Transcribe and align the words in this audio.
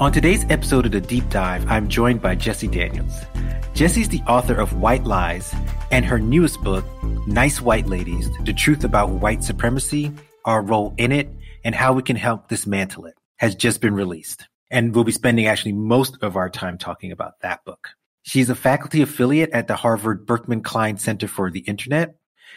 On 0.00 0.10
today's 0.10 0.44
episode 0.50 0.86
of 0.86 0.92
The 0.92 1.00
Deep 1.00 1.28
Dive, 1.30 1.70
I'm 1.70 1.88
joined 1.88 2.20
by 2.20 2.34
Jessie 2.34 2.66
Daniels. 2.66 3.14
Jessie's 3.74 4.08
the 4.08 4.22
author 4.22 4.54
of 4.54 4.80
White 4.80 5.04
Lies 5.04 5.54
and 5.92 6.04
her 6.04 6.18
newest 6.18 6.60
book, 6.64 6.84
Nice 7.28 7.60
White 7.60 7.86
Ladies 7.86 8.28
The 8.44 8.52
Truth 8.52 8.82
About 8.82 9.10
White 9.10 9.44
Supremacy, 9.44 10.10
Our 10.44 10.62
Role 10.62 10.94
in 10.98 11.12
It, 11.12 11.30
and 11.62 11.76
How 11.76 11.92
We 11.92 12.02
Can 12.02 12.16
Help 12.16 12.48
Dismantle 12.48 13.06
It, 13.06 13.14
has 13.36 13.54
just 13.54 13.80
been 13.80 13.94
released. 13.94 14.48
And 14.68 14.92
we'll 14.92 15.04
be 15.04 15.12
spending 15.12 15.46
actually 15.46 15.74
most 15.74 16.18
of 16.22 16.36
our 16.36 16.50
time 16.50 16.76
talking 16.76 17.12
about 17.12 17.40
that 17.42 17.64
book. 17.64 17.90
She's 18.22 18.50
a 18.50 18.56
faculty 18.56 19.00
affiliate 19.00 19.50
at 19.50 19.68
the 19.68 19.76
Harvard 19.76 20.26
Berkman 20.26 20.62
Klein 20.62 20.98
Center 20.98 21.28
for 21.28 21.52
the 21.52 21.60
Internet 21.60 22.16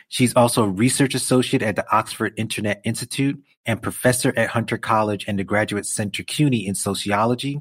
She's 0.09 0.33
also 0.35 0.63
a 0.63 0.69
research 0.69 1.15
associate 1.15 1.61
at 1.61 1.75
the 1.75 1.85
Oxford 1.91 2.33
Internet 2.37 2.81
Institute 2.83 3.41
and 3.67 3.81
professor 3.81 4.33
at 4.35 4.49
Hunter 4.49 4.77
College 4.77 5.25
and 5.27 5.37
the 5.37 5.43
Graduate 5.43 5.85
Center 5.85 6.23
CUNY 6.23 6.65
in 6.65 6.73
sociology, 6.73 7.59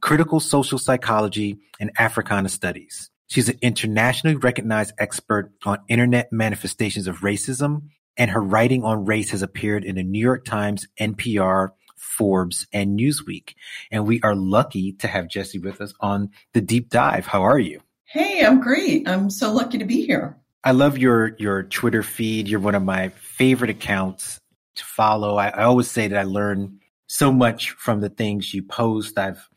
critical 0.00 0.38
social 0.38 0.78
psychology, 0.78 1.58
and 1.80 1.90
Africana 1.98 2.50
studies. 2.50 3.10
She's 3.26 3.48
an 3.48 3.58
internationally 3.62 4.36
recognized 4.36 4.92
expert 4.98 5.50
on 5.64 5.78
internet 5.88 6.32
manifestations 6.32 7.06
of 7.06 7.20
racism, 7.20 7.84
and 8.16 8.30
her 8.30 8.42
writing 8.42 8.84
on 8.84 9.06
race 9.06 9.30
has 9.30 9.40
appeared 9.40 9.84
in 9.84 9.96
the 9.96 10.02
New 10.02 10.20
York 10.20 10.44
Times, 10.44 10.86
NPR, 11.00 11.68
Forbes, 11.96 12.66
and 12.72 12.98
Newsweek. 12.98 13.54
And 13.90 14.06
we 14.06 14.20
are 14.22 14.34
lucky 14.34 14.92
to 14.94 15.08
have 15.08 15.28
Jessie 15.28 15.58
with 15.58 15.80
us 15.80 15.94
on 16.00 16.30
the 16.52 16.60
deep 16.60 16.90
dive. 16.90 17.26
How 17.26 17.42
are 17.42 17.58
you? 17.58 17.80
Hey, 18.04 18.44
I'm 18.44 18.60
great. 18.60 19.08
I'm 19.08 19.30
so 19.30 19.52
lucky 19.52 19.78
to 19.78 19.84
be 19.84 20.04
here. 20.04 20.36
I 20.64 20.72
love 20.72 20.98
your 20.98 21.36
your 21.38 21.62
Twitter 21.62 22.02
feed. 22.02 22.48
You're 22.48 22.60
one 22.60 22.74
of 22.74 22.82
my 22.82 23.10
favorite 23.10 23.70
accounts 23.70 24.39
to 24.80 24.84
follow. 24.84 25.36
I, 25.36 25.48
I 25.48 25.62
always 25.64 25.90
say 25.90 26.08
that 26.08 26.18
I 26.18 26.24
learn 26.24 26.80
so 27.06 27.32
much 27.32 27.70
from 27.72 28.00
the 28.00 28.08
things 28.08 28.52
you 28.52 28.62
post. 28.62 29.18
I've 29.18 29.48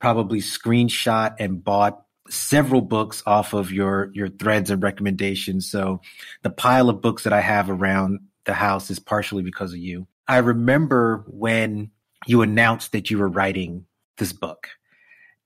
probably 0.00 0.40
screenshot 0.40 1.34
and 1.38 1.62
bought 1.64 2.02
several 2.28 2.80
books 2.80 3.22
off 3.26 3.52
of 3.52 3.70
your 3.70 4.10
your 4.14 4.28
threads 4.28 4.70
and 4.70 4.82
recommendations. 4.82 5.70
So 5.70 6.00
the 6.42 6.50
pile 6.50 6.88
of 6.88 7.00
books 7.00 7.24
that 7.24 7.32
I 7.32 7.40
have 7.40 7.70
around 7.70 8.20
the 8.44 8.54
house 8.54 8.90
is 8.90 8.98
partially 8.98 9.42
because 9.42 9.72
of 9.72 9.78
you. 9.78 10.06
I 10.26 10.38
remember 10.38 11.24
when 11.28 11.90
you 12.26 12.42
announced 12.42 12.92
that 12.92 13.10
you 13.10 13.18
were 13.18 13.28
writing 13.28 13.86
this 14.16 14.32
book 14.32 14.68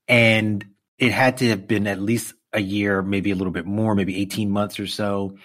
and 0.06 0.64
it 0.98 1.12
had 1.12 1.38
to 1.38 1.48
have 1.48 1.66
been 1.66 1.86
at 1.86 2.00
least 2.00 2.34
a 2.52 2.60
year, 2.60 3.02
maybe 3.02 3.30
a 3.30 3.34
little 3.34 3.52
bit 3.52 3.66
more, 3.66 3.94
maybe 3.94 4.20
18 4.20 4.50
months 4.50 4.80
or 4.80 4.86
so. 4.86 5.36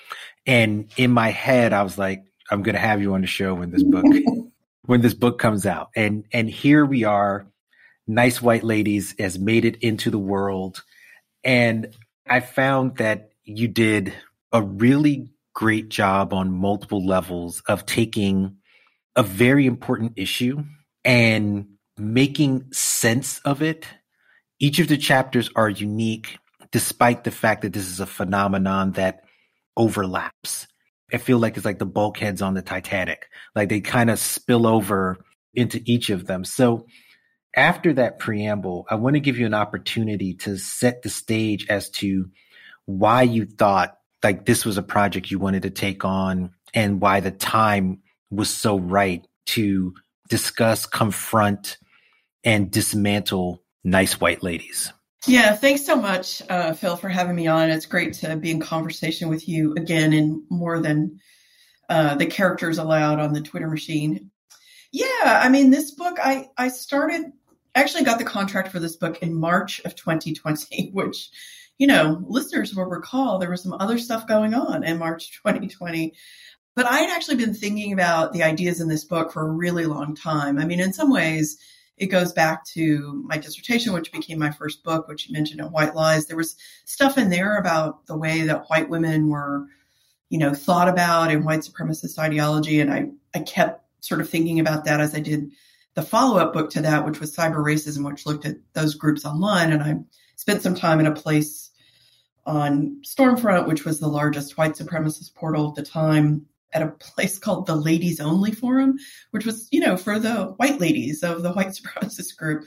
And 0.45 0.92
in 0.97 1.12
my 1.12 1.30
head, 1.30 1.73
I 1.73 1.84
was 1.84 1.97
like, 1.97 2.23
I'm 2.52 2.64
going 2.64 2.76
to 2.76 2.82
have 2.82 3.02
you 3.02 3.14
on 3.14 3.22
the 3.22 3.28
show 3.28 3.54
when 3.54 3.72
this 3.72 3.84
book, 3.84 4.06
when 4.86 5.02
this 5.02 5.14
book 5.14 5.40
comes 5.40 5.66
out. 5.66 5.90
And, 5.96 6.26
and 6.32 6.50
here 6.50 6.86
we 6.86 7.04
are. 7.04 7.48
Nice 8.06 8.42
White 8.42 8.64
Ladies 8.64 9.16
has 9.18 9.40
made 9.40 9.66
it 9.66 9.78
into 9.78 10.12
the 10.12 10.20
world. 10.20 10.84
And 11.44 11.96
I 12.28 12.42
found 12.42 12.98
that 12.98 13.32
you 13.44 13.68
did 13.68 14.14
a 14.52 14.62
really 14.62 15.30
great 15.53 15.90
job 15.90 16.34
on 16.34 16.52
multiple 16.52 17.06
levels 17.06 17.62
of 17.68 17.86
taking 17.86 18.58
a 19.16 19.24
very 19.24 19.66
important 19.66 20.14
issue 20.16 20.64
and 21.06 21.68
making 21.98 22.72
sense 22.72 23.40
of 23.40 23.62
it. 23.62 23.86
Each 24.59 24.80
of 24.80 24.88
the 24.88 24.98
chapters 24.98 25.50
are 25.56 25.70
unique 25.70 26.38
despite 26.72 27.24
the 27.24 27.32
fact 27.32 27.62
that 27.62 27.74
this 27.74 27.88
is 27.88 28.00
a 28.00 28.06
phenomenon 28.06 28.94
that 28.94 29.24
overlaps. 29.78 30.68
I 31.13 31.18
feel 31.18 31.38
like 31.38 31.56
it's 31.56 31.66
like 31.66 31.79
the 31.79 31.85
bulkheads 31.85 32.41
on 32.41 32.56
the 32.56 32.62
Titanic. 32.62 33.29
Like 33.56 33.69
they 33.69 33.81
kind 33.81 34.09
of 34.09 34.19
spill 34.19 34.66
over 34.66 35.24
into 35.53 35.81
each 35.85 36.09
of 36.09 36.25
them. 36.25 36.44
So 36.44 36.88
after 37.56 37.94
that 37.94 38.19
preamble, 38.19 38.88
I 38.90 38.96
want 38.96 39.16
to 39.16 39.19
give 39.19 39.38
you 39.38 39.46
an 39.46 39.53
opportunity 39.53 40.34
to 40.38 40.57
set 40.57 41.03
the 41.03 41.09
stage 41.09 41.68
as 41.69 41.90
to 41.91 42.29
why 42.85 43.22
you 43.22 43.46
thought 43.46 43.97
like 44.23 44.46
this 44.46 44.66
was 44.66 44.78
a 44.78 44.84
project 44.84 45.29
you 45.29 45.38
wanted 45.38 45.63
to 45.63 45.69
take 45.69 46.03
on 46.03 46.52
and 46.73 47.00
why 47.00 47.19
the 47.19 47.31
time 47.31 48.00
was 48.31 48.50
so 48.50 48.79
right 48.79 49.25
to 49.46 49.94
discuss, 50.29 50.85
confront, 50.85 51.78
and 52.44 52.72
dismantle 52.72 53.62
nice 53.84 54.19
white 54.19 54.41
ladies. 54.41 54.91
Yeah, 55.25 55.56
thanks 55.56 55.85
so 55.85 55.95
much, 55.95 56.41
uh, 56.50 56.73
Phil, 56.73 56.97
for 56.97 57.07
having 57.07 57.35
me 57.35 57.47
on. 57.47 57.69
It's 57.69 57.85
great 57.85 58.13
to 58.16 58.35
be 58.35 58.51
in 58.51 58.59
conversation 58.59 59.29
with 59.29 59.47
you 59.47 59.73
again 59.78 60.11
in 60.11 60.44
more 60.50 60.79
than 60.81 61.22
uh, 61.88 62.16
the 62.16 62.25
characters 62.25 62.78
allowed 62.78 63.19
on 63.19 63.31
the 63.31 63.41
Twitter 63.41 63.69
machine. 63.69 64.31
Yeah, 64.91 65.06
I 65.23 65.47
mean, 65.47 65.69
this 65.69 65.91
book, 65.91 66.17
I, 66.22 66.50
I 66.57 66.67
started, 66.67 67.31
actually 67.73 68.03
got 68.03 68.19
the 68.19 68.25
contract 68.25 68.69
for 68.69 68.79
this 68.79 68.97
book 68.97 69.19
in 69.23 69.34
March 69.34 69.79
of 69.85 69.95
2020, 69.95 70.89
which, 70.94 71.29
you 71.78 71.88
know, 71.88 72.22
listeners 72.28 72.75
will 72.75 72.85
recall 72.85 73.40
there 73.40 73.50
was 73.50 73.63
some 73.63 73.73
other 73.79 73.97
stuff 73.97 74.28
going 74.28 74.53
on 74.53 74.84
in 74.84 75.00
March 75.00 75.31
2020. 75.41 76.13
But 76.75 76.85
I 76.85 77.00
had 77.00 77.16
actually 77.16 77.38
been 77.38 77.53
thinking 77.53 77.94
about 77.94 78.34
the 78.34 78.44
ideas 78.44 78.81
in 78.81 78.90
this 78.90 79.05
book 79.05 79.31
for 79.31 79.47
a 79.47 79.51
really 79.51 79.85
long 79.85 80.16
time. 80.16 80.57
I 80.57 80.66
mean, 80.66 80.81
in 80.81 80.91
some 80.91 81.11
ways, 81.11 81.57
it 82.03 82.08
goes 82.08 82.31
back 82.34 82.66
to 82.66 83.24
my 83.25 83.38
dissertation, 83.38 83.94
which 83.94 84.12
became 84.12 84.38
my 84.38 84.52
first 84.52 84.84
book, 84.84 85.08
which 85.08 85.28
you 85.28 85.34
mentioned 85.34 85.59
in 85.59 85.72
White 85.72 85.96
Lies. 85.96 86.25
There 86.25 86.38
was 86.38 86.56
stuff 86.86 87.18
in 87.18 87.30
there 87.30 87.58
about 87.58 88.06
the 88.06 88.18
way 88.18 88.41
that 88.41 88.66
white 88.68 88.90
women 88.90 89.30
were, 89.30 89.66
you 90.30 90.38
know, 90.38 90.53
thought 90.53 90.90
about 90.90 91.31
in 91.31 91.44
white 91.44 91.62
supremacist 91.62 92.19
ideology. 92.19 92.80
And 92.80 92.94
I, 92.94 93.08
I 93.34 93.40
kept 93.40 93.86
sort 94.02 94.22
of 94.22 94.30
thinking 94.30 94.59
about 94.59 94.86
that 94.86 95.00
as 95.00 95.16
I 95.16 95.19
did 95.19 95.50
the 95.96 96.02
follow 96.02 96.38
up 96.38 96.53
book 96.53 96.69
to 96.72 96.81
that, 96.81 97.06
which 97.06 97.19
was 97.19 97.36
Cyber 97.36 97.64
Racism, 97.64 98.06
which 98.06 98.25
looked 98.25 98.46
at 98.46 98.58
those 98.74 98.96
groups 98.96 99.25
online. 99.25 99.72
And 99.72 99.81
I 99.84 99.96
spent 100.35 100.62
some 100.62 100.75
time 100.75 101.00
in 101.00 101.08
a 101.08 101.16
place 101.16 101.72
on 102.46 103.02
Stormfront, 103.06 103.68
which 103.68 103.85
was 103.85 104.00
the 104.00 104.08
largest 104.08 104.58
white 104.58 104.74
supremacist 104.74 105.34
portal 105.35 105.70
at 105.70 105.75
the 105.75 105.90
time, 105.90 106.46
at 106.73 106.81
a 106.81 106.91
place 106.91 107.38
called 107.38 107.66
the 107.66 107.75
Ladies 107.75 108.19
Only 108.19 108.51
Forum, 108.51 108.97
which 109.31 109.45
was, 109.45 109.67
you 109.72 109.79
know, 109.79 109.97
for 109.97 110.19
the 110.19 110.45
white 110.57 110.79
ladies 110.79 111.23
of 111.23 111.44
the 111.44 111.53
white 111.53 111.67
supremacist 111.69 112.35
group. 112.38 112.66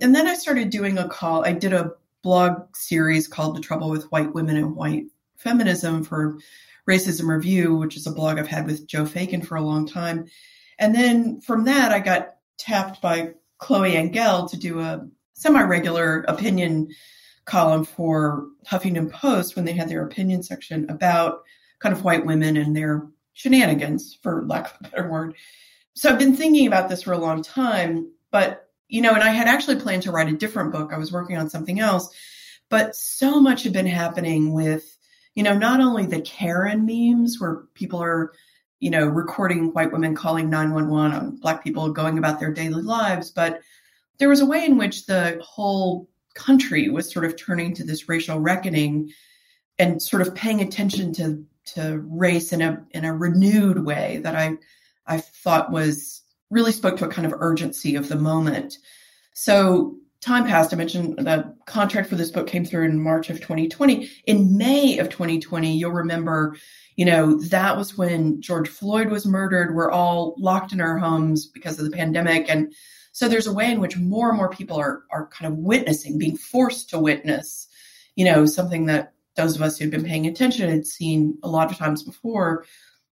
And 0.00 0.14
then 0.14 0.26
I 0.26 0.34
started 0.34 0.70
doing 0.70 0.98
a 0.98 1.08
call. 1.08 1.44
I 1.44 1.52
did 1.52 1.72
a 1.72 1.92
blog 2.22 2.76
series 2.76 3.28
called 3.28 3.56
The 3.56 3.60
Trouble 3.60 3.90
with 3.90 4.10
White 4.12 4.34
Women 4.34 4.56
and 4.56 4.76
White 4.76 5.06
Feminism 5.36 6.04
for 6.04 6.38
Racism 6.88 7.28
Review, 7.28 7.76
which 7.76 7.96
is 7.96 8.06
a 8.06 8.12
blog 8.12 8.38
I've 8.38 8.48
had 8.48 8.66
with 8.66 8.86
Joe 8.86 9.04
Feagin 9.04 9.44
for 9.44 9.56
a 9.56 9.62
long 9.62 9.86
time. 9.86 10.26
And 10.78 10.94
then 10.94 11.40
from 11.40 11.64
that, 11.64 11.92
I 11.92 12.00
got 12.00 12.36
tapped 12.58 13.00
by 13.00 13.34
Chloe 13.58 13.92
Angyal 13.92 14.50
to 14.50 14.56
do 14.56 14.80
a 14.80 15.06
semi 15.34 15.62
regular 15.62 16.24
opinion 16.28 16.88
column 17.44 17.84
for 17.84 18.46
Huffington 18.66 19.10
Post 19.10 19.56
when 19.56 19.64
they 19.64 19.72
had 19.72 19.88
their 19.88 20.04
opinion 20.04 20.42
section 20.42 20.88
about 20.90 21.42
kind 21.80 21.94
of 21.94 22.04
white 22.04 22.24
women 22.24 22.56
and 22.56 22.76
their 22.76 23.06
shenanigans, 23.32 24.18
for 24.22 24.44
lack 24.46 24.66
of 24.66 24.86
a 24.86 24.90
better 24.90 25.10
word. 25.10 25.34
So 25.94 26.10
I've 26.10 26.18
been 26.18 26.36
thinking 26.36 26.66
about 26.66 26.88
this 26.88 27.02
for 27.02 27.12
a 27.12 27.18
long 27.18 27.42
time, 27.42 28.10
but 28.30 28.68
you 28.88 29.00
know, 29.00 29.14
and 29.14 29.22
I 29.22 29.30
had 29.30 29.46
actually 29.46 29.76
planned 29.76 30.02
to 30.02 30.12
write 30.12 30.28
a 30.28 30.36
different 30.36 30.72
book. 30.72 30.92
I 30.92 30.98
was 30.98 31.12
working 31.12 31.36
on 31.36 31.48
something 31.48 31.78
else, 31.78 32.12
but 32.68 32.94
so 32.96 33.40
much 33.40 33.62
had 33.62 33.72
been 33.72 33.86
happening 33.86 34.52
with, 34.52 34.98
you 35.34 35.42
know, 35.42 35.56
not 35.56 35.80
only 35.80 36.06
the 36.06 36.20
Karen 36.20 36.86
memes 36.86 37.40
where 37.40 37.62
people 37.74 38.02
are, 38.02 38.32
you 38.80 38.90
know, 38.90 39.06
recording 39.06 39.72
white 39.72 39.92
women 39.92 40.16
calling 40.16 40.50
911 40.50 41.12
on 41.12 41.36
black 41.36 41.62
people 41.62 41.92
going 41.92 42.18
about 42.18 42.40
their 42.40 42.52
daily 42.52 42.82
lives, 42.82 43.30
but 43.30 43.60
there 44.18 44.28
was 44.28 44.40
a 44.40 44.46
way 44.46 44.64
in 44.64 44.76
which 44.76 45.06
the 45.06 45.40
whole 45.42 46.08
country 46.34 46.88
was 46.88 47.12
sort 47.12 47.24
of 47.24 47.36
turning 47.36 47.74
to 47.74 47.84
this 47.84 48.08
racial 48.08 48.40
reckoning 48.40 49.10
and 49.78 50.02
sort 50.02 50.22
of 50.22 50.34
paying 50.34 50.60
attention 50.60 51.12
to 51.14 51.44
to 51.74 51.98
race 52.06 52.52
in 52.52 52.62
a 52.62 52.84
in 52.90 53.04
a 53.04 53.14
renewed 53.14 53.84
way 53.84 54.20
that 54.22 54.36
I 54.36 54.56
I 55.06 55.18
thought 55.18 55.72
was 55.72 56.22
really 56.50 56.72
spoke 56.72 56.96
to 56.98 57.06
a 57.06 57.10
kind 57.10 57.26
of 57.26 57.34
urgency 57.38 57.94
of 57.94 58.08
the 58.08 58.16
moment. 58.16 58.78
So 59.34 59.96
time 60.20 60.44
passed. 60.44 60.72
I 60.72 60.76
mentioned 60.76 61.16
the 61.18 61.54
contract 61.66 62.08
for 62.08 62.16
this 62.16 62.30
book 62.30 62.46
came 62.46 62.64
through 62.64 62.84
in 62.84 63.02
March 63.02 63.30
of 63.30 63.40
2020. 63.40 64.10
In 64.26 64.56
May 64.56 64.98
of 64.98 65.08
2020, 65.08 65.76
you'll 65.76 65.92
remember, 65.92 66.56
you 66.96 67.04
know, 67.04 67.40
that 67.44 67.76
was 67.76 67.96
when 67.96 68.40
George 68.42 68.68
Floyd 68.68 69.10
was 69.10 69.26
murdered. 69.26 69.74
We're 69.74 69.90
all 69.90 70.34
locked 70.38 70.72
in 70.72 70.80
our 70.80 70.98
homes 70.98 71.46
because 71.46 71.78
of 71.78 71.86
the 71.86 71.96
pandemic. 71.96 72.50
And 72.50 72.74
so 73.12 73.28
there's 73.28 73.46
a 73.46 73.52
way 73.52 73.70
in 73.70 73.80
which 73.80 73.96
more 73.96 74.28
and 74.28 74.36
more 74.36 74.50
people 74.50 74.76
are, 74.76 75.04
are 75.10 75.26
kind 75.28 75.50
of 75.50 75.58
witnessing, 75.58 76.18
being 76.18 76.36
forced 76.36 76.90
to 76.90 76.98
witness, 76.98 77.66
you 78.14 78.24
know, 78.24 78.44
something 78.44 78.86
that 78.86 79.14
those 79.36 79.56
of 79.56 79.62
us 79.62 79.78
who'd 79.78 79.90
been 79.90 80.04
paying 80.04 80.26
attention 80.26 80.70
had 80.70 80.86
seen 80.86 81.38
a 81.42 81.48
lot 81.48 81.70
of 81.70 81.78
times 81.78 82.02
before. 82.02 82.64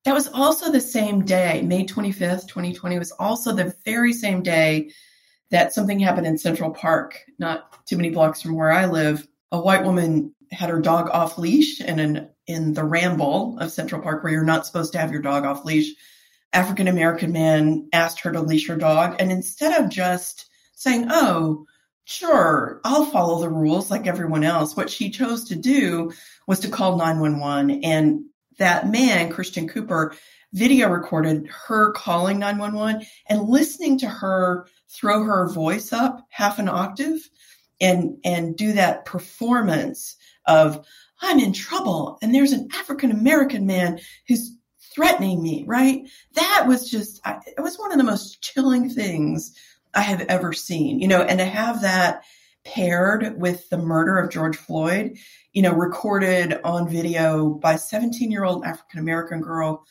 That 0.05 0.15
was 0.15 0.29
also 0.29 0.71
the 0.71 0.81
same 0.81 1.25
day, 1.25 1.63
May 1.63 1.87
25th, 1.87 2.47
2020 2.49 2.99
was 2.99 3.13
also 3.13 3.53
the 3.53 3.75
very 3.85 4.13
same 4.13 4.43
day 4.43 4.91
that 5.51 5.73
something 5.73 5.99
happened 5.99 6.27
in 6.27 6.37
Central 6.39 6.71
Park, 6.71 7.21
not 7.39 7.87
too 7.87 7.97
many 7.97 8.11
blocks 8.11 8.43
from 8.43 8.55
where 8.55 8.73
I 8.73 8.87
live. 8.87 9.27
A 9.53 9.61
white 9.61 9.85
woman 9.85 10.35
had 10.51 10.71
her 10.71 10.81
dog 10.81 11.09
off 11.11 11.39
leash 11.39 11.81
and 11.81 12.01
in, 12.01 12.29
in 12.47 12.75
the 12.75 12.85
ramble 12.85 13.59
of 13.61 13.73
Central 13.73 14.03
Park 14.03 14.23
where 14.23 14.33
you're 14.33 14.45
not 14.45 14.67
supposed 14.67 14.93
to 14.93 14.99
have 14.99 15.13
your 15.13 15.23
dog 15.23 15.45
off 15.45 15.65
leash. 15.65 15.95
African 16.53 16.89
American 16.89 17.33
man 17.33 17.89
asked 17.93 18.21
her 18.21 18.33
to 18.33 18.41
leash 18.41 18.69
her 18.69 18.77
dog. 18.77 19.17
And 19.19 19.33
instead 19.33 19.81
of 19.81 19.91
just 19.91 20.47
saying, 20.75 21.09
Oh, 21.11 21.67
sure, 22.05 22.81
I'll 22.85 23.07
follow 23.07 23.41
the 23.41 23.49
rules 23.49 23.91
like 23.91 24.07
everyone 24.07 24.45
else, 24.45 24.77
what 24.77 24.91
she 24.91 25.11
chose 25.11 25.45
to 25.49 25.57
do 25.57 26.13
was 26.47 26.61
to 26.61 26.69
call 26.69 26.97
911. 26.97 27.85
And 27.85 28.25
that 28.59 28.89
man, 28.89 29.33
Christian 29.33 29.69
Cooper, 29.69 30.15
video 30.53 30.89
recorded 30.89 31.49
her 31.67 31.91
calling 31.93 32.39
911 32.39 33.05
and 33.27 33.49
listening 33.49 33.99
to 33.99 34.09
her 34.09 34.67
throw 34.89 35.25
her 35.25 35.49
voice 35.49 35.93
up 35.93 36.25
half 36.31 36.61
an 36.61 36.69
octave 36.69 37.29
and 37.81 38.19
and 38.25 38.57
do 38.57 38.73
that 38.75 39.05
performance 39.05 40.17
of 40.47 40.87
I'm 41.21 41.41
in 41.41 41.53
trouble 41.53 42.19
and 42.23 42.33
there's 42.33 42.53
an 42.53 42.69
African 42.73 43.11
American 43.11 43.67
man 43.67 43.99
who's 44.29 44.57
threatening 44.95 45.43
me, 45.43 45.65
right? 45.67 46.09
That 46.35 46.67
was 46.69 46.89
just 46.89 47.21
it 47.47 47.61
was 47.61 47.77
one 47.77 47.91
of 47.91 47.99
the 47.99 48.05
most 48.05 48.41
chilling 48.41 48.89
things 48.89 49.57
I 49.95 50.03
have 50.03 50.23
ever 50.23 50.53
seen. 50.53 51.01
You 51.01 51.09
know, 51.09 51.23
and 51.23 51.39
to 51.39 51.45
have 51.45 51.83
that 51.83 52.25
paired 52.65 53.39
with 53.39 53.69
the 53.69 53.79
murder 53.79 54.19
of 54.19 54.31
George 54.31 54.57
Floyd, 54.57 55.19
you 55.53 55.63
know, 55.63 55.73
recorded 55.73 56.61
on 56.65 56.89
video 56.89 57.51
by 57.51 57.75
17-year-old 57.75 58.65
African 58.65 59.01
American 59.01 59.41
girl 59.41 59.87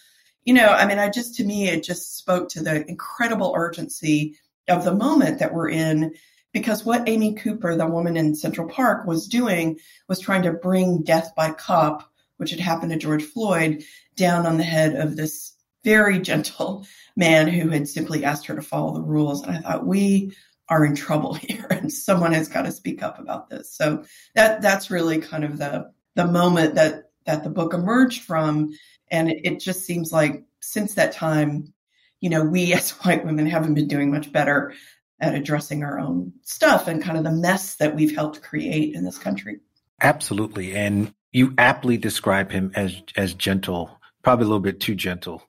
you 0.46 0.54
know, 0.54 0.68
I 0.68 0.86
mean, 0.86 1.00
I 1.00 1.10
just, 1.10 1.36
to 1.36 1.44
me, 1.44 1.70
it 1.70 1.84
just 1.84 2.18
spoke 2.18 2.50
to 2.50 2.62
the 2.62 2.88
incredible 2.90 3.54
urgency 3.56 4.38
of 4.68 4.84
the 4.84 4.94
moment 4.94 5.40
that 5.40 5.54
we're 5.54 5.70
in 5.70 6.14
because 6.52 6.86
what 6.86 7.08
Amy 7.08 7.34
Cooper, 7.34 7.76
the 7.76 7.88
woman 7.88 8.18
in 8.18 8.36
Central 8.36 8.68
Park, 8.68 9.08
was 9.08 9.28
doing 9.28 9.80
was 10.08 10.20
trying 10.20 10.44
to 10.44 10.54
bring 10.54 11.04
death 11.04 11.34
by 11.36 11.52
cop, 11.52 12.10
which 12.38 12.52
had 12.52 12.60
happened 12.60 12.92
to 12.92 12.98
George 12.98 13.24
Floyd, 13.24 13.84
down 14.16 14.46
on 14.46 14.58
the 14.58 14.64
head 14.64 14.96
of 14.96 15.16
this 15.16 15.53
very 15.84 16.20
gentle 16.20 16.86
man 17.16 17.48
who 17.48 17.70
had 17.70 17.88
simply 17.88 18.24
asked 18.24 18.48
her 18.48 18.56
to 18.56 18.62
follow 18.62 18.94
the 18.94 19.02
rules. 19.02 19.44
And 19.44 19.56
I 19.56 19.62
thought, 19.62 19.86
we 19.86 20.36
are 20.70 20.86
in 20.86 20.96
trouble 20.96 21.34
here 21.42 21.68
and 21.70 21.92
someone 21.92 22.34
has 22.34 22.48
got 22.48 22.64
to 22.64 22.72
speak 22.72 23.04
up 23.04 23.20
about 23.20 23.50
this. 23.50 23.74
So 23.74 24.04
that 24.36 24.62
that's 24.62 24.92
really 24.92 25.20
kind 25.20 25.44
of 25.44 25.58
the 25.58 25.92
the 26.16 26.26
moment 26.26 26.76
that 26.76 27.12
that 27.26 27.44
the 27.44 27.50
book 27.50 27.74
emerged 27.74 28.24
from. 28.24 28.74
And 29.12 29.30
it, 29.30 29.42
it 29.44 29.60
just 29.60 29.86
seems 29.86 30.12
like 30.12 30.44
since 30.62 30.96
that 30.96 31.12
time, 31.12 31.74
you 32.20 32.30
know, 32.30 32.44
we 32.44 32.74
as 32.74 32.92
white 32.92 33.26
women 33.26 33.46
haven't 33.46 33.76
been 33.76 33.88
doing 33.88 34.12
much 34.12 34.32
better 34.32 34.74
at 35.20 35.36
addressing 35.36 35.84
our 35.84 36.00
own 36.00 36.34
stuff 36.42 36.88
and 36.88 37.02
kind 37.02 37.18
of 37.18 37.24
the 37.24 37.32
mess 37.32 37.76
that 37.76 37.96
we've 37.96 38.16
helped 38.16 38.42
create 38.42 38.94
in 38.94 39.06
this 39.06 39.18
country. 39.18 39.60
Absolutely. 40.02 40.76
And 40.76 41.14
you 41.32 41.54
aptly 41.58 41.98
describe 41.98 42.52
him 42.52 42.72
as 42.76 43.02
as 43.16 43.34
gentle, 43.34 44.00
probably 44.22 44.46
a 44.46 44.48
little 44.48 44.60
bit 44.60 44.80
too 44.80 44.96
gentle, 44.96 45.44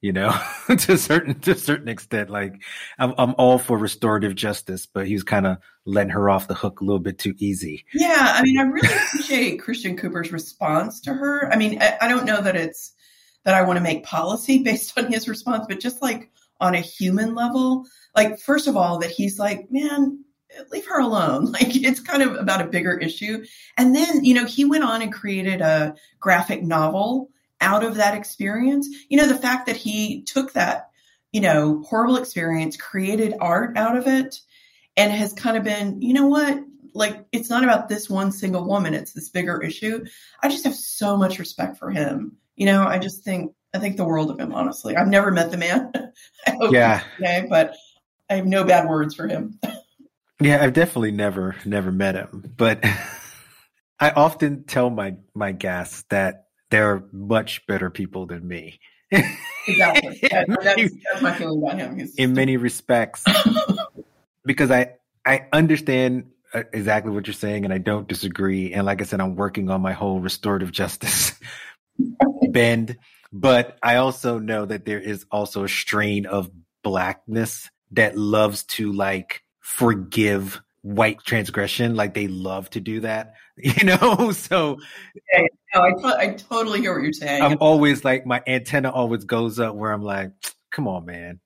you 0.00 0.12
know, 0.12 0.38
to 0.66 0.92
a 0.92 0.98
certain 0.98 1.38
to 1.40 1.54
certain 1.54 1.88
extent. 1.88 2.30
Like 2.30 2.62
I'm 2.98 3.14
I'm 3.18 3.34
all 3.38 3.58
for 3.58 3.78
restorative 3.78 4.34
justice, 4.34 4.86
but 4.86 5.06
he 5.06 5.14
was 5.14 5.24
kind 5.24 5.46
of 5.46 5.58
letting 5.84 6.10
her 6.10 6.28
off 6.28 6.48
the 6.48 6.54
hook 6.54 6.80
a 6.80 6.84
little 6.84 7.00
bit 7.00 7.18
too 7.18 7.34
easy. 7.38 7.84
Yeah, 7.94 8.32
I 8.34 8.42
mean, 8.42 8.58
I 8.58 8.62
really 8.62 8.94
appreciate 8.94 9.58
Christian 9.58 9.96
Cooper's 9.96 10.32
response 10.32 11.00
to 11.02 11.14
her. 11.14 11.50
I 11.52 11.56
mean, 11.56 11.80
I, 11.80 11.96
I 12.02 12.08
don't 12.08 12.26
know 12.26 12.40
that 12.40 12.56
it's 12.56 12.92
that 13.44 13.54
I 13.54 13.62
want 13.62 13.78
to 13.78 13.82
make 13.82 14.04
policy 14.04 14.58
based 14.62 14.96
on 14.98 15.10
his 15.12 15.28
response, 15.28 15.66
but 15.68 15.80
just 15.80 16.02
like 16.02 16.30
on 16.60 16.74
a 16.74 16.80
human 16.80 17.34
level, 17.34 17.84
like 18.14 18.38
first 18.38 18.66
of 18.66 18.76
all, 18.76 18.98
that 18.98 19.10
he's 19.10 19.38
like, 19.38 19.70
man, 19.70 20.24
leave 20.70 20.86
her 20.86 21.00
alone. 21.00 21.52
Like 21.56 21.74
it's 21.76 22.00
kind 22.00 22.22
of 22.22 22.34
about 22.36 22.60
a 22.60 22.66
bigger 22.66 22.98
issue. 22.98 23.44
And 23.76 23.94
then, 23.94 24.24
you 24.24 24.34
know, 24.34 24.44
he 24.44 24.64
went 24.64 24.84
on 24.84 25.02
and 25.02 25.12
created 25.12 25.60
a 25.60 25.94
graphic 26.20 26.62
novel 26.62 27.30
out 27.60 27.84
of 27.84 27.96
that 27.96 28.16
experience. 28.16 28.88
You 29.08 29.18
know, 29.18 29.28
the 29.28 29.38
fact 29.38 29.66
that 29.66 29.76
he 29.76 30.22
took 30.22 30.52
that, 30.52 30.90
you 31.32 31.40
know, 31.40 31.82
horrible 31.86 32.16
experience, 32.16 32.76
created 32.76 33.34
art 33.40 33.76
out 33.76 33.96
of 33.96 34.06
it, 34.06 34.40
and 34.96 35.12
has 35.12 35.32
kind 35.32 35.56
of 35.56 35.64
been, 35.64 36.00
you 36.00 36.14
know 36.14 36.26
what? 36.26 36.58
Like, 36.94 37.26
it's 37.32 37.50
not 37.50 37.64
about 37.64 37.88
this 37.88 38.08
one 38.08 38.32
single 38.32 38.64
woman, 38.64 38.94
it's 38.94 39.12
this 39.12 39.28
bigger 39.28 39.62
issue. 39.62 40.04
I 40.42 40.48
just 40.48 40.64
have 40.64 40.74
so 40.74 41.16
much 41.16 41.38
respect 41.38 41.78
for 41.78 41.90
him 41.90 42.38
you 42.56 42.66
know, 42.66 42.84
I 42.86 42.98
just 42.98 43.22
think 43.22 43.54
I 43.74 43.78
think 43.78 43.96
the 43.96 44.04
world 44.04 44.30
of 44.30 44.40
him. 44.40 44.52
Honestly, 44.52 44.96
I've 44.96 45.08
never 45.08 45.30
met 45.30 45.50
the 45.50 45.58
man. 45.58 45.92
yeah, 46.70 47.02
today, 47.16 47.46
but 47.48 47.76
I 48.28 48.36
have 48.36 48.46
no 48.46 48.64
bad 48.64 48.88
words 48.88 49.14
for 49.14 49.28
him. 49.28 49.60
yeah, 50.40 50.62
I've 50.62 50.72
definitely 50.72 51.12
never 51.12 51.54
never 51.64 51.92
met 51.92 52.16
him, 52.16 52.52
but 52.56 52.84
I 54.00 54.10
often 54.10 54.64
tell 54.64 54.90
my 54.90 55.16
my 55.34 55.52
guests 55.52 56.04
that 56.08 56.45
they're 56.70 57.04
much 57.12 57.66
better 57.66 57.90
people 57.90 58.26
than 58.26 58.46
me. 58.46 58.80
exactly. 59.10 60.18
That's, 60.30 60.48
that's, 60.64 61.22
my 61.22 61.32
feeling 61.34 61.62
about 61.62 61.78
him. 61.78 61.96
He's 61.96 62.14
in 62.16 62.34
many 62.34 62.56
respects, 62.56 63.24
because 64.44 64.72
I 64.72 64.94
I 65.24 65.46
understand 65.52 66.30
uh, 66.52 66.64
exactly 66.72 67.12
what 67.12 67.26
you're 67.26 67.34
saying, 67.34 67.64
and 67.64 67.72
I 67.72 67.78
don't 67.78 68.08
disagree. 68.08 68.72
And 68.72 68.84
like 68.84 69.00
I 69.00 69.04
said, 69.04 69.20
I'm 69.20 69.36
working 69.36 69.70
on 69.70 69.80
my 69.80 69.92
whole 69.92 70.18
restorative 70.18 70.72
justice 70.72 71.38
bend, 72.50 72.96
but 73.32 73.78
I 73.80 73.96
also 73.96 74.40
know 74.40 74.66
that 74.66 74.84
there 74.84 75.00
is 75.00 75.24
also 75.30 75.62
a 75.62 75.68
strain 75.68 76.26
of 76.26 76.50
blackness 76.82 77.70
that 77.92 78.16
loves 78.16 78.64
to 78.64 78.92
like 78.92 79.42
forgive 79.60 80.60
white 80.86 81.22
transgression. 81.24 81.96
Like 81.96 82.14
they 82.14 82.28
love 82.28 82.70
to 82.70 82.80
do 82.80 83.00
that, 83.00 83.34
you 83.56 83.84
know? 83.84 84.32
So 84.46 84.78
yeah, 85.32 85.42
no, 85.74 85.82
I, 85.82 85.90
to- 85.90 86.18
I 86.18 86.34
totally 86.34 86.80
hear 86.80 86.94
what 86.94 87.02
you're 87.02 87.12
saying. 87.12 87.42
I'm 87.42 87.58
always 87.60 88.04
like, 88.04 88.26
my 88.26 88.42
antenna 88.46 88.90
always 88.90 89.24
goes 89.24 89.58
up 89.58 89.74
where 89.74 89.92
I'm 89.92 90.02
like, 90.02 90.32
come 90.70 90.86
on, 90.86 91.04
man. 91.04 91.40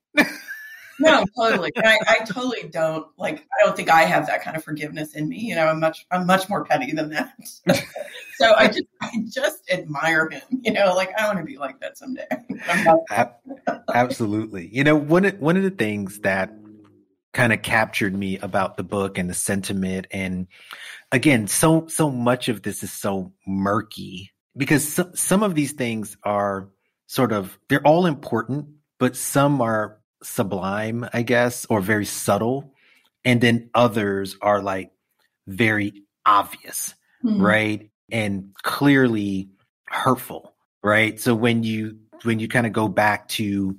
no, 0.99 1.25
totally. 1.35 1.71
I, 1.77 1.97
I, 2.07 2.17
totally 2.25 2.69
don't 2.69 3.07
like. 3.17 3.39
I 3.39 3.65
don't 3.65 3.75
think 3.75 3.89
I 3.89 4.03
have 4.03 4.27
that 4.27 4.43
kind 4.43 4.55
of 4.55 4.63
forgiveness 4.63 5.15
in 5.15 5.29
me. 5.29 5.39
You 5.39 5.55
know, 5.55 5.67
I'm 5.67 5.79
much, 5.79 6.05
I'm 6.11 6.27
much 6.27 6.47
more 6.47 6.63
petty 6.65 6.91
than 6.91 7.09
that. 7.09 7.33
so 8.35 8.53
I 8.53 8.67
just, 8.67 8.85
I 9.01 9.09
just 9.27 9.71
admire 9.71 10.29
him. 10.29 10.41
You 10.49 10.73
know, 10.73 10.93
like 10.93 11.11
I 11.17 11.25
want 11.25 11.39
to 11.39 11.45
be 11.45 11.57
like 11.57 11.79
that 11.79 11.97
someday. 11.97 12.27
Absolutely. 13.93 14.67
You 14.67 14.83
know, 14.83 14.95
one 14.95 15.23
one 15.39 15.57
of 15.57 15.63
the 15.63 15.71
things 15.71 16.19
that 16.19 16.53
kind 17.33 17.53
of 17.53 17.61
captured 17.61 18.13
me 18.13 18.37
about 18.37 18.77
the 18.77 18.83
book 18.83 19.17
and 19.17 19.29
the 19.29 19.33
sentiment, 19.33 20.07
and 20.11 20.47
again, 21.11 21.47
so 21.47 21.87
so 21.87 22.09
much 22.09 22.49
of 22.49 22.61
this 22.61 22.83
is 22.83 22.91
so 22.91 23.33
murky 23.47 24.31
because 24.55 24.87
some 24.87 25.15
some 25.15 25.43
of 25.43 25.55
these 25.55 25.73
things 25.73 26.17
are 26.23 26.69
sort 27.07 27.31
of 27.31 27.57
they're 27.67 27.85
all 27.85 28.05
important, 28.05 28.67
but 28.99 29.15
some 29.15 29.61
are 29.61 29.99
sublime, 30.23 31.07
I 31.13 31.23
guess, 31.23 31.65
or 31.69 31.81
very 31.81 32.05
subtle. 32.05 32.73
And 33.23 33.39
then 33.39 33.69
others 33.73 34.35
are 34.41 34.61
like 34.61 34.91
very 35.47 36.03
obvious, 36.25 36.95
mm-hmm. 37.23 37.41
right? 37.41 37.89
And 38.11 38.51
clearly 38.63 39.49
hurtful, 39.87 40.55
right? 40.83 41.19
So 41.19 41.35
when 41.35 41.63
you 41.63 41.99
when 42.23 42.39
you 42.39 42.47
kind 42.47 42.67
of 42.67 42.73
go 42.73 42.87
back 42.87 43.27
to 43.29 43.77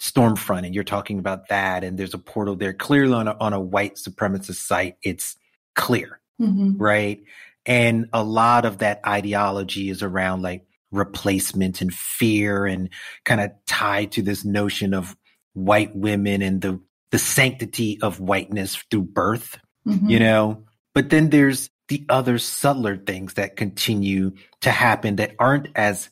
Stormfront 0.00 0.64
and 0.64 0.74
you're 0.74 0.84
talking 0.84 1.18
about 1.18 1.48
that, 1.48 1.84
and 1.84 1.98
there's 1.98 2.14
a 2.14 2.18
portal 2.18 2.56
there, 2.56 2.72
clearly 2.72 3.12
on 3.12 3.28
a, 3.28 3.36
on 3.38 3.52
a 3.52 3.60
white 3.60 3.96
supremacist 3.96 4.66
site, 4.66 4.96
it's 5.02 5.36
clear, 5.74 6.20
mm-hmm. 6.40 6.76
right? 6.78 7.22
And 7.66 8.08
a 8.12 8.24
lot 8.24 8.64
of 8.64 8.78
that 8.78 9.00
ideology 9.06 9.90
is 9.90 10.02
around 10.02 10.42
like 10.42 10.64
replacement 10.90 11.82
and 11.82 11.92
fear 11.92 12.66
and 12.66 12.88
kind 13.24 13.40
of 13.40 13.52
tied 13.66 14.12
to 14.12 14.22
this 14.22 14.44
notion 14.44 14.94
of 14.94 15.16
white 15.52 15.94
women 15.94 16.42
and 16.42 16.60
the 16.60 16.80
the 17.10 17.18
sanctity 17.18 17.98
of 18.00 18.20
whiteness 18.20 18.76
through 18.90 19.02
birth, 19.02 19.58
mm-hmm. 19.86 20.08
you 20.08 20.18
know. 20.18 20.64
But 20.94 21.10
then 21.10 21.28
there's 21.28 21.68
the 21.88 22.06
other 22.08 22.38
subtler 22.38 22.96
things 22.96 23.34
that 23.34 23.56
continue 23.56 24.32
to 24.60 24.70
happen 24.70 25.16
that 25.16 25.34
aren't 25.38 25.68
as 25.74 26.08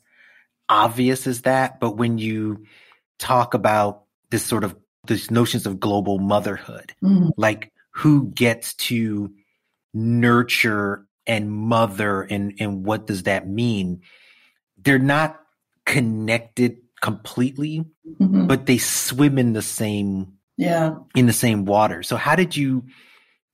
obvious 0.69 1.27
as 1.27 1.43
that. 1.43 1.79
But 1.81 1.97
when 1.97 2.19
you 2.19 2.67
talk 3.19 3.55
about 3.55 4.05
this 4.31 4.45
sort 4.45 4.65
of 4.65 4.77
these 5.07 5.31
notions 5.31 5.67
of 5.67 5.81
global 5.81 6.19
motherhood, 6.19 6.95
mm-hmm. 7.03 7.29
like 7.37 7.73
who 7.91 8.31
gets 8.31 8.75
to 8.75 9.33
nurture 9.95 11.07
and 11.27 11.51
mother 11.51 12.23
and 12.23 12.55
and 12.61 12.85
what 12.85 13.07
does 13.07 13.25
that 13.25 13.49
mean? 13.49 14.03
They're 14.79 14.99
not 14.99 15.41
connected 15.85 16.79
completely 17.01 17.85
mm-hmm. 18.21 18.47
but 18.47 18.67
they 18.67 18.77
swim 18.77 19.39
in 19.39 19.53
the 19.53 19.63
same 19.63 20.35
yeah. 20.57 20.97
in 21.15 21.27
the 21.27 21.33
same 21.33 21.65
water. 21.65 22.03
So 22.03 22.17
how 22.17 22.35
did 22.35 22.57
you 22.57 22.85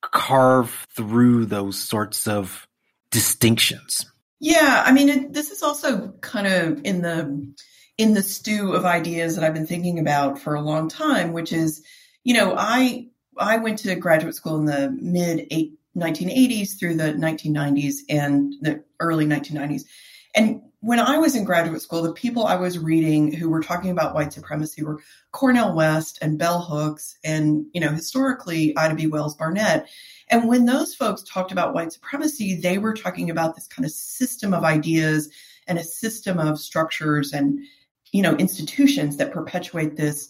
carve 0.00 0.86
through 0.94 1.46
those 1.46 1.78
sorts 1.78 2.26
of 2.26 2.66
distinctions? 3.10 4.06
Yeah 4.40 4.82
i 4.84 4.92
mean 4.92 5.08
it, 5.08 5.32
this 5.32 5.50
is 5.50 5.62
also 5.62 6.08
kind 6.20 6.46
of 6.46 6.80
in 6.84 7.00
the 7.00 7.54
in 7.96 8.14
the 8.14 8.22
stew 8.22 8.72
of 8.72 8.84
ideas 8.84 9.34
that 9.34 9.44
i've 9.44 9.54
been 9.54 9.66
thinking 9.66 9.98
about 9.98 10.38
for 10.38 10.54
a 10.54 10.60
long 10.60 10.88
time 10.88 11.32
which 11.32 11.52
is 11.52 11.82
you 12.22 12.34
know 12.34 12.54
i 12.56 13.06
i 13.38 13.56
went 13.56 13.78
to 13.78 13.94
graduate 13.94 14.34
school 14.34 14.56
in 14.56 14.64
the 14.64 14.90
mid 15.00 15.48
1980s 15.96 16.78
through 16.78 16.94
the 16.96 17.12
1990s 17.12 17.98
and 18.08 18.54
the 18.60 18.82
early 19.00 19.26
1990s 19.26 19.84
and 20.34 20.60
when 20.84 21.00
I 21.00 21.16
was 21.16 21.34
in 21.34 21.44
graduate 21.44 21.80
school, 21.80 22.02
the 22.02 22.12
people 22.12 22.44
I 22.44 22.56
was 22.56 22.78
reading 22.78 23.32
who 23.32 23.48
were 23.48 23.62
talking 23.62 23.90
about 23.90 24.14
white 24.14 24.34
supremacy 24.34 24.82
were 24.82 25.00
Cornel 25.32 25.74
West 25.74 26.18
and 26.20 26.38
Bell 26.38 26.60
Hooks 26.60 27.16
and, 27.24 27.64
you 27.72 27.80
know, 27.80 27.88
historically 27.88 28.76
Ida 28.76 28.94
B. 28.94 29.06
Wells 29.06 29.34
Barnett. 29.34 29.88
And 30.28 30.46
when 30.46 30.66
those 30.66 30.94
folks 30.94 31.22
talked 31.22 31.52
about 31.52 31.72
white 31.72 31.94
supremacy, 31.94 32.56
they 32.56 32.76
were 32.76 32.92
talking 32.92 33.30
about 33.30 33.54
this 33.54 33.66
kind 33.66 33.86
of 33.86 33.92
system 33.92 34.52
of 34.52 34.62
ideas 34.62 35.30
and 35.66 35.78
a 35.78 35.84
system 35.84 36.38
of 36.38 36.60
structures 36.60 37.32
and, 37.32 37.60
you 38.14 38.22
know, 38.22 38.36
institutions 38.36 39.16
that 39.16 39.32
perpetuate 39.32 39.96
this, 39.96 40.28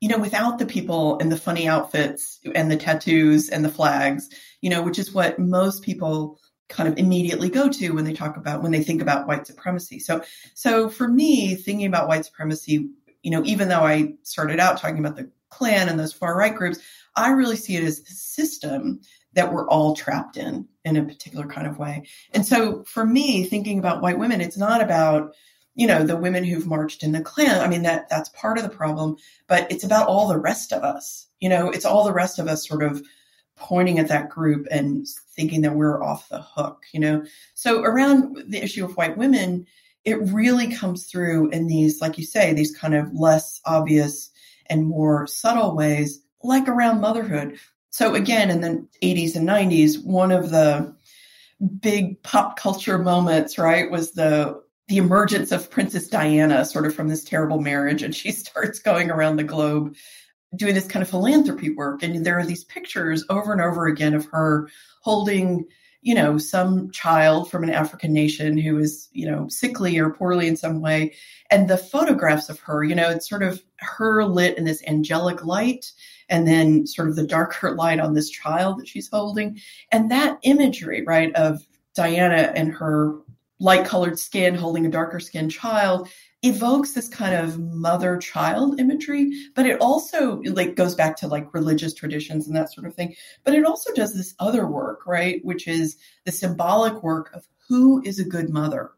you 0.00 0.08
know, 0.08 0.16
without 0.16 0.58
the 0.58 0.64
people 0.64 1.18
and 1.18 1.30
the 1.30 1.36
funny 1.36 1.68
outfits 1.68 2.40
and 2.54 2.70
the 2.70 2.76
tattoos 2.76 3.50
and 3.50 3.62
the 3.62 3.68
flags, 3.68 4.30
you 4.62 4.70
know, 4.70 4.80
which 4.80 4.98
is 4.98 5.12
what 5.12 5.38
most 5.38 5.82
people 5.82 6.40
kind 6.70 6.88
of 6.88 6.96
immediately 6.96 7.50
go 7.50 7.68
to 7.68 7.90
when 7.90 8.06
they 8.06 8.14
talk 8.14 8.38
about 8.38 8.62
when 8.62 8.72
they 8.72 8.82
think 8.82 9.02
about 9.02 9.26
white 9.26 9.46
supremacy. 9.46 9.98
So 9.98 10.22
so 10.54 10.88
for 10.88 11.06
me, 11.06 11.54
thinking 11.54 11.86
about 11.86 12.08
white 12.08 12.24
supremacy, 12.24 12.88
you 13.22 13.30
know, 13.30 13.44
even 13.44 13.68
though 13.68 13.82
I 13.82 14.14
started 14.22 14.58
out 14.58 14.78
talking 14.78 14.98
about 14.98 15.16
the 15.16 15.30
Klan 15.50 15.90
and 15.90 16.00
those 16.00 16.14
far 16.14 16.34
right 16.34 16.54
groups, 16.54 16.78
I 17.14 17.32
really 17.32 17.56
see 17.56 17.76
it 17.76 17.84
as 17.84 17.98
a 17.98 18.06
system 18.06 19.02
that 19.34 19.52
we're 19.52 19.68
all 19.68 19.94
trapped 19.94 20.38
in 20.38 20.66
in 20.86 20.96
a 20.96 21.04
particular 21.04 21.46
kind 21.46 21.66
of 21.66 21.78
way. 21.78 22.06
And 22.32 22.46
so 22.46 22.84
for 22.84 23.04
me, 23.04 23.44
thinking 23.44 23.78
about 23.78 24.00
white 24.00 24.18
women, 24.18 24.40
it's 24.40 24.56
not 24.56 24.80
about 24.80 25.34
you 25.78 25.86
know 25.86 26.04
the 26.04 26.16
women 26.16 26.42
who've 26.42 26.66
marched 26.66 27.04
in 27.04 27.12
the 27.12 27.20
Klan. 27.20 27.60
I 27.60 27.68
mean 27.68 27.82
that 27.82 28.08
that's 28.10 28.28
part 28.30 28.58
of 28.58 28.64
the 28.64 28.68
problem, 28.68 29.16
but 29.46 29.70
it's 29.70 29.84
about 29.84 30.08
all 30.08 30.26
the 30.26 30.36
rest 30.36 30.72
of 30.72 30.82
us. 30.82 31.28
You 31.38 31.48
know, 31.48 31.70
it's 31.70 31.84
all 31.84 32.04
the 32.04 32.12
rest 32.12 32.40
of 32.40 32.48
us 32.48 32.66
sort 32.66 32.82
of 32.82 33.00
pointing 33.54 34.00
at 34.00 34.08
that 34.08 34.28
group 34.28 34.66
and 34.72 35.06
thinking 35.36 35.62
that 35.62 35.76
we're 35.76 36.02
off 36.02 36.28
the 36.28 36.42
hook, 36.42 36.82
you 36.92 36.98
know? 36.98 37.24
So 37.54 37.82
around 37.82 38.44
the 38.48 38.62
issue 38.62 38.84
of 38.84 38.96
white 38.96 39.16
women, 39.16 39.66
it 40.04 40.18
really 40.32 40.74
comes 40.74 41.06
through 41.06 41.50
in 41.50 41.68
these, 41.68 42.00
like 42.00 42.18
you 42.18 42.24
say, 42.24 42.52
these 42.52 42.76
kind 42.76 42.94
of 42.94 43.12
less 43.14 43.60
obvious 43.64 44.30
and 44.66 44.86
more 44.86 45.26
subtle 45.26 45.76
ways, 45.76 46.20
like 46.42 46.68
around 46.68 47.00
motherhood. 47.00 47.58
So 47.90 48.14
again, 48.14 48.50
in 48.50 48.60
the 48.60 48.86
80s 49.02 49.36
and 49.36 49.48
90s, 49.48 50.04
one 50.04 50.32
of 50.32 50.50
the 50.50 50.94
big 51.80 52.22
pop 52.22 52.58
culture 52.58 52.98
moments, 52.98 53.58
right, 53.58 53.90
was 53.90 54.12
the 54.12 54.60
the 54.88 54.96
emergence 54.96 55.52
of 55.52 55.70
Princess 55.70 56.08
Diana 56.08 56.64
sort 56.64 56.86
of 56.86 56.94
from 56.94 57.08
this 57.08 57.22
terrible 57.22 57.60
marriage 57.60 58.02
and 58.02 58.14
she 58.14 58.32
starts 58.32 58.78
going 58.78 59.10
around 59.10 59.36
the 59.36 59.44
globe 59.44 59.94
doing 60.56 60.74
this 60.74 60.86
kind 60.86 61.02
of 61.02 61.10
philanthropy 61.10 61.70
work. 61.70 62.02
And 62.02 62.24
there 62.24 62.38
are 62.38 62.46
these 62.46 62.64
pictures 62.64 63.24
over 63.28 63.52
and 63.52 63.60
over 63.60 63.86
again 63.86 64.14
of 64.14 64.24
her 64.26 64.68
holding, 65.02 65.66
you 66.00 66.14
know, 66.14 66.38
some 66.38 66.90
child 66.90 67.50
from 67.50 67.64
an 67.64 67.70
African 67.70 68.14
nation 68.14 68.56
who 68.56 68.78
is, 68.78 69.08
you 69.12 69.30
know, 69.30 69.46
sickly 69.48 69.98
or 69.98 70.10
poorly 70.10 70.48
in 70.48 70.56
some 70.56 70.80
way. 70.80 71.14
And 71.50 71.68
the 71.68 71.76
photographs 71.76 72.48
of 72.48 72.58
her, 72.60 72.82
you 72.82 72.94
know, 72.94 73.10
it's 73.10 73.28
sort 73.28 73.42
of 73.42 73.62
her 73.80 74.24
lit 74.24 74.56
in 74.56 74.64
this 74.64 74.82
angelic 74.86 75.44
light 75.44 75.92
and 76.30 76.48
then 76.48 76.86
sort 76.86 77.08
of 77.08 77.16
the 77.16 77.26
darker 77.26 77.72
light 77.74 78.00
on 78.00 78.14
this 78.14 78.30
child 78.30 78.78
that 78.78 78.88
she's 78.88 79.10
holding. 79.10 79.60
And 79.92 80.10
that 80.10 80.38
imagery, 80.42 81.04
right, 81.04 81.34
of 81.34 81.66
Diana 81.94 82.52
and 82.54 82.72
her 82.72 83.18
light 83.60 83.84
colored 83.84 84.18
skin 84.18 84.54
holding 84.54 84.86
a 84.86 84.90
darker 84.90 85.20
skinned 85.20 85.50
child 85.50 86.08
evokes 86.42 86.92
this 86.92 87.08
kind 87.08 87.34
of 87.34 87.58
mother 87.58 88.16
child 88.16 88.78
imagery 88.78 89.32
but 89.54 89.66
it 89.66 89.80
also 89.80 90.40
like 90.42 90.76
goes 90.76 90.94
back 90.94 91.16
to 91.16 91.26
like 91.26 91.52
religious 91.52 91.92
traditions 91.94 92.46
and 92.46 92.54
that 92.54 92.72
sort 92.72 92.86
of 92.86 92.94
thing. 92.94 93.14
But 93.44 93.54
it 93.54 93.64
also 93.64 93.92
does 93.92 94.14
this 94.14 94.34
other 94.38 94.66
work 94.66 95.06
right 95.06 95.44
which 95.44 95.66
is 95.66 95.96
the 96.24 96.32
symbolic 96.32 97.02
work 97.02 97.32
of 97.34 97.46
who 97.68 98.02
is 98.04 98.18
a 98.18 98.24
good 98.24 98.50
mother 98.50 98.92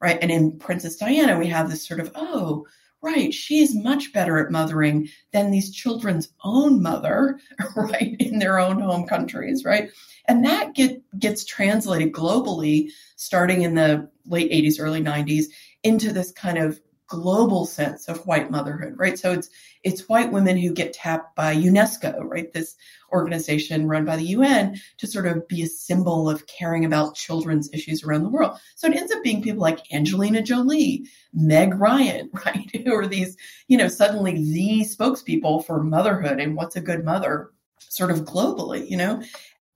right? 0.00 0.18
And 0.20 0.30
in 0.30 0.58
princess 0.58 0.96
diana 0.96 1.38
we 1.38 1.46
have 1.48 1.70
this 1.70 1.86
sort 1.86 2.00
of 2.00 2.10
oh 2.14 2.66
right 3.02 3.32
she 3.32 3.60
is 3.60 3.74
much 3.74 4.12
better 4.12 4.38
at 4.38 4.50
mothering 4.50 5.08
than 5.32 5.50
these 5.50 5.74
children's 5.74 6.28
own 6.44 6.82
mother 6.82 7.38
right 7.76 8.16
in 8.20 8.38
their 8.38 8.58
own 8.58 8.80
home 8.80 9.06
countries 9.06 9.64
right? 9.64 9.90
And 10.28 10.44
that 10.44 10.74
get, 10.74 11.02
gets 11.18 11.44
translated 11.44 12.12
globally 12.12 12.90
starting 13.16 13.62
in 13.62 13.74
the 13.74 14.08
late 14.26 14.52
80s 14.52 14.76
early 14.78 15.02
90s 15.02 15.46
into 15.82 16.12
this 16.12 16.30
kind 16.32 16.58
of 16.58 16.80
global 17.10 17.66
sense 17.66 18.08
of 18.08 18.26
white 18.26 18.50
motherhood, 18.50 18.94
right? 18.96 19.18
So 19.18 19.32
it's 19.32 19.50
it's 19.82 20.08
white 20.08 20.32
women 20.32 20.56
who 20.56 20.72
get 20.72 20.92
tapped 20.92 21.34
by 21.34 21.54
UNESCO, 21.54 22.20
right? 22.22 22.52
This 22.52 22.76
organization 23.12 23.88
run 23.88 24.04
by 24.04 24.16
the 24.16 24.26
UN 24.26 24.80
to 24.98 25.06
sort 25.06 25.26
of 25.26 25.48
be 25.48 25.62
a 25.62 25.66
symbol 25.66 26.30
of 26.30 26.46
caring 26.46 26.84
about 26.84 27.16
children's 27.16 27.68
issues 27.72 28.04
around 28.04 28.22
the 28.22 28.28
world. 28.28 28.58
So 28.76 28.86
it 28.86 28.96
ends 28.96 29.12
up 29.12 29.22
being 29.22 29.42
people 29.42 29.60
like 29.60 29.92
Angelina 29.92 30.42
Jolie, 30.42 31.06
Meg 31.32 31.74
Ryan, 31.74 32.30
right? 32.46 32.70
Who 32.84 32.94
are 32.94 33.06
these, 33.06 33.36
you 33.68 33.76
know, 33.76 33.88
suddenly 33.88 34.34
the 34.34 34.86
spokespeople 34.86 35.64
for 35.64 35.82
motherhood 35.82 36.40
and 36.40 36.56
what's 36.56 36.76
a 36.76 36.80
good 36.80 37.04
mother 37.04 37.50
sort 37.88 38.12
of 38.12 38.20
globally, 38.20 38.88
you 38.88 38.96
know? 38.96 39.22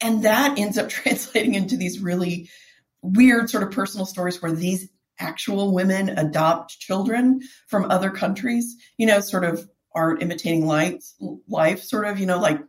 And 0.01 0.25
that 0.25 0.59
ends 0.59 0.79
up 0.79 0.89
translating 0.91 1.55
into 1.55 1.77
these 1.77 1.99
really 1.99 2.49
weird 3.03 3.51
sort 3.51 3.63
of 3.63 3.71
personal 3.71 4.07
stories 4.07 4.41
where 4.41 4.53
these 4.53 4.89
actual 5.19 5.73
women 5.73 6.11
adopt 6.11 6.79
children 6.79 7.41
from 7.69 7.91
other 7.91 8.11
countries, 8.11 8.77
you 8.97 9.07
know, 9.07 9.21
sort 9.21 9.45
of 9.45 9.69
art 9.95 10.23
imitating 10.23 10.67
life, 10.67 11.05
life 11.49 11.83
sort 11.83 12.07
of, 12.07 12.19
you 12.19 12.27
know, 12.27 12.39
like 12.39 12.61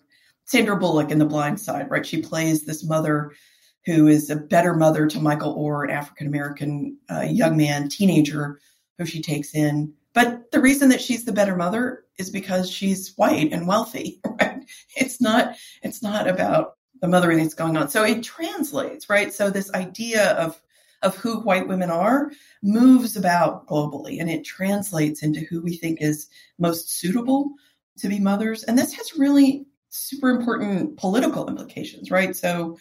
Sandra 0.45 0.77
Bullock 0.77 1.11
in 1.11 1.19
The 1.19 1.25
Blind 1.25 1.59
Side, 1.59 1.89
right? 1.89 2.05
She 2.05 2.21
plays 2.21 2.65
this 2.65 2.83
mother 2.83 3.31
who 3.85 4.07
is 4.07 4.29
a 4.29 4.35
better 4.35 4.73
mother 4.73 5.07
to 5.07 5.19
Michael 5.19 5.55
Oher, 5.55 5.83
an 5.83 5.91
African 5.91 6.27
American 6.27 6.97
uh, 7.09 7.21
young 7.21 7.57
man, 7.57 7.89
teenager, 7.89 8.59
who 8.97 9.05
she 9.05 9.21
takes 9.21 9.53
in. 9.53 9.93
But 10.13 10.51
the 10.51 10.61
reason 10.61 10.89
that 10.89 11.01
she's 11.01 11.25
the 11.25 11.33
better 11.33 11.55
mother 11.55 12.05
is 12.17 12.29
because 12.29 12.69
she's 12.69 13.13
white 13.15 13.51
and 13.51 13.67
wealthy, 13.67 14.21
right? 14.39 14.63
It's 14.95 15.19
not, 15.19 15.55
it's 15.83 16.01
not 16.01 16.27
about 16.27 16.77
the 17.01 17.07
mothering 17.07 17.39
that's 17.39 17.53
going 17.53 17.75
on. 17.77 17.89
So 17.89 18.03
it 18.03 18.23
translates, 18.23 19.09
right? 19.09 19.33
So 19.33 19.49
this 19.49 19.71
idea 19.73 20.31
of 20.33 20.59
of 21.05 21.15
who 21.15 21.39
white 21.39 21.67
women 21.67 21.89
are 21.89 22.31
moves 22.63 23.15
about 23.15 23.67
globally 23.67 24.19
and 24.19 24.29
it 24.29 24.43
translates 24.43 25.23
into 25.23 25.39
who 25.41 25.61
we 25.61 25.77
think 25.77 26.01
is 26.01 26.27
most 26.57 26.91
suitable 26.91 27.51
to 27.99 28.09
be 28.09 28.19
mothers. 28.19 28.63
And 28.63 28.77
this 28.77 28.93
has 28.93 29.17
really 29.17 29.65
super 29.89 30.29
important 30.29 30.97
political 30.97 31.47
implications, 31.47 32.11
right? 32.11 32.35
So, 32.35 32.77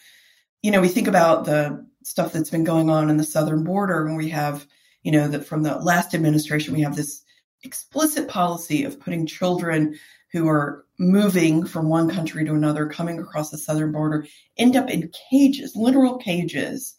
you 0.63 0.71
know, 0.71 0.81
we 0.81 0.89
think 0.89 1.07
about 1.07 1.45
the 1.45 1.87
stuff 2.03 2.33
that's 2.33 2.51
been 2.51 2.65
going 2.65 2.91
on 2.91 3.11
in 3.11 3.17
the 3.17 3.25
southern 3.25 3.63
border 3.65 4.05
when 4.05 4.17
we 4.17 4.31
have, 4.31 4.67
you 5.03 5.13
know, 5.13 5.29
that 5.29 5.47
from 5.47 5.63
the 5.63 5.77
last 5.77 6.15
administration, 6.15 6.75
we 6.75 6.81
have 6.83 6.97
this 6.97 7.23
explicit 7.63 8.29
policy 8.29 8.85
of 8.85 8.99
putting 9.01 9.27
children 9.27 9.99
who 10.33 10.49
are 10.49 10.85
moving 10.99 11.65
from 11.65 11.89
one 11.89 12.11
country 12.11 12.45
to 12.45 12.55
another, 12.55 12.87
coming 12.87 13.19
across 13.19 13.51
the 13.51 13.59
southern 13.59 13.93
border, 13.93 14.27
end 14.57 14.77
up 14.77 14.91
in 14.91 15.11
cages, 15.31 15.77
literal 15.77 16.19
cages, 16.19 16.97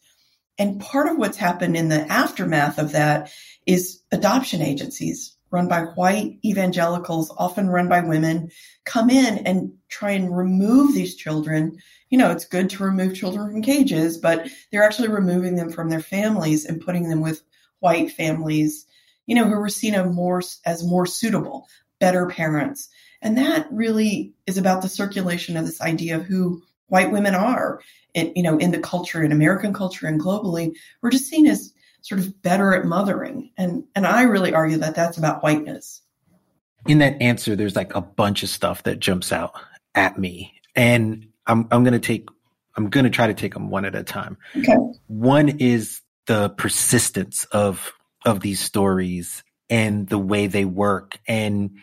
and 0.58 0.80
part 0.80 1.08
of 1.08 1.18
what's 1.18 1.38
happened 1.38 1.76
in 1.76 1.90
the 1.90 2.02
aftermath 2.12 2.78
of 2.78 2.94
that 2.94 3.32
is 3.66 4.02
adoption 4.12 4.62
agencies 4.62 5.36
run 5.52 5.68
by 5.70 5.82
white 5.82 6.38
evangelicals, 6.44 7.34
often 7.38 7.70
run 7.70 7.88
by 7.88 8.02
women, 8.02 8.52
come 8.84 9.10
in 9.10 9.40
and 9.48 9.72
try 9.88 10.12
and 10.12 10.36
remove 10.36 10.94
these 10.94 11.16
children. 11.16 11.78
You 12.10 12.18
know, 12.18 12.32
it's 12.32 12.46
good 12.46 12.70
to 12.72 12.84
remove 12.84 13.16
children 13.16 13.52
from 13.52 13.62
cages, 13.62 14.18
but 14.18 14.50
they're 14.72 14.84
actually 14.84 15.08
removing 15.08 15.56
them 15.56 15.72
from 15.72 15.90
their 15.90 16.02
families 16.02 16.66
and 16.66 16.82
putting 16.82 17.08
them 17.08 17.22
with 17.22 17.42
white 17.80 18.12
families, 18.12 18.86
you 19.26 19.36
know, 19.36 19.46
who 19.46 19.58
were 19.58 19.70
seen 19.70 19.96
as 19.96 20.14
more, 20.14 20.42
as 20.66 20.84
more 20.84 21.06
suitable, 21.06 21.68
better 22.00 22.28
parents. 22.28 22.90
And 23.22 23.38
that 23.38 23.68
really 23.72 24.34
is 24.46 24.58
about 24.58 24.82
the 24.82 24.90
circulation 24.90 25.56
of 25.56 25.66
this 25.66 25.82
idea 25.82 26.18
of 26.18 26.26
who 26.26 26.64
white 26.88 27.12
women 27.12 27.34
are 27.34 27.80
in, 28.16 28.32
you 28.36 28.42
know, 28.42 28.58
in 28.58 28.72
the 28.72 28.80
culture, 28.80 29.24
in 29.24 29.32
American 29.32 29.74
culture 29.74 30.08
and 30.08 30.20
globally, 30.20 30.74
we're 31.02 31.12
just 31.12 31.30
seen 31.30 31.46
as 31.46 31.74
sort 32.02 32.20
of 32.20 32.42
better 32.42 32.74
at 32.74 32.86
mothering. 32.86 33.52
And, 33.58 33.84
and 33.96 34.08
I 34.08 34.24
really 34.24 34.54
argue 34.54 34.78
that 34.80 34.96
that's 34.96 35.18
about 35.18 35.44
whiteness. 35.44 36.02
In 36.88 37.00
that 37.00 37.22
answer, 37.22 37.56
there's 37.56 37.76
like 37.76 37.94
a 37.94 38.02
bunch 38.02 38.42
of 38.42 38.50
stuff 38.50 38.84
that 38.84 39.00
jumps 39.00 39.32
out 39.32 39.54
at 39.94 40.18
me. 40.18 40.54
And 40.76 41.28
I'm 41.48 41.68
I'm 41.72 41.84
gonna 41.84 42.00
take 42.00 42.30
I'm 42.76 42.90
gonna 42.90 43.10
try 43.10 43.28
to 43.28 43.34
take 43.34 43.54
them 43.54 43.70
one 43.70 43.86
at 43.86 43.96
a 43.96 44.04
time. 44.04 44.38
Okay. 44.56 44.76
One 45.08 45.50
is 45.60 46.02
the 46.28 46.50
persistence 46.50 47.46
of 47.46 47.94
of 48.26 48.40
these 48.40 48.60
stories 48.60 49.44
and 49.70 50.08
the 50.08 50.20
way 50.20 50.48
they 50.48 50.66
work. 50.66 51.18
And 51.28 51.78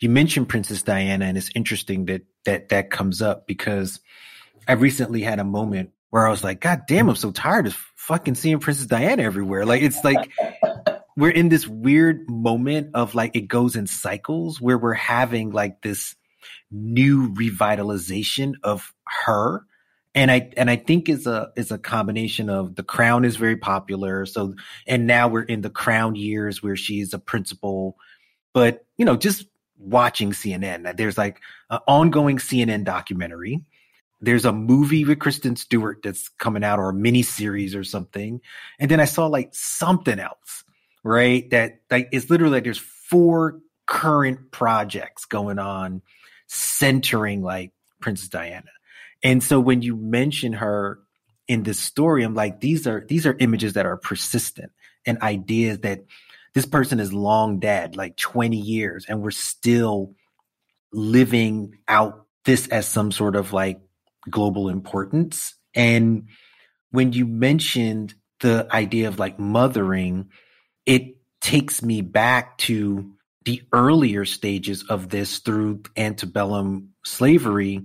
you 0.00 0.08
mentioned 0.08 0.48
Princess 0.48 0.82
Diana, 0.82 1.26
and 1.26 1.36
it's 1.36 1.50
interesting 1.54 2.06
that 2.06 2.22
that 2.44 2.68
that 2.70 2.90
comes 2.90 3.20
up 3.20 3.46
because 3.46 4.00
I 4.68 4.72
recently 4.72 5.22
had 5.22 5.38
a 5.38 5.44
moment 5.44 5.90
where 6.10 6.26
I 6.26 6.30
was 6.30 6.44
like, 6.44 6.60
God 6.60 6.82
damn, 6.86 7.08
I'm 7.08 7.16
so 7.16 7.30
tired 7.32 7.66
of 7.66 7.74
fucking 7.96 8.34
seeing 8.34 8.60
Princess 8.60 8.86
Diana 8.86 9.22
everywhere. 9.22 9.66
Like 9.66 9.82
it's 9.82 10.04
like 10.04 10.30
we're 11.16 11.30
in 11.30 11.48
this 11.48 11.66
weird 11.66 12.28
moment 12.28 12.90
of 12.94 13.14
like 13.14 13.34
it 13.34 13.48
goes 13.48 13.76
in 13.76 13.86
cycles 13.86 14.60
where 14.60 14.78
we're 14.78 14.94
having 14.94 15.50
like 15.50 15.82
this 15.82 16.14
new 16.70 17.32
revitalization 17.34 18.54
of 18.62 18.94
her 19.04 19.64
and 20.14 20.30
I 20.30 20.50
and 20.56 20.70
I 20.70 20.76
think 20.76 21.08
is 21.08 21.26
a 21.26 21.52
is 21.56 21.70
a 21.70 21.78
combination 21.78 22.50
of 22.50 22.74
the 22.74 22.82
crown 22.82 23.24
is 23.24 23.36
very 23.36 23.56
popular. 23.56 24.26
So 24.26 24.54
and 24.86 25.06
now 25.06 25.28
we're 25.28 25.42
in 25.42 25.60
the 25.60 25.70
crown 25.70 26.14
years 26.14 26.62
where 26.62 26.76
she's 26.76 27.14
a 27.14 27.18
principal, 27.18 27.96
but 28.52 28.84
you 28.96 29.04
know, 29.04 29.16
just 29.16 29.46
watching 29.78 30.32
CNN, 30.32 30.96
there's 30.96 31.16
like 31.16 31.40
an 31.70 31.80
ongoing 31.86 32.38
CNN 32.38 32.84
documentary. 32.84 33.62
There's 34.20 34.44
a 34.44 34.52
movie 34.52 35.04
with 35.04 35.20
Kristen 35.20 35.56
Stewart 35.56 36.00
that's 36.02 36.28
coming 36.28 36.64
out 36.64 36.78
or 36.78 36.90
a 36.90 36.94
mini 36.94 37.22
series 37.22 37.74
or 37.74 37.84
something. 37.84 38.40
And 38.78 38.90
then 38.90 39.00
I 39.00 39.04
saw 39.04 39.26
like 39.26 39.50
something 39.52 40.18
else, 40.18 40.64
right? 41.04 41.48
That 41.50 41.80
like 41.90 42.08
it's 42.12 42.28
literally 42.28 42.54
like 42.54 42.64
there's 42.64 42.78
four 42.78 43.60
current 43.86 44.50
projects 44.50 45.24
going 45.24 45.58
on 45.58 46.02
centering 46.46 47.42
like 47.42 47.72
Princess 48.00 48.28
Diana. 48.28 48.70
And 49.22 49.42
so 49.42 49.60
when 49.60 49.82
you 49.82 49.96
mention 49.96 50.54
her 50.54 51.00
in 51.46 51.62
this 51.62 51.78
story, 51.78 52.22
I'm 52.22 52.34
like, 52.34 52.60
these 52.60 52.86
are 52.86 53.04
these 53.08 53.26
are 53.26 53.36
images 53.38 53.74
that 53.74 53.86
are 53.86 53.96
persistent 53.96 54.72
and 55.06 55.20
ideas 55.22 55.80
that 55.80 56.04
this 56.54 56.66
person 56.66 57.00
is 57.00 57.12
long 57.12 57.60
dead, 57.60 57.96
like 57.96 58.16
20 58.16 58.56
years, 58.56 59.06
and 59.08 59.22
we're 59.22 59.30
still 59.30 60.14
living 60.92 61.78
out 61.86 62.26
this 62.44 62.66
as 62.68 62.86
some 62.86 63.12
sort 63.12 63.36
of 63.36 63.52
like 63.52 63.80
global 64.30 64.68
importance. 64.68 65.54
And 65.74 66.28
when 66.90 67.12
you 67.12 67.26
mentioned 67.26 68.14
the 68.40 68.66
idea 68.70 69.08
of 69.08 69.18
like 69.18 69.38
mothering, 69.38 70.30
it 70.86 71.16
takes 71.40 71.82
me 71.82 72.00
back 72.00 72.58
to 72.58 73.12
the 73.44 73.62
earlier 73.72 74.24
stages 74.24 74.84
of 74.88 75.08
this 75.08 75.38
through 75.38 75.82
antebellum 75.96 76.90
slavery 77.04 77.82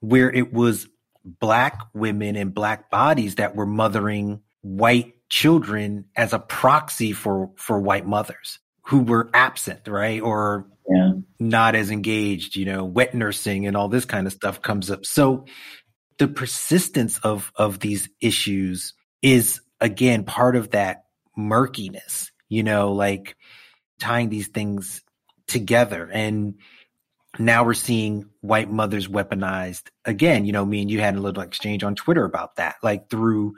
where 0.00 0.32
it 0.32 0.52
was 0.52 0.88
black 1.24 1.80
women 1.92 2.36
and 2.36 2.54
black 2.54 2.90
bodies 2.90 3.34
that 3.34 3.56
were 3.56 3.66
mothering 3.66 4.40
white 4.62 5.14
children 5.28 6.04
as 6.14 6.32
a 6.32 6.38
proxy 6.38 7.12
for 7.12 7.50
for 7.56 7.80
white 7.80 8.06
mothers 8.06 8.60
who 8.82 9.00
were 9.00 9.28
absent 9.34 9.80
right 9.88 10.22
or 10.22 10.66
yeah. 10.88 11.12
Not 11.38 11.74
as 11.74 11.90
engaged 11.90 12.56
you 12.56 12.64
know 12.64 12.84
wet 12.84 13.14
nursing 13.14 13.66
and 13.66 13.76
all 13.76 13.88
this 13.88 14.04
kind 14.04 14.26
of 14.26 14.32
stuff 14.32 14.62
comes 14.62 14.90
up 14.90 15.04
so 15.04 15.44
the 16.18 16.28
persistence 16.28 17.18
of 17.18 17.52
of 17.56 17.78
these 17.80 18.08
issues 18.20 18.94
is 19.22 19.60
again 19.80 20.24
part 20.24 20.56
of 20.56 20.70
that 20.70 21.04
murkiness 21.36 22.30
you 22.48 22.62
know 22.62 22.92
like 22.92 23.36
tying 24.00 24.28
these 24.28 24.48
things 24.48 25.02
together 25.46 26.08
and 26.12 26.54
now 27.38 27.64
we're 27.64 27.74
seeing 27.74 28.26
white 28.40 28.70
mothers 28.70 29.08
weaponized 29.08 29.88
again. 30.04 30.44
You 30.44 30.52
know, 30.52 30.64
me 30.64 30.82
and 30.82 30.90
you 30.90 31.00
had 31.00 31.16
a 31.16 31.20
little 31.20 31.42
exchange 31.42 31.84
on 31.84 31.94
Twitter 31.94 32.24
about 32.24 32.56
that, 32.56 32.76
like 32.82 33.10
through 33.10 33.54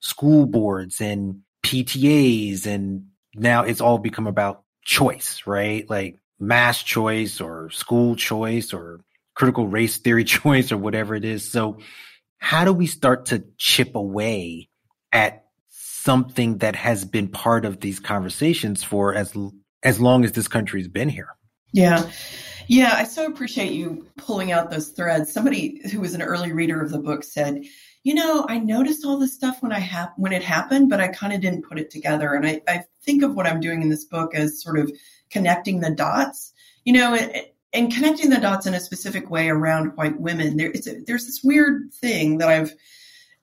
school 0.00 0.46
boards 0.46 1.00
and 1.00 1.40
PTAs. 1.62 2.66
And 2.66 3.06
now 3.34 3.64
it's 3.64 3.80
all 3.80 3.98
become 3.98 4.26
about 4.26 4.64
choice, 4.84 5.42
right? 5.46 5.88
Like 5.88 6.18
mass 6.42 6.82
choice 6.82 7.40
or 7.40 7.70
school 7.70 8.16
choice 8.16 8.72
or 8.72 9.00
critical 9.34 9.68
race 9.68 9.96
theory 9.98 10.24
choice 10.38 10.72
or 10.72 10.76
whatever 10.76 11.14
it 11.14 11.24
is. 11.24 11.50
So, 11.50 11.78
how 12.38 12.64
do 12.64 12.72
we 12.72 12.86
start 12.88 13.26
to 13.26 13.44
chip 13.56 13.94
away 13.94 14.68
at 15.12 15.44
something 15.68 16.58
that 16.58 16.74
has 16.74 17.04
been 17.04 17.28
part 17.28 17.64
of 17.64 17.80
these 17.80 18.00
conversations 18.00 18.82
for 18.82 19.14
as 19.14 19.34
as 19.82 20.00
long 20.00 20.24
as 20.24 20.32
this 20.32 20.48
country's 20.48 20.88
been 20.88 21.08
here? 21.08 21.28
Yeah. 21.72 22.10
Yeah, 22.68 22.94
I 22.96 23.04
so 23.04 23.26
appreciate 23.26 23.72
you 23.72 24.06
pulling 24.16 24.52
out 24.52 24.70
those 24.70 24.90
threads. 24.90 25.32
Somebody 25.32 25.80
who 25.90 26.00
was 26.00 26.14
an 26.14 26.22
early 26.22 26.52
reader 26.52 26.80
of 26.80 26.90
the 26.90 26.98
book 26.98 27.24
said, 27.24 27.64
"You 28.04 28.14
know, 28.14 28.46
I 28.48 28.58
noticed 28.58 29.04
all 29.04 29.18
this 29.18 29.34
stuff 29.34 29.62
when 29.62 29.72
I 29.72 29.80
ha- 29.80 30.12
when 30.16 30.32
it 30.32 30.44
happened, 30.44 30.88
but 30.88 31.00
I 31.00 31.08
kind 31.08 31.32
of 31.32 31.40
didn't 31.40 31.68
put 31.68 31.80
it 31.80 31.90
together." 31.90 32.34
And 32.34 32.46
I, 32.46 32.62
I 32.68 32.84
think 33.04 33.22
of 33.22 33.34
what 33.34 33.46
I'm 33.46 33.60
doing 33.60 33.82
in 33.82 33.88
this 33.88 34.04
book 34.04 34.34
as 34.34 34.62
sort 34.62 34.78
of 34.78 34.92
connecting 35.32 35.80
the 35.80 35.90
dots. 35.90 36.52
You 36.84 36.94
know, 36.94 37.14
and, 37.72 37.92
connecting 37.92 38.30
the 38.30 38.38
dots 38.38 38.66
in 38.66 38.74
a 38.74 38.80
specific 38.80 39.30
way 39.30 39.48
around 39.48 39.96
white 39.96 40.20
women. 40.20 40.56
There, 40.56 40.70
a, 40.70 41.04
there's 41.06 41.26
this 41.26 41.40
weird 41.42 41.92
thing 41.94 42.38
that 42.38 42.48
I've 42.48 42.74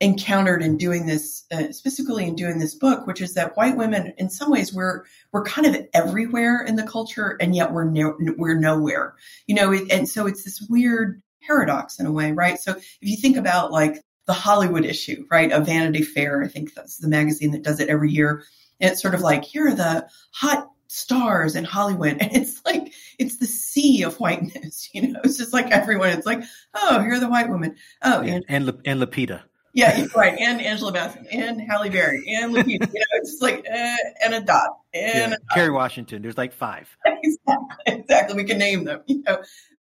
encountered 0.02 0.62
in 0.62 0.78
doing 0.78 1.06
this, 1.06 1.46
uh, 1.52 1.72
specifically 1.72 2.26
in 2.26 2.36
doing 2.36 2.60
this 2.60 2.76
book, 2.76 3.06
which 3.06 3.22
is 3.22 3.34
that 3.34 3.58
white 3.58 3.76
women, 3.76 4.14
in 4.18 4.30
some 4.30 4.52
ways, 4.52 4.74
we're 4.74 5.04
we're 5.32 5.44
kind 5.44 5.68
of 5.68 5.88
everywhere 5.94 6.62
in 6.62 6.76
the 6.76 6.84
culture, 6.84 7.38
and 7.42 7.56
yet 7.56 7.74
we're 7.74 7.86
no, 7.86 8.16
we're 8.38 8.60
nowhere. 8.60 9.16
You 9.48 9.56
know, 9.56 9.72
it, 9.74 9.92
and 9.92 10.08
so 10.08 10.28
it's 10.28 10.44
this 10.44 10.66
weird 10.70 11.22
paradox 11.42 12.00
in 12.00 12.06
a 12.06 12.12
way, 12.12 12.32
right? 12.32 12.60
So 12.60 12.74
if 12.74 12.98
you 13.02 13.18
think 13.18 13.38
about 13.38 13.72
like 13.72 14.04
the 14.26 14.34
Hollywood 14.34 14.86
issue, 14.86 15.26
right, 15.32 15.52
of 15.52 15.66
Vanity 15.66 16.04
Fair, 16.04 16.44
I 16.44 16.48
think 16.48 16.74
that's 16.74 16.98
the 16.98 17.08
magazine 17.08 17.52
that 17.52 17.64
does 17.64 17.80
it 17.80 17.90
every 17.90 18.12
year. 18.12 18.44
And 18.80 18.92
it's 18.92 19.02
sort 19.02 19.16
of 19.16 19.22
like 19.22 19.44
here 19.44 19.68
are 19.68 19.76
the 19.76 20.08
hot 20.32 20.70
stars 20.90 21.56
in 21.56 21.64
Hollywood. 21.64 22.18
And 22.20 22.36
it's 22.36 22.62
like, 22.66 22.94
it's 23.18 23.38
the 23.38 23.46
sea 23.46 24.04
of 24.04 24.20
whiteness, 24.20 24.90
you 24.94 25.08
know, 25.08 25.22
it's 25.24 25.38
just 25.38 25.54
like 25.54 25.72
everyone. 25.72 26.10
It's 26.10 26.26
like, 26.26 26.44
oh, 26.74 27.00
here 27.00 27.14
are 27.14 27.20
the 27.20 27.30
white 27.30 27.50
women. 27.50 27.78
Oh, 28.02 28.22
and, 28.22 28.44
and, 28.50 28.82
and 28.86 29.02
Lupita. 29.02 29.44
Yeah, 29.72 30.08
right. 30.16 30.38
And 30.38 30.60
Angela 30.62 30.92
Bassett 30.92 31.28
and 31.32 31.62
Halle 31.62 31.90
Berry 31.90 32.26
and 32.28 32.54
Lupita. 32.54 32.68
you 32.72 32.80
know, 32.80 33.06
it's 33.14 33.32
just 33.32 33.42
like 33.42 33.64
eh, 33.70 33.96
and 34.24 34.34
a 34.34 34.42
dot 34.42 34.80
and 34.94 35.32
yeah. 35.32 35.38
a. 35.52 35.54
Kerry 35.54 35.70
Washington. 35.70 36.24
There's 36.24 36.38
like 36.38 36.54
five. 36.54 36.90
exactly. 37.06 37.78
Exactly. 37.86 38.36
We 38.36 38.46
can 38.46 38.58
name 38.58 38.86
them. 38.86 39.04
You 39.06 39.22
know, 39.22 39.44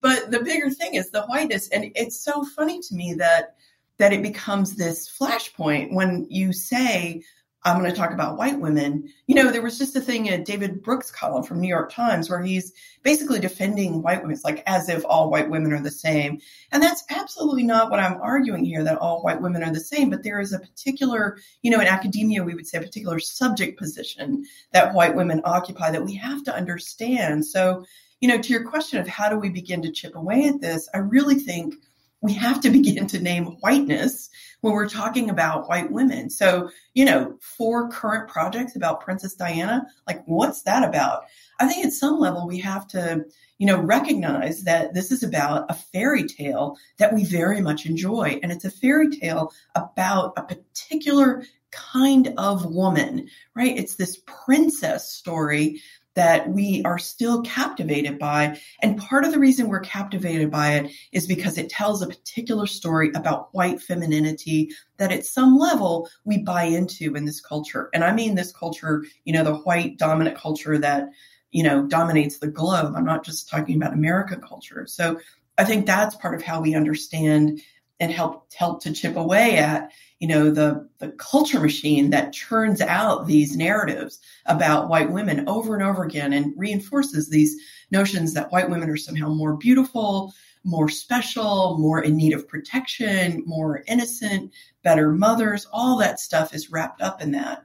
but 0.00 0.30
the 0.30 0.40
bigger 0.40 0.70
thing 0.70 0.94
is 0.94 1.10
the 1.10 1.22
whiteness, 1.24 1.68
and 1.68 1.92
it's 1.94 2.18
so 2.18 2.42
funny 2.42 2.80
to 2.80 2.94
me 2.94 3.14
that 3.18 3.56
that 3.98 4.14
it 4.14 4.22
becomes 4.22 4.76
this 4.76 5.14
flashpoint 5.20 5.92
when 5.92 6.26
you 6.30 6.54
say 6.54 7.22
I'm 7.66 7.80
going 7.80 7.90
to 7.90 7.96
talk 7.96 8.12
about 8.12 8.38
white 8.38 8.60
women. 8.60 9.12
You 9.26 9.34
know, 9.34 9.50
there 9.50 9.60
was 9.60 9.76
just 9.76 9.96
a 9.96 10.00
thing 10.00 10.26
in 10.26 10.44
David 10.44 10.84
Brooks 10.84 11.10
column 11.10 11.42
from 11.42 11.60
New 11.60 11.66
York 11.66 11.90
Times 11.90 12.30
where 12.30 12.40
he's 12.40 12.72
basically 13.02 13.40
defending 13.40 14.02
white 14.02 14.20
women. 14.20 14.34
It's 14.34 14.44
like 14.44 14.62
as 14.68 14.88
if 14.88 15.04
all 15.04 15.30
white 15.30 15.50
women 15.50 15.72
are 15.72 15.82
the 15.82 15.90
same. 15.90 16.40
And 16.70 16.80
that's 16.80 17.02
absolutely 17.10 17.64
not 17.64 17.90
what 17.90 17.98
I'm 17.98 18.22
arguing 18.22 18.64
here, 18.64 18.84
that 18.84 18.98
all 18.98 19.20
white 19.20 19.42
women 19.42 19.64
are 19.64 19.72
the 19.72 19.80
same. 19.80 20.10
But 20.10 20.22
there 20.22 20.38
is 20.38 20.52
a 20.52 20.60
particular, 20.60 21.38
you 21.62 21.72
know, 21.72 21.80
in 21.80 21.88
academia, 21.88 22.44
we 22.44 22.54
would 22.54 22.68
say 22.68 22.78
a 22.78 22.82
particular 22.82 23.18
subject 23.18 23.80
position 23.80 24.44
that 24.72 24.94
white 24.94 25.16
women 25.16 25.40
occupy 25.44 25.90
that 25.90 26.04
we 26.04 26.14
have 26.14 26.44
to 26.44 26.54
understand. 26.54 27.44
So, 27.44 27.84
you 28.20 28.28
know, 28.28 28.40
to 28.40 28.52
your 28.52 28.62
question 28.62 29.00
of 29.00 29.08
how 29.08 29.28
do 29.28 29.40
we 29.40 29.48
begin 29.48 29.82
to 29.82 29.90
chip 29.90 30.14
away 30.14 30.44
at 30.44 30.60
this, 30.60 30.88
I 30.94 30.98
really 30.98 31.34
think 31.34 31.74
we 32.20 32.32
have 32.34 32.60
to 32.60 32.70
begin 32.70 33.08
to 33.08 33.20
name 33.20 33.56
whiteness 33.60 34.30
when 34.60 34.72
we're 34.72 34.88
talking 34.88 35.30
about 35.30 35.68
white 35.68 35.90
women. 35.90 36.30
So, 36.30 36.70
you 36.94 37.04
know, 37.04 37.38
four 37.40 37.88
current 37.88 38.28
projects 38.28 38.76
about 38.76 39.00
Princess 39.00 39.34
Diana, 39.34 39.86
like 40.06 40.22
what's 40.26 40.62
that 40.62 40.82
about? 40.82 41.24
I 41.60 41.68
think 41.68 41.84
at 41.86 41.92
some 41.92 42.18
level 42.18 42.46
we 42.46 42.58
have 42.60 42.86
to, 42.88 43.24
you 43.58 43.66
know, 43.66 43.80
recognize 43.80 44.64
that 44.64 44.94
this 44.94 45.10
is 45.10 45.22
about 45.22 45.66
a 45.70 45.74
fairy 45.74 46.24
tale 46.24 46.76
that 46.98 47.14
we 47.14 47.24
very 47.24 47.60
much 47.60 47.86
enjoy. 47.86 48.38
And 48.42 48.52
it's 48.52 48.64
a 48.64 48.70
fairy 48.70 49.10
tale 49.10 49.52
about 49.74 50.32
a 50.36 50.42
particular 50.42 51.44
kind 51.70 52.32
of 52.38 52.64
woman, 52.66 53.28
right? 53.54 53.76
It's 53.76 53.96
this 53.96 54.20
princess 54.26 55.10
story 55.10 55.80
that 56.16 56.48
we 56.48 56.82
are 56.84 56.98
still 56.98 57.42
captivated 57.42 58.18
by. 58.18 58.58
And 58.82 58.98
part 58.98 59.24
of 59.24 59.32
the 59.32 59.38
reason 59.38 59.68
we're 59.68 59.80
captivated 59.80 60.50
by 60.50 60.72
it 60.72 60.90
is 61.12 61.26
because 61.26 61.58
it 61.58 61.68
tells 61.68 62.02
a 62.02 62.08
particular 62.08 62.66
story 62.66 63.10
about 63.14 63.54
white 63.54 63.80
femininity 63.80 64.70
that 64.96 65.12
at 65.12 65.26
some 65.26 65.58
level 65.58 66.08
we 66.24 66.38
buy 66.38 66.64
into 66.64 67.14
in 67.14 67.26
this 67.26 67.40
culture. 67.40 67.90
And 67.92 68.02
I 68.02 68.12
mean 68.12 68.34
this 68.34 68.50
culture, 68.50 69.04
you 69.24 69.32
know, 69.32 69.44
the 69.44 69.56
white 69.56 69.98
dominant 69.98 70.38
culture 70.38 70.78
that, 70.78 71.10
you 71.50 71.62
know, 71.62 71.86
dominates 71.86 72.38
the 72.38 72.48
globe. 72.48 72.94
I'm 72.96 73.04
not 73.04 73.24
just 73.24 73.48
talking 73.48 73.76
about 73.76 73.92
American 73.92 74.40
culture. 74.40 74.86
So 74.88 75.20
I 75.58 75.64
think 75.64 75.86
that's 75.86 76.16
part 76.16 76.34
of 76.34 76.42
how 76.42 76.60
we 76.60 76.74
understand 76.74 77.60
and 78.00 78.10
help 78.10 78.52
help 78.54 78.82
to 78.82 78.92
chip 78.92 79.16
away 79.16 79.56
at 79.56 79.90
you 80.18 80.28
know 80.28 80.50
the 80.50 80.88
the 80.98 81.08
culture 81.12 81.60
machine 81.60 82.10
that 82.10 82.32
churns 82.32 82.80
out 82.80 83.26
these 83.26 83.56
narratives 83.56 84.18
about 84.46 84.88
white 84.88 85.10
women 85.10 85.48
over 85.48 85.74
and 85.74 85.82
over 85.82 86.04
again 86.04 86.32
and 86.32 86.54
reinforces 86.56 87.28
these 87.28 87.54
notions 87.90 88.34
that 88.34 88.50
white 88.50 88.70
women 88.70 88.88
are 88.88 88.96
somehow 88.96 89.28
more 89.28 89.56
beautiful 89.56 90.32
more 90.66 90.88
special, 90.88 91.78
more 91.78 92.02
in 92.02 92.16
need 92.16 92.32
of 92.32 92.48
protection, 92.48 93.42
more 93.46 93.84
innocent, 93.86 94.52
better 94.82 95.12
mothers. 95.12 95.66
All 95.72 95.96
that 95.98 96.18
stuff 96.18 96.52
is 96.52 96.72
wrapped 96.72 97.00
up 97.00 97.22
in 97.22 97.30
that. 97.30 97.64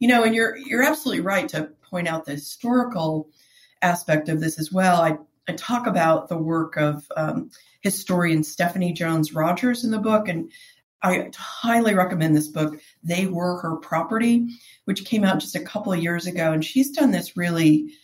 You 0.00 0.08
know, 0.08 0.24
and 0.24 0.34
you're 0.34 0.56
you're 0.56 0.82
absolutely 0.82 1.22
right 1.22 1.48
to 1.50 1.70
point 1.88 2.08
out 2.08 2.24
the 2.24 2.32
historical 2.32 3.28
aspect 3.82 4.28
of 4.28 4.40
this 4.40 4.58
as 4.58 4.72
well. 4.72 5.00
I, 5.00 5.16
I 5.48 5.52
talk 5.52 5.86
about 5.86 6.28
the 6.28 6.36
work 6.36 6.76
of 6.76 7.06
um, 7.16 7.50
historian 7.82 8.42
Stephanie 8.42 8.92
Jones 8.92 9.32
Rogers 9.32 9.84
in 9.84 9.92
the 9.92 9.98
book, 9.98 10.28
and 10.28 10.50
I 11.02 11.30
highly 11.36 11.94
recommend 11.94 12.36
this 12.36 12.48
book, 12.48 12.80
They 13.02 13.26
Were 13.26 13.58
Her 13.60 13.76
Property, 13.76 14.48
which 14.84 15.04
came 15.04 15.24
out 15.24 15.40
just 15.40 15.56
a 15.56 15.60
couple 15.60 15.92
of 15.92 16.02
years 16.02 16.26
ago. 16.26 16.52
And 16.52 16.64
she's 16.64 16.90
done 16.90 17.10
this 17.10 17.36
really 17.36 17.94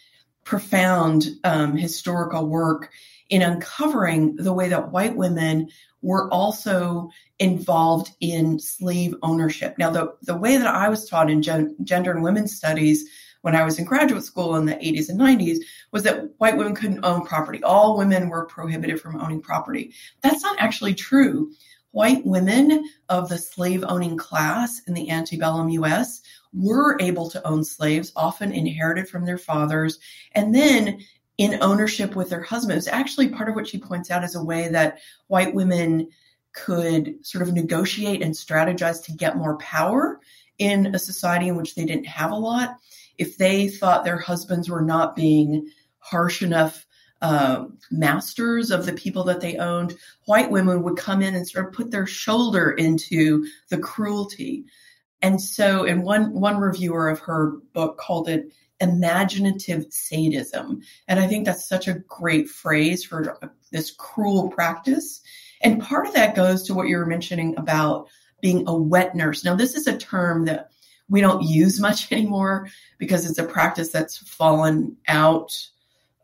profound 0.45 1.27
um, 1.45 1.77
historical 1.77 2.47
work 2.47 2.91
in 3.29 3.43
uncovering 3.43 4.37
the 4.37 4.53
way 4.53 4.69
that 4.69 4.93
white 4.93 5.17
women 5.17 5.69
were 6.03 6.33
also 6.33 7.11
involved 7.39 8.13
in 8.21 8.59
slave 8.59 9.15
ownership. 9.23 9.77
Now, 9.77 9.91
the, 9.91 10.15
the 10.23 10.37
way 10.37 10.57
that 10.57 10.67
I 10.67 10.89
was 10.89 11.09
taught 11.09 11.31
in 11.31 11.43
gen- 11.43 11.77
gender 11.83 12.13
and 12.13 12.23
women's 12.23 12.57
studies 12.57 13.05
when 13.43 13.57
I 13.57 13.65
was 13.65 13.79
in 13.79 13.85
graduate 13.85 14.25
school 14.25 14.57
in 14.57 14.67
the 14.67 14.75
80s 14.75 15.09
and 15.09 15.21
90s 15.21 15.59
was 15.93 16.03
that 16.05 16.31
white 16.39 16.57
women 16.57 16.75
couldn't 16.75 17.05
own 17.05 17.27
property. 17.27 17.63
All 17.63 17.99
women 17.99 18.29
were 18.29 18.47
prohibited 18.47 19.01
from 19.01 19.21
owning 19.21 19.43
property. 19.43 19.93
That's 20.23 20.43
not 20.43 20.59
actually 20.59 20.95
true 20.95 21.53
white 21.97 22.27
women 22.27 22.87
of 23.09 23.31
the 23.31 23.39
slave 23.39 23.83
owning 23.89 24.19
class 24.19 24.83
in 24.87 24.93
the 24.93 25.09
antebellum 25.09 25.71
US 25.71 26.21
were 26.53 27.01
able 27.01 27.31
to 27.31 27.47
own 27.47 27.65
slaves, 27.65 28.13
often 28.15 28.53
inherited 28.53 29.09
from 29.09 29.25
their 29.25 29.39
fathers, 29.39 29.99
and 30.33 30.55
then 30.55 31.01
in 31.39 31.59
ownership 31.63 32.15
with 32.15 32.29
their 32.29 32.43
husbands. 32.43 32.87
Actually, 32.87 33.31
part 33.31 33.49
of 33.49 33.55
what 33.55 33.67
she 33.67 33.79
points 33.79 34.11
out 34.11 34.23
is 34.23 34.35
a 34.35 34.45
way 34.45 34.69
that 34.69 34.99
white 35.29 35.55
women 35.55 36.07
could 36.53 37.15
sort 37.25 37.41
of 37.41 37.55
negotiate 37.55 38.21
and 38.21 38.35
strategize 38.35 39.03
to 39.03 39.13
get 39.13 39.39
more 39.39 39.57
power 39.57 40.21
in 40.59 40.95
a 40.95 40.99
society 40.99 41.49
in 41.49 41.57
which 41.57 41.75
they 41.75 41.87
didn't 41.87 42.07
have 42.07 42.31
a 42.31 42.37
lot. 42.37 42.77
If 43.17 43.39
they 43.39 43.69
thought 43.69 44.05
their 44.05 44.19
husbands 44.19 44.69
were 44.69 44.83
not 44.83 45.17
being 45.17 45.71
harsh 46.01 46.43
enough 46.43 46.87
uh, 47.23 47.67
masters 47.91 48.71
of 48.71 48.87
the 48.87 48.93
people 48.93 49.25
that 49.25 49.41
they 49.41 49.57
owned, 49.57 49.97
white 50.27 50.51
women 50.51 50.83
would 50.83 50.97
come 50.97 51.23
in 51.23 51.35
and 51.35 51.49
sort 51.49 51.67
of 51.67 51.73
put 51.73 51.91
their 51.91 52.07
shoulder 52.07 52.71
into 52.71 53.47
the 53.69 53.79
cruelty. 53.79 54.65
And 55.23 55.41
so, 55.41 55.85
in 55.85 56.03
one 56.03 56.33
one 56.33 56.59
reviewer 56.59 57.09
of 57.09 57.21
her 57.21 57.53
book 57.73 57.99
called 57.99 58.29
it 58.29 58.53
imaginative 58.81 59.87
sadism, 59.91 60.83
and 61.09 61.19
I 61.19 61.27
think 61.27 61.47
that's 61.47 61.69
such 61.69 61.89
a 61.89 62.01
great 62.01 62.51
phrase 62.51 63.03
for 63.03 63.39
this 63.73 63.91
cruel 63.91 64.51
practice. 64.51 65.23
And 65.63 65.83
part 65.83 66.07
of 66.07 66.15
that 66.15 66.37
goes 66.37 66.65
to 66.65 66.75
what 66.75 66.89
you 66.89 66.99
were 66.99 67.07
mentioning 67.07 67.57
about 67.57 68.09
being 68.43 68.69
a 68.69 68.77
wet 68.77 69.17
nurse. 69.17 69.43
Now, 69.43 69.55
this 69.55 69.75
is 69.75 69.87
a 69.87 69.97
term 69.97 70.45
that 70.45 70.71
we 71.09 71.21
don't 71.21 71.43
use 71.43 71.81
much 71.81 72.13
anymore 72.13 72.69
because 72.99 73.29
it's 73.29 73.39
a 73.39 73.45
practice 73.45 73.91
that's 73.91 74.19
fallen 74.19 74.97
out 75.09 75.53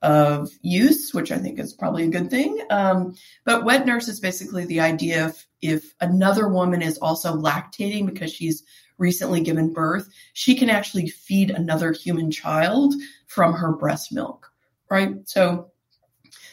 of 0.03 0.51
use, 0.63 1.15
which 1.15 1.31
I 1.31 1.39
think 1.39 1.59
is 1.59 1.73
probably 1.73 2.05
a 2.05 2.09
good 2.09 2.29
thing. 2.29 2.61
Um, 2.71 3.15
but 3.45 3.65
wet 3.65 3.87
nurse 3.87 4.09
is 4.09 4.21
basically 4.21 4.65
the 4.65 4.81
idea 4.81 5.27
if, 5.27 5.47
if 5.63 5.95
another 6.01 6.49
woman 6.49 6.83
is 6.83 6.99
also 6.99 7.37
lactating 7.37 8.07
because 8.07 8.33
she's 8.33 8.65
recently 8.99 9.41
given 9.41 9.73
birth, 9.73 10.09
she 10.33 10.55
can 10.55 10.71
actually 10.71 11.09
feed 11.09 11.51
another 11.51 11.93
human 11.93 12.31
child 12.31 12.95
from 13.27 13.53
her 13.55 13.73
breast 13.73 14.13
milk, 14.13 14.51
right? 14.91 15.15
So 15.27 15.71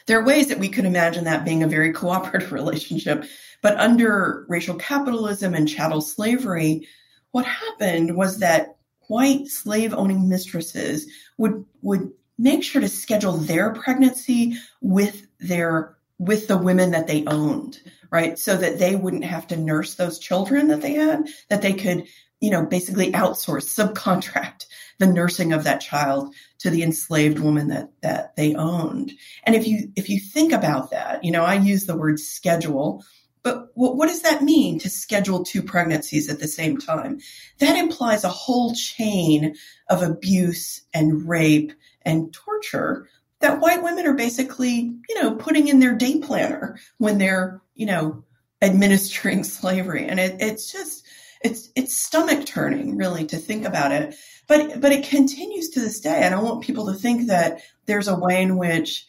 there 0.06 0.20
are 0.20 0.26
ways 0.26 0.48
that 0.48 0.60
we 0.60 0.70
could 0.70 0.86
imagine 0.86 1.26
that 1.26 1.46
being 1.46 1.64
a 1.64 1.68
very 1.68 1.92
cooperative 2.02 2.52
relationship. 2.52 3.26
But 3.62 3.80
under 3.80 4.46
racial 4.48 4.76
capitalism 4.76 5.54
and 5.54 5.68
chattel 5.68 6.02
slavery, 6.02 6.88
what 7.32 7.46
happened 7.46 8.16
was 8.16 8.40
that 8.40 8.78
white 9.08 9.48
slave 9.48 9.94
owning 9.94 10.30
mistresses 10.30 11.12
would 11.38 11.66
would 11.82 12.12
make 12.40 12.64
sure 12.64 12.82
to 12.82 12.88
schedule 12.88 13.34
their 13.34 13.72
pregnancy 13.74 14.56
with 14.82 15.28
their 15.40 15.98
with 16.18 16.48
the 16.48 16.58
women 16.58 16.92
that 16.92 17.08
they 17.08 17.24
owned, 17.26 17.80
right? 18.12 18.40
So 18.40 18.58
that 18.58 18.80
they 18.80 18.96
wouldn't 18.96 19.26
have 19.26 19.48
to 19.48 19.58
nurse 19.58 19.96
those 19.96 20.20
children 20.20 20.70
that 20.70 20.82
they 20.82 20.94
had, 20.94 21.30
that 21.50 21.62
they 21.62 21.74
could, 21.74 22.08
you 22.42 22.50
know, 22.50 22.66
basically 22.66 23.12
outsource, 23.14 23.68
subcontract 23.68 24.66
the 24.98 25.08
nursing 25.08 25.54
of 25.54 25.64
that 25.64 25.82
child 25.82 26.34
to 26.60 26.70
the 26.70 26.84
enslaved 26.84 27.40
woman 27.40 27.68
that 27.70 27.92
that 28.02 28.36
they 28.36 28.56
owned. 28.56 29.12
And 29.44 29.56
if 29.56 29.68
you 29.68 29.92
if 29.96 30.10
you 30.10 30.20
think 30.20 30.54
about 30.54 30.92
that, 30.92 31.24
you 31.24 31.32
know, 31.32 31.44
I 31.44 31.56
use 31.56 31.86
the 31.86 31.98
word 31.98 32.20
schedule, 32.20 33.04
but 33.44 33.70
what, 33.74 33.96
what 33.98 34.08
does 34.08 34.22
that 34.22 34.44
mean 34.44 34.80
to 34.80 34.90
schedule 34.90 35.44
two 35.44 35.62
pregnancies 35.62 36.30
at 36.30 36.40
the 36.40 36.48
same 36.48 36.78
time? 36.78 37.20
That 37.60 37.78
implies 37.78 38.24
a 38.24 38.30
whole 38.30 38.74
chain 38.74 39.56
of 39.90 40.04
abuse 40.04 40.82
and 40.94 41.28
rape 41.28 41.74
and 42.10 42.34
torture 42.34 43.08
that 43.40 43.60
white 43.62 43.84
women 43.84 44.06
are 44.06 44.14
basically, 44.14 44.94
you 45.08 45.16
know, 45.16 45.36
putting 45.36 45.68
in 45.68 45.80
their 45.80 45.96
day 45.96 46.20
planner 46.20 46.78
when 46.98 47.18
they're, 47.18 47.62
you 47.76 47.86
know, 47.86 48.24
administering 48.62 49.44
slavery. 49.46 50.06
And 50.06 50.20
it, 50.20 50.38
it's 50.40 50.72
just, 50.72 51.06
it's, 51.42 51.70
it's 51.76 51.96
stomach 51.96 52.46
turning 52.46 52.98
really 52.98 53.26
to 53.28 53.38
think 53.38 53.66
about 53.66 53.92
it. 53.92 54.16
But, 54.48 54.82
but 54.82 54.92
it 54.92 55.08
continues 55.08 55.70
to 55.70 55.80
this 55.80 56.02
day. 56.02 56.22
And 56.22 56.36
I 56.36 56.42
want 56.42 56.64
people 56.64 56.88
to 56.88 56.94
think 56.94 57.28
that 57.28 57.62
there's 57.86 58.08
a 58.08 58.18
way 58.18 58.42
in 58.42 58.58
which, 58.58 59.06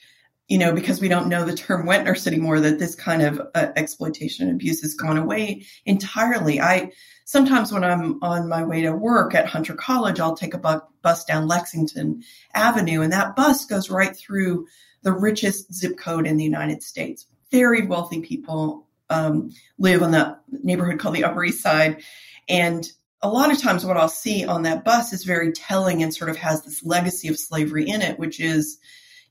you 0.51 0.59
know, 0.59 0.73
because 0.73 1.01
we 1.01 1.07
don't 1.09 1.29
know 1.29 1.45
the 1.45 1.55
term 1.55 1.87
wet 1.87 2.05
nurse 2.05 2.27
anymore, 2.27 2.59
that 2.59 2.81
this 2.81 2.97
kind 2.97 3.23
of 3.23 3.41
uh, 3.55 3.69
exploitation 3.77 4.49
and 4.49 4.57
abuse 4.57 4.83
has 4.83 4.95
gone 4.95 5.17
away 5.17 5.65
entirely. 5.87 6.61
I, 6.61 6.91
sometimes 7.25 7.73
when 7.73 7.85
I'm 7.85 8.21
on 8.21 8.49
my 8.49 8.65
way 8.65 8.83
to 8.83 8.91
work 8.93 9.33
at 9.33 9.47
Hunter 9.47 9.75
College, 9.75 10.19
I'll 10.19 10.37
take 10.37 10.53
a 10.53 10.59
bu- 10.59 10.81
bus 11.03 11.25
down 11.25 11.47
Lexington 11.47 12.25
Avenue, 12.53 13.01
and 13.01 13.13
that 13.13 13.37
bus 13.37 13.65
goes 13.65 13.91
right 13.91 14.15
through 14.15 14.67
the 15.03 15.13
richest 15.13 15.73
zip 15.73 15.97
code 15.97 16.27
in 16.27 16.37
the 16.37 16.45
United 16.45 16.83
States. 16.83 17.27
Very 17.53 17.87
wealthy 17.87 18.21
people 18.21 18.89
um, 19.09 19.53
live 19.79 20.03
on 20.03 20.11
that 20.11 20.41
neighborhood 20.51 20.99
called 20.99 21.15
the 21.15 21.25
Upper 21.25 21.45
East 21.45 21.63
Side. 21.63 22.03
And 22.49 22.91
a 23.23 23.29
lot 23.29 23.53
of 23.53 23.63
times, 23.63 23.87
what 23.87 23.97
I'll 23.97 24.09
see 24.09 24.45
on 24.45 24.63
that 24.65 24.85
bus 24.85 25.13
is 25.13 25.23
very 25.23 25.53
telling 25.53 26.03
and 26.03 26.13
sort 26.13 26.29
of 26.29 26.37
has 26.39 26.65
this 26.65 26.85
legacy 26.85 27.29
of 27.29 27.39
slavery 27.39 27.89
in 27.89 28.03
it, 28.03 28.19
which 28.19 28.41
is, 28.41 28.79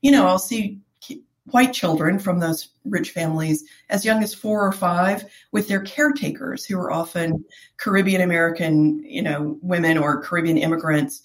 you 0.00 0.10
know, 0.10 0.26
I'll 0.26 0.38
see 0.38 0.80
white 1.52 1.72
children 1.72 2.18
from 2.18 2.40
those 2.40 2.68
rich 2.84 3.10
families 3.10 3.64
as 3.88 4.04
young 4.04 4.22
as 4.22 4.34
four 4.34 4.66
or 4.66 4.72
five 4.72 5.24
with 5.52 5.68
their 5.68 5.80
caretakers 5.80 6.64
who 6.64 6.78
are 6.78 6.92
often 6.92 7.44
Caribbean 7.76 8.20
American, 8.20 9.04
you 9.04 9.22
know, 9.22 9.58
women 9.62 9.98
or 9.98 10.22
Caribbean 10.22 10.58
immigrants, 10.58 11.22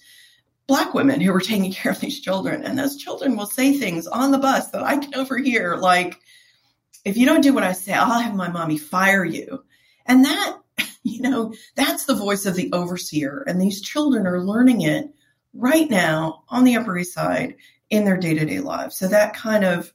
black 0.66 0.94
women 0.94 1.20
who 1.20 1.32
were 1.32 1.40
taking 1.40 1.72
care 1.72 1.92
of 1.92 2.00
these 2.00 2.20
children. 2.20 2.64
And 2.64 2.78
those 2.78 2.96
children 2.96 3.36
will 3.36 3.46
say 3.46 3.72
things 3.72 4.06
on 4.06 4.30
the 4.30 4.38
bus 4.38 4.70
that 4.70 4.82
I 4.82 4.98
can 4.98 5.14
overhear, 5.14 5.76
like, 5.76 6.18
if 7.04 7.16
you 7.16 7.24
don't 7.24 7.42
do 7.42 7.54
what 7.54 7.62
I 7.62 7.72
say, 7.72 7.92
I'll 7.92 8.20
have 8.20 8.34
my 8.34 8.48
mommy 8.48 8.78
fire 8.78 9.24
you. 9.24 9.64
And 10.06 10.24
that, 10.24 10.58
you 11.02 11.22
know, 11.22 11.54
that's 11.76 12.04
the 12.04 12.14
voice 12.14 12.46
of 12.46 12.56
the 12.56 12.72
overseer. 12.72 13.44
And 13.46 13.60
these 13.60 13.80
children 13.80 14.26
are 14.26 14.42
learning 14.42 14.82
it 14.82 15.12
right 15.54 15.88
now 15.88 16.42
on 16.48 16.64
the 16.64 16.76
Upper 16.76 16.98
East 16.98 17.14
Side 17.14 17.56
in 17.90 18.04
their 18.04 18.16
day 18.16 18.34
to 18.34 18.44
day 18.44 18.60
lives. 18.60 18.96
So 18.96 19.08
that 19.08 19.34
kind 19.34 19.64
of 19.64 19.92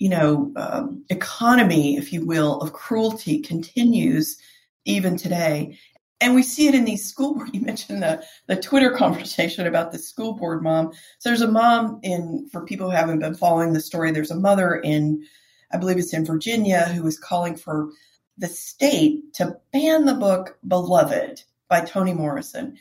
you 0.00 0.08
know, 0.08 0.50
um, 0.56 1.04
economy, 1.10 1.96
if 1.98 2.10
you 2.12 2.24
will, 2.24 2.60
of 2.62 2.72
cruelty 2.72 3.38
continues 3.38 4.38
even 4.86 5.16
today. 5.16 5.78
And 6.22 6.34
we 6.34 6.42
see 6.42 6.68
it 6.68 6.74
in 6.74 6.86
these 6.86 7.06
school 7.06 7.34
board. 7.34 7.50
You 7.54 7.60
mentioned 7.60 8.02
the, 8.02 8.24
the 8.46 8.56
Twitter 8.56 8.90
conversation 8.92 9.66
about 9.66 9.92
the 9.92 9.98
school 9.98 10.32
board 10.32 10.62
mom. 10.62 10.92
So 11.18 11.28
there's 11.28 11.42
a 11.42 11.50
mom 11.50 12.00
in, 12.02 12.48
for 12.50 12.64
people 12.64 12.90
who 12.90 12.96
haven't 12.96 13.18
been 13.18 13.34
following 13.34 13.74
the 13.74 13.80
story, 13.80 14.10
there's 14.10 14.30
a 14.30 14.36
mother 14.36 14.76
in, 14.76 15.22
I 15.70 15.76
believe 15.76 15.98
it's 15.98 16.14
in 16.14 16.24
Virginia, 16.24 16.86
who 16.86 17.06
is 17.06 17.18
calling 17.18 17.54
for 17.54 17.90
the 18.38 18.48
state 18.48 19.34
to 19.34 19.58
ban 19.70 20.06
the 20.06 20.14
book 20.14 20.56
Beloved 20.66 21.42
by 21.68 21.82
Toni 21.82 22.14
Morrison, 22.14 22.78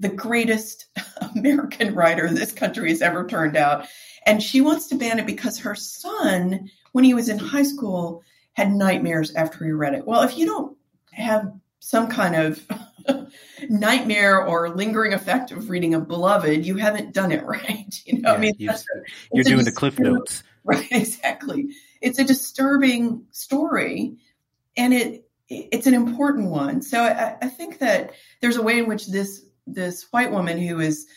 the 0.00 0.08
greatest 0.08 0.86
American 1.36 1.94
writer 1.94 2.30
this 2.30 2.52
country 2.52 2.88
has 2.88 3.02
ever 3.02 3.26
turned 3.26 3.58
out. 3.58 3.86
And 4.26 4.42
she 4.42 4.60
wants 4.60 4.88
to 4.88 4.96
ban 4.96 5.18
it 5.18 5.26
because 5.26 5.58
her 5.58 5.74
son, 5.74 6.70
when 6.92 7.04
he 7.04 7.14
was 7.14 7.28
in 7.28 7.38
high 7.38 7.62
school, 7.64 8.22
had 8.52 8.72
nightmares 8.72 9.34
after 9.34 9.64
he 9.64 9.72
read 9.72 9.94
it. 9.94 10.06
Well, 10.06 10.22
if 10.22 10.36
you 10.36 10.46
don't 10.46 10.76
have 11.12 11.52
some 11.80 12.08
kind 12.08 12.36
of 12.36 12.64
nightmare 13.68 14.44
or 14.44 14.70
lingering 14.70 15.14
effect 15.14 15.50
of 15.50 15.68
reading 15.68 15.94
a 15.94 16.00
beloved, 16.00 16.64
you 16.64 16.76
haven't 16.76 17.12
done 17.12 17.32
it 17.32 17.44
right. 17.46 18.02
You 18.06 18.20
know, 18.20 18.30
yeah, 18.30 18.36
I 18.36 18.38
mean, 18.38 18.54
you, 18.58 18.70
you're 19.32 19.44
doing 19.44 19.64
the 19.64 19.72
cliff 19.72 19.98
notes. 19.98 20.42
Right, 20.64 20.86
exactly. 20.92 21.70
It's 22.00 22.20
a 22.20 22.24
disturbing 22.24 23.26
story 23.32 24.18
and 24.76 24.94
it 24.94 25.28
it's 25.48 25.88
an 25.88 25.94
important 25.94 26.50
one. 26.50 26.82
So 26.82 27.02
I, 27.02 27.36
I 27.42 27.48
think 27.48 27.80
that 27.80 28.12
there's 28.40 28.58
a 28.58 28.62
way 28.62 28.78
in 28.78 28.86
which 28.86 29.08
this 29.08 29.44
this 29.66 30.06
white 30.12 30.30
woman 30.30 30.58
who 30.58 30.78
is 30.78 31.08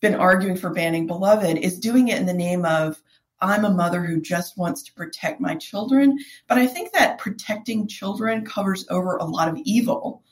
been 0.00 0.14
arguing 0.14 0.56
for 0.56 0.70
banning 0.70 1.06
Beloved 1.06 1.58
is 1.58 1.78
doing 1.78 2.08
it 2.08 2.18
in 2.18 2.26
the 2.26 2.32
name 2.32 2.64
of 2.64 3.00
I'm 3.40 3.64
a 3.64 3.70
mother 3.70 4.02
who 4.02 4.20
just 4.20 4.58
wants 4.58 4.82
to 4.82 4.92
protect 4.92 5.40
my 5.40 5.54
children. 5.56 6.18
But 6.46 6.58
I 6.58 6.66
think 6.66 6.92
that 6.92 7.18
protecting 7.18 7.88
children 7.88 8.44
covers 8.44 8.86
over 8.90 9.16
a 9.16 9.24
lot 9.24 9.48
of 9.48 9.58
evil 9.64 10.22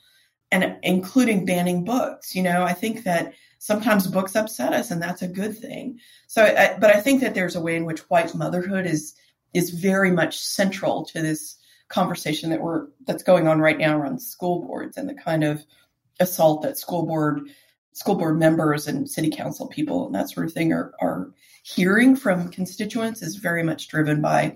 and 0.51 0.77
including 0.83 1.45
banning 1.45 1.83
books. 1.83 2.35
You 2.35 2.43
know, 2.43 2.63
I 2.63 2.73
think 2.73 3.03
that 3.03 3.33
sometimes 3.59 4.07
books 4.07 4.35
upset 4.35 4.73
us 4.73 4.91
and 4.91 5.01
that's 5.01 5.21
a 5.21 5.27
good 5.27 5.57
thing. 5.57 5.99
So, 6.27 6.43
I, 6.43 6.77
but 6.79 6.95
I 6.95 7.01
think 7.01 7.21
that 7.21 7.33
there's 7.33 7.55
a 7.55 7.61
way 7.61 7.75
in 7.75 7.85
which 7.85 8.09
white 8.09 8.33
motherhood 8.35 8.85
is, 8.85 9.15
is 9.53 9.71
very 9.71 10.11
much 10.11 10.39
central 10.39 11.05
to 11.05 11.21
this 11.21 11.57
conversation 11.87 12.51
that 12.51 12.61
we're, 12.61 12.87
that's 13.05 13.23
going 13.23 13.47
on 13.47 13.59
right 13.59 13.77
now 13.77 13.97
around 13.97 14.21
school 14.21 14.61
boards 14.65 14.97
and 14.97 15.09
the 15.09 15.15
kind 15.15 15.43
of 15.43 15.63
assault 16.19 16.61
that 16.61 16.77
school 16.77 17.05
board 17.05 17.49
school 17.93 18.15
board 18.15 18.39
members 18.39 18.87
and 18.87 19.09
city 19.09 19.29
council 19.29 19.67
people 19.67 20.05
and 20.05 20.15
that 20.15 20.29
sort 20.29 20.45
of 20.45 20.53
thing 20.53 20.71
are, 20.71 20.93
are 21.01 21.31
hearing 21.63 22.15
from 22.15 22.49
constituents 22.49 23.21
is 23.21 23.35
very 23.35 23.63
much 23.63 23.87
driven 23.87 24.21
by 24.21 24.55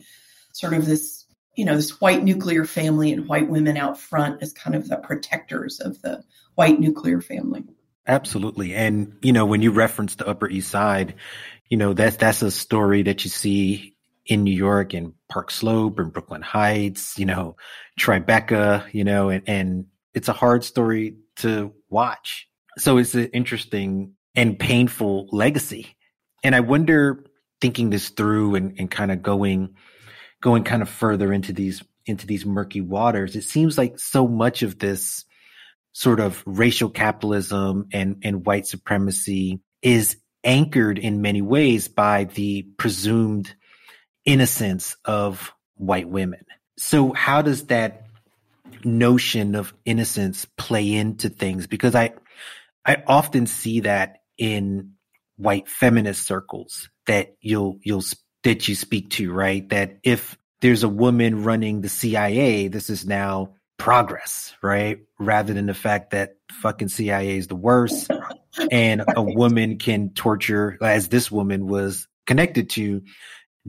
sort 0.53 0.73
of 0.73 0.85
this, 0.85 1.25
you 1.55 1.65
know, 1.65 1.75
this 1.75 1.99
white 1.99 2.23
nuclear 2.23 2.65
family 2.65 3.11
and 3.11 3.27
white 3.27 3.49
women 3.49 3.77
out 3.77 3.99
front 3.99 4.41
as 4.41 4.53
kind 4.53 4.75
of 4.75 4.87
the 4.87 4.97
protectors 4.97 5.79
of 5.79 6.01
the 6.01 6.23
white 6.55 6.79
nuclear 6.79 7.21
family. 7.21 7.63
Absolutely. 8.07 8.73
And, 8.73 9.17
you 9.21 9.33
know, 9.33 9.45
when 9.45 9.61
you 9.61 9.71
reference 9.71 10.15
the 10.15 10.27
Upper 10.27 10.49
East 10.49 10.69
Side, 10.69 11.15
you 11.69 11.77
know, 11.77 11.93
that's, 11.93 12.17
that's 12.17 12.41
a 12.41 12.51
story 12.51 13.03
that 13.03 13.23
you 13.23 13.29
see 13.29 13.95
in 14.25 14.43
New 14.43 14.55
York 14.55 14.93
and 14.93 15.13
Park 15.29 15.51
Slope 15.51 15.99
and 15.99 16.11
Brooklyn 16.11 16.41
Heights, 16.41 17.17
you 17.17 17.25
know, 17.25 17.55
Tribeca, 17.99 18.93
you 18.93 19.03
know, 19.03 19.29
and, 19.29 19.43
and 19.47 19.85
it's 20.13 20.27
a 20.27 20.33
hard 20.33 20.63
story 20.63 21.17
to 21.37 21.73
watch. 21.89 22.47
So 22.77 22.97
it's 22.97 23.15
an 23.15 23.25
interesting 23.27 24.13
and 24.35 24.57
painful 24.57 25.27
legacy. 25.31 25.95
And 26.43 26.55
I 26.55 26.61
wonder, 26.61 27.25
thinking 27.61 27.89
this 27.89 28.09
through 28.09 28.55
and, 28.55 28.75
and 28.79 28.89
kind 28.89 29.11
of 29.11 29.21
going, 29.21 29.75
going 30.41 30.63
kind 30.63 30.81
of 30.81 30.89
further 30.89 31.31
into 31.31 31.53
these, 31.53 31.83
into 32.05 32.27
these 32.27 32.45
murky 32.45 32.81
waters, 32.81 33.35
it 33.35 33.43
seems 33.43 33.77
like 33.77 33.99
so 33.99 34.27
much 34.27 34.63
of 34.63 34.79
this 34.79 35.25
sort 35.93 36.19
of 36.19 36.43
racial 36.45 36.89
capitalism 36.89 37.87
and, 37.93 38.21
and 38.23 38.45
white 38.45 38.65
supremacy 38.65 39.61
is 39.81 40.17
anchored 40.43 40.97
in 40.97 41.21
many 41.21 41.41
ways 41.41 41.87
by 41.87 42.25
the 42.25 42.63
presumed 42.77 43.53
innocence 44.25 44.97
of 45.05 45.53
white 45.75 46.09
women. 46.09 46.43
So 46.77 47.13
how 47.13 47.41
does 47.41 47.67
that 47.67 48.07
notion 48.83 49.55
of 49.55 49.73
innocence 49.85 50.45
play 50.57 50.93
into 50.93 51.29
things? 51.29 51.67
Because 51.67 51.95
I, 51.95 52.13
I 52.85 53.03
often 53.07 53.47
see 53.47 53.81
that 53.81 54.19
in 54.37 54.93
white 55.37 55.67
feminist 55.67 56.25
circles 56.25 56.89
that 57.07 57.35
you'll 57.41 57.79
you'll 57.81 58.03
that 58.43 58.67
you 58.67 58.75
speak 58.75 59.09
to, 59.11 59.31
right? 59.31 59.67
That 59.69 59.99
if 60.03 60.37
there's 60.61 60.83
a 60.83 60.89
woman 60.89 61.43
running 61.43 61.81
the 61.81 61.89
CIA, 61.89 62.67
this 62.67 62.89
is 62.89 63.05
now 63.05 63.55
progress, 63.77 64.53
right? 64.61 64.99
Rather 65.19 65.53
than 65.53 65.65
the 65.65 65.73
fact 65.73 66.11
that 66.11 66.37
fucking 66.61 66.89
CIA 66.89 67.37
is 67.37 67.47
the 67.47 67.55
worst 67.55 68.09
and 68.71 69.03
a 69.15 69.21
woman 69.21 69.77
can 69.77 70.11
torture 70.11 70.77
as 70.81 71.09
this 71.09 71.31
woman 71.31 71.67
was 71.67 72.07
connected 72.25 72.69
to 72.71 73.01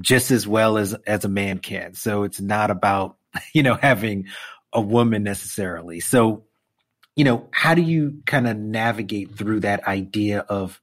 just 0.00 0.30
as 0.30 0.46
well 0.46 0.76
as 0.76 0.94
as 1.06 1.24
a 1.24 1.28
man 1.28 1.58
can. 1.58 1.94
So 1.94 2.24
it's 2.24 2.40
not 2.40 2.70
about, 2.70 3.16
you 3.54 3.62
know, 3.62 3.74
having 3.74 4.26
a 4.72 4.80
woman 4.80 5.22
necessarily. 5.22 6.00
So 6.00 6.44
you 7.16 7.24
know, 7.24 7.48
how 7.52 7.74
do 7.74 7.82
you 7.82 8.22
kind 8.26 8.48
of 8.48 8.56
navigate 8.56 9.36
through 9.36 9.60
that 9.60 9.86
idea 9.86 10.40
of 10.40 10.80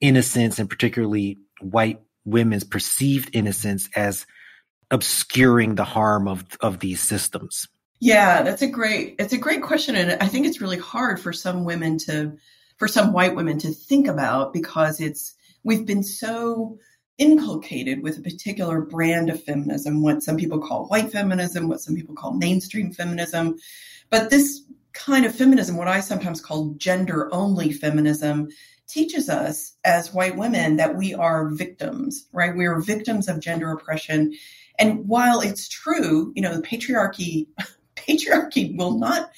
innocence 0.00 0.58
and 0.58 0.68
particularly 0.68 1.38
white 1.60 2.00
women's 2.24 2.64
perceived 2.64 3.30
innocence 3.32 3.88
as 3.94 4.26
obscuring 4.90 5.74
the 5.74 5.84
harm 5.84 6.28
of 6.28 6.44
of 6.60 6.80
these 6.80 7.00
systems? 7.00 7.68
Yeah, 8.00 8.42
that's 8.42 8.62
a 8.62 8.66
great 8.66 9.16
it's 9.18 9.32
a 9.32 9.38
great 9.38 9.62
question 9.62 9.96
and 9.96 10.22
I 10.22 10.28
think 10.28 10.46
it's 10.46 10.60
really 10.60 10.78
hard 10.78 11.20
for 11.20 11.32
some 11.32 11.64
women 11.64 11.98
to 11.98 12.36
for 12.76 12.88
some 12.88 13.12
white 13.12 13.34
women 13.34 13.58
to 13.58 13.70
think 13.70 14.06
about 14.06 14.52
because 14.52 15.00
it's 15.00 15.34
we've 15.64 15.86
been 15.86 16.02
so 16.02 16.78
inculcated 17.18 18.02
with 18.02 18.18
a 18.18 18.22
particular 18.22 18.82
brand 18.82 19.30
of 19.30 19.42
feminism, 19.42 20.02
what 20.02 20.22
some 20.22 20.36
people 20.36 20.58
call 20.58 20.86
white 20.86 21.10
feminism, 21.10 21.68
what 21.68 21.80
some 21.80 21.94
people 21.94 22.14
call 22.14 22.34
mainstream 22.34 22.92
feminism. 22.92 23.56
But 24.10 24.28
this 24.28 24.62
kind 24.96 25.24
of 25.24 25.34
feminism, 25.34 25.76
what 25.76 25.88
I 25.88 26.00
sometimes 26.00 26.40
call 26.40 26.74
gender 26.76 27.32
only 27.32 27.72
feminism, 27.72 28.48
teaches 28.88 29.28
us 29.28 29.74
as 29.84 30.14
white 30.14 30.36
women 30.36 30.76
that 30.76 30.96
we 30.96 31.14
are 31.14 31.50
victims, 31.50 32.26
right? 32.32 32.56
We 32.56 32.66
are 32.66 32.80
victims 32.80 33.28
of 33.28 33.40
gender 33.40 33.70
oppression. 33.70 34.34
And 34.78 35.06
while 35.06 35.40
it's 35.40 35.68
true, 35.68 36.32
you 36.34 36.42
know, 36.42 36.54
the 36.54 36.62
patriarchy, 36.62 37.48
patriarchy 37.96 38.76
will 38.76 38.98
not 38.98 39.30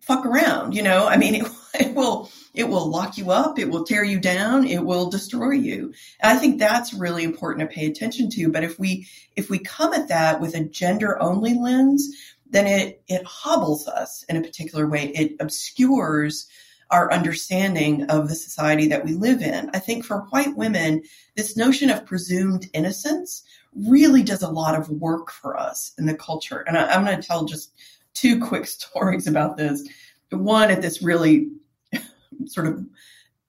fuck 0.00 0.24
around, 0.26 0.74
you 0.74 0.82
know, 0.82 1.06
I 1.06 1.16
mean, 1.16 1.34
it, 1.44 1.46
it 1.78 1.94
will, 1.94 2.30
it 2.54 2.68
will 2.68 2.88
lock 2.88 3.16
you 3.16 3.30
up. 3.30 3.58
It 3.58 3.70
will 3.70 3.84
tear 3.84 4.04
you 4.04 4.20
down. 4.20 4.66
It 4.66 4.84
will 4.84 5.08
destroy 5.08 5.52
you. 5.52 5.94
And 6.20 6.36
I 6.36 6.40
think 6.40 6.58
that's 6.58 6.92
really 6.92 7.24
important 7.24 7.68
to 7.68 7.74
pay 7.74 7.86
attention 7.86 8.28
to. 8.30 8.50
But 8.50 8.62
if 8.64 8.78
we, 8.78 9.08
if 9.36 9.48
we 9.48 9.58
come 9.58 9.94
at 9.94 10.08
that 10.08 10.40
with 10.40 10.54
a 10.54 10.64
gender 10.64 11.20
only 11.22 11.54
lens, 11.54 12.14
then 12.52 12.66
it, 12.66 13.02
it 13.08 13.24
hobbles 13.24 13.88
us 13.88 14.24
in 14.28 14.36
a 14.36 14.42
particular 14.42 14.86
way. 14.86 15.08
It 15.08 15.36
obscures 15.40 16.46
our 16.90 17.10
understanding 17.10 18.04
of 18.04 18.28
the 18.28 18.34
society 18.34 18.86
that 18.88 19.04
we 19.04 19.14
live 19.14 19.40
in. 19.40 19.70
I 19.72 19.78
think 19.78 20.04
for 20.04 20.26
white 20.28 20.54
women, 20.54 21.02
this 21.34 21.56
notion 21.56 21.88
of 21.88 22.04
presumed 22.04 22.68
innocence 22.74 23.42
really 23.74 24.22
does 24.22 24.42
a 24.42 24.50
lot 24.50 24.78
of 24.78 24.90
work 24.90 25.30
for 25.32 25.58
us 25.58 25.92
in 25.98 26.04
the 26.04 26.14
culture. 26.14 26.62
And 26.68 26.76
I, 26.76 26.94
am 26.94 27.06
going 27.06 27.18
to 27.18 27.26
tell 27.26 27.46
just 27.46 27.72
two 28.12 28.38
quick 28.38 28.66
stories 28.66 29.26
about 29.26 29.56
this. 29.56 29.88
One 30.30 30.70
at 30.70 30.82
this 30.82 31.02
really 31.02 31.48
sort 32.46 32.66
of 32.66 32.84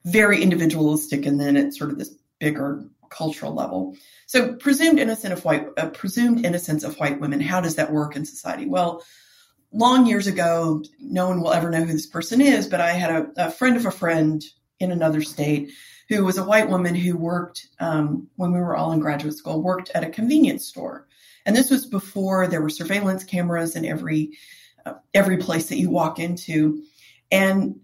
very 0.06 0.42
individualistic, 0.42 1.26
and 1.26 1.40
then 1.40 1.56
at 1.56 1.74
sort 1.74 1.92
of 1.92 1.98
this 1.98 2.16
bigger 2.40 2.86
cultural 3.14 3.54
level. 3.54 3.96
So 4.26 4.56
presumed 4.56 5.00
innocent 5.00 5.34
of 5.34 5.46
white, 5.46 5.68
uh, 5.78 5.90
presumed 5.90 6.46
innocence 6.46 6.84
of 6.84 6.98
white 6.98 7.20
women. 7.20 7.40
How 7.40 7.62
does 7.62 7.76
that 7.76 7.92
work 7.92 8.16
in 8.16 8.26
society? 8.26 8.66
Well, 8.66 9.04
long 9.72 10.06
years 10.06 10.28
ago, 10.28 10.84
no 11.00 11.28
one 11.28 11.42
will 11.42 11.54
ever 11.54 11.70
know 11.70 11.84
who 11.84 11.94
this 11.94 12.08
person 12.08 12.42
is, 12.42 12.68
but 12.68 12.82
I 12.82 12.92
had 12.92 13.12
a, 13.12 13.48
a 13.48 13.52
friend 13.52 13.78
of 13.78 13.86
a 13.86 13.92
friend 13.92 14.44
in 14.80 14.92
another 14.92 15.22
state 15.22 15.72
who 16.10 16.24
was 16.26 16.38
a 16.38 16.44
white 16.44 16.70
woman 16.70 16.96
who 16.96 17.18
worked 17.18 17.68
um, 17.80 18.28
when 18.36 18.52
we 18.52 18.60
were 18.60 18.76
all 18.76 18.92
in 18.92 19.00
graduate 19.00 19.36
school, 19.36 19.62
worked 19.62 19.92
at 19.96 20.04
a 20.04 20.10
convenience 20.10 20.66
store, 20.66 21.08
and 21.46 21.56
this 21.56 21.70
was 21.70 21.86
before 21.86 22.48
there 22.48 22.62
were 22.62 22.70
surveillance 22.70 23.24
cameras 23.24 23.76
in 23.76 23.86
every 23.86 24.32
uh, 24.86 24.94
every 25.14 25.38
place 25.38 25.68
that 25.70 25.78
you 25.78 25.90
walk 25.90 26.20
into. 26.20 26.84
And 27.32 27.80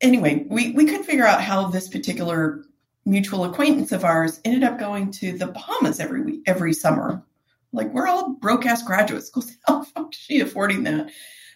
anyway, 0.00 0.46
we 0.48 0.72
we 0.72 0.86
couldn't 0.86 1.04
figure 1.04 1.26
out 1.26 1.42
how 1.42 1.68
this 1.68 1.88
particular 1.88 2.64
mutual 3.06 3.44
acquaintance 3.44 3.92
of 3.92 4.04
ours 4.04 4.40
ended 4.44 4.64
up 4.64 4.78
going 4.78 5.10
to 5.12 5.38
the 5.38 5.46
Bahamas 5.46 6.00
every 6.00 6.22
week, 6.22 6.42
every 6.46 6.74
summer. 6.74 7.22
Like 7.72 7.92
we're 7.94 8.08
all 8.08 8.30
broke 8.34 8.66
ass 8.66 8.82
graduate 8.82 9.24
schools. 9.24 9.56
How 9.66 9.84
fuck 9.84 10.12
is 10.12 10.18
she 10.18 10.40
affording 10.40 10.82
that? 10.84 11.10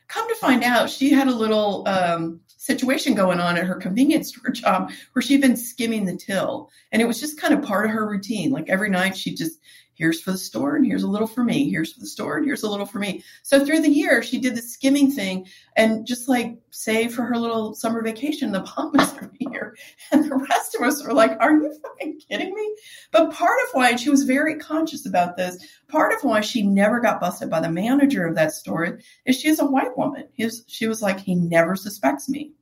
Come 0.09 0.29
to 0.29 0.35
find 0.37 0.65
out, 0.65 0.91
she 0.91 1.11
had 1.11 1.29
a 1.29 1.35
little 1.35 1.87
um, 1.87 2.41
situation 2.57 3.15
going 3.15 3.39
on 3.39 3.57
at 3.57 3.65
her 3.65 3.77
convenience 3.77 4.29
store 4.29 4.51
job 4.53 4.91
where 5.13 5.23
she'd 5.23 5.41
been 5.41 5.57
skimming 5.57 6.05
the 6.05 6.17
till, 6.17 6.71
and 6.93 7.03
it 7.03 7.07
was 7.07 7.21
just 7.21 7.41
kind 7.41 7.55
of 7.55 7.63
part 7.63 7.87
of 7.87 7.93
her 7.93 8.09
routine. 8.09 8.51
Like 8.51 8.69
every 8.69 8.91
night, 8.91 9.17
she 9.17 9.35
just 9.35 9.59
here's 10.01 10.23
for 10.23 10.33
the 10.33 10.39
store 10.39 10.77
and 10.77 10.87
here's 10.87 11.03
a 11.03 11.09
little 11.09 11.27
for 11.27 11.45
me. 11.45 11.69
Here's 11.69 11.93
for 11.93 12.01
the 12.01 12.07
store 12.07 12.39
and 12.39 12.47
here's 12.47 12.63
a 12.63 12.71
little 12.71 12.87
for 12.87 12.99
me. 12.99 13.23
So 13.43 13.67
through 13.67 13.83
the 13.83 13.91
year, 13.91 14.23
she 14.23 14.39
did 14.39 14.57
the 14.57 14.63
skimming 14.63 15.13
thing 15.13 15.47
and 15.77 16.07
just 16.07 16.27
like 16.27 16.57
save 16.71 17.13
for 17.13 17.23
her 17.25 17.37
little 17.37 17.75
summer 17.75 18.03
vacation 18.03 18.51
the 18.51 18.61
Bahamas 18.61 19.13
every 19.23 19.37
year. 19.41 19.77
And 20.11 20.25
the 20.25 20.37
rest 20.37 20.75
of 20.75 20.81
us 20.81 21.05
were 21.07 21.13
like, 21.13 21.33
are 21.39 21.53
you 21.53 21.79
fucking 21.83 22.23
kidding 22.27 22.55
me? 22.55 22.77
But 23.13 23.33
part 23.33 23.59
of 23.65 23.75
why, 23.75 23.97
she 23.97 24.09
was 24.09 24.23
very 24.23 24.59
conscious 24.59 25.05
about 25.05 25.37
this, 25.37 25.63
part 25.89 26.15
of 26.15 26.25
why 26.25 26.41
she 26.41 26.63
never 26.63 27.01
got 27.01 27.21
busted 27.21 27.51
by 27.51 27.61
the 27.61 27.71
manager 27.71 28.27
of 28.27 28.37
that 28.37 28.53
store 28.53 29.01
is 29.27 29.39
she's 29.39 29.61
a 29.61 29.67
white 29.67 29.99
woman. 29.99 30.29
His, 30.33 30.65
she 30.67 30.87
was 30.87 31.03
like, 31.03 31.21
he 31.21 31.35
never 31.35 31.77
suspects 31.77 32.27
me. 32.27 32.53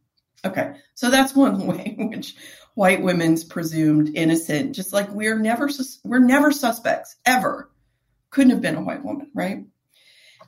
Okay, 0.44 0.74
so 0.94 1.10
that's 1.10 1.34
one 1.34 1.66
way 1.68 1.94
which 1.98 2.34
white 2.78 3.02
women's 3.02 3.42
presumed 3.42 4.12
innocent, 4.14 4.72
just 4.72 4.92
like 4.92 5.10
we're 5.10 5.36
never 5.36 5.68
we're 6.04 6.20
never 6.20 6.52
suspects 6.52 7.16
ever. 7.26 7.68
Couldn't 8.30 8.52
have 8.52 8.62
been 8.62 8.76
a 8.76 8.82
white 8.82 9.04
woman, 9.04 9.32
right? 9.34 9.64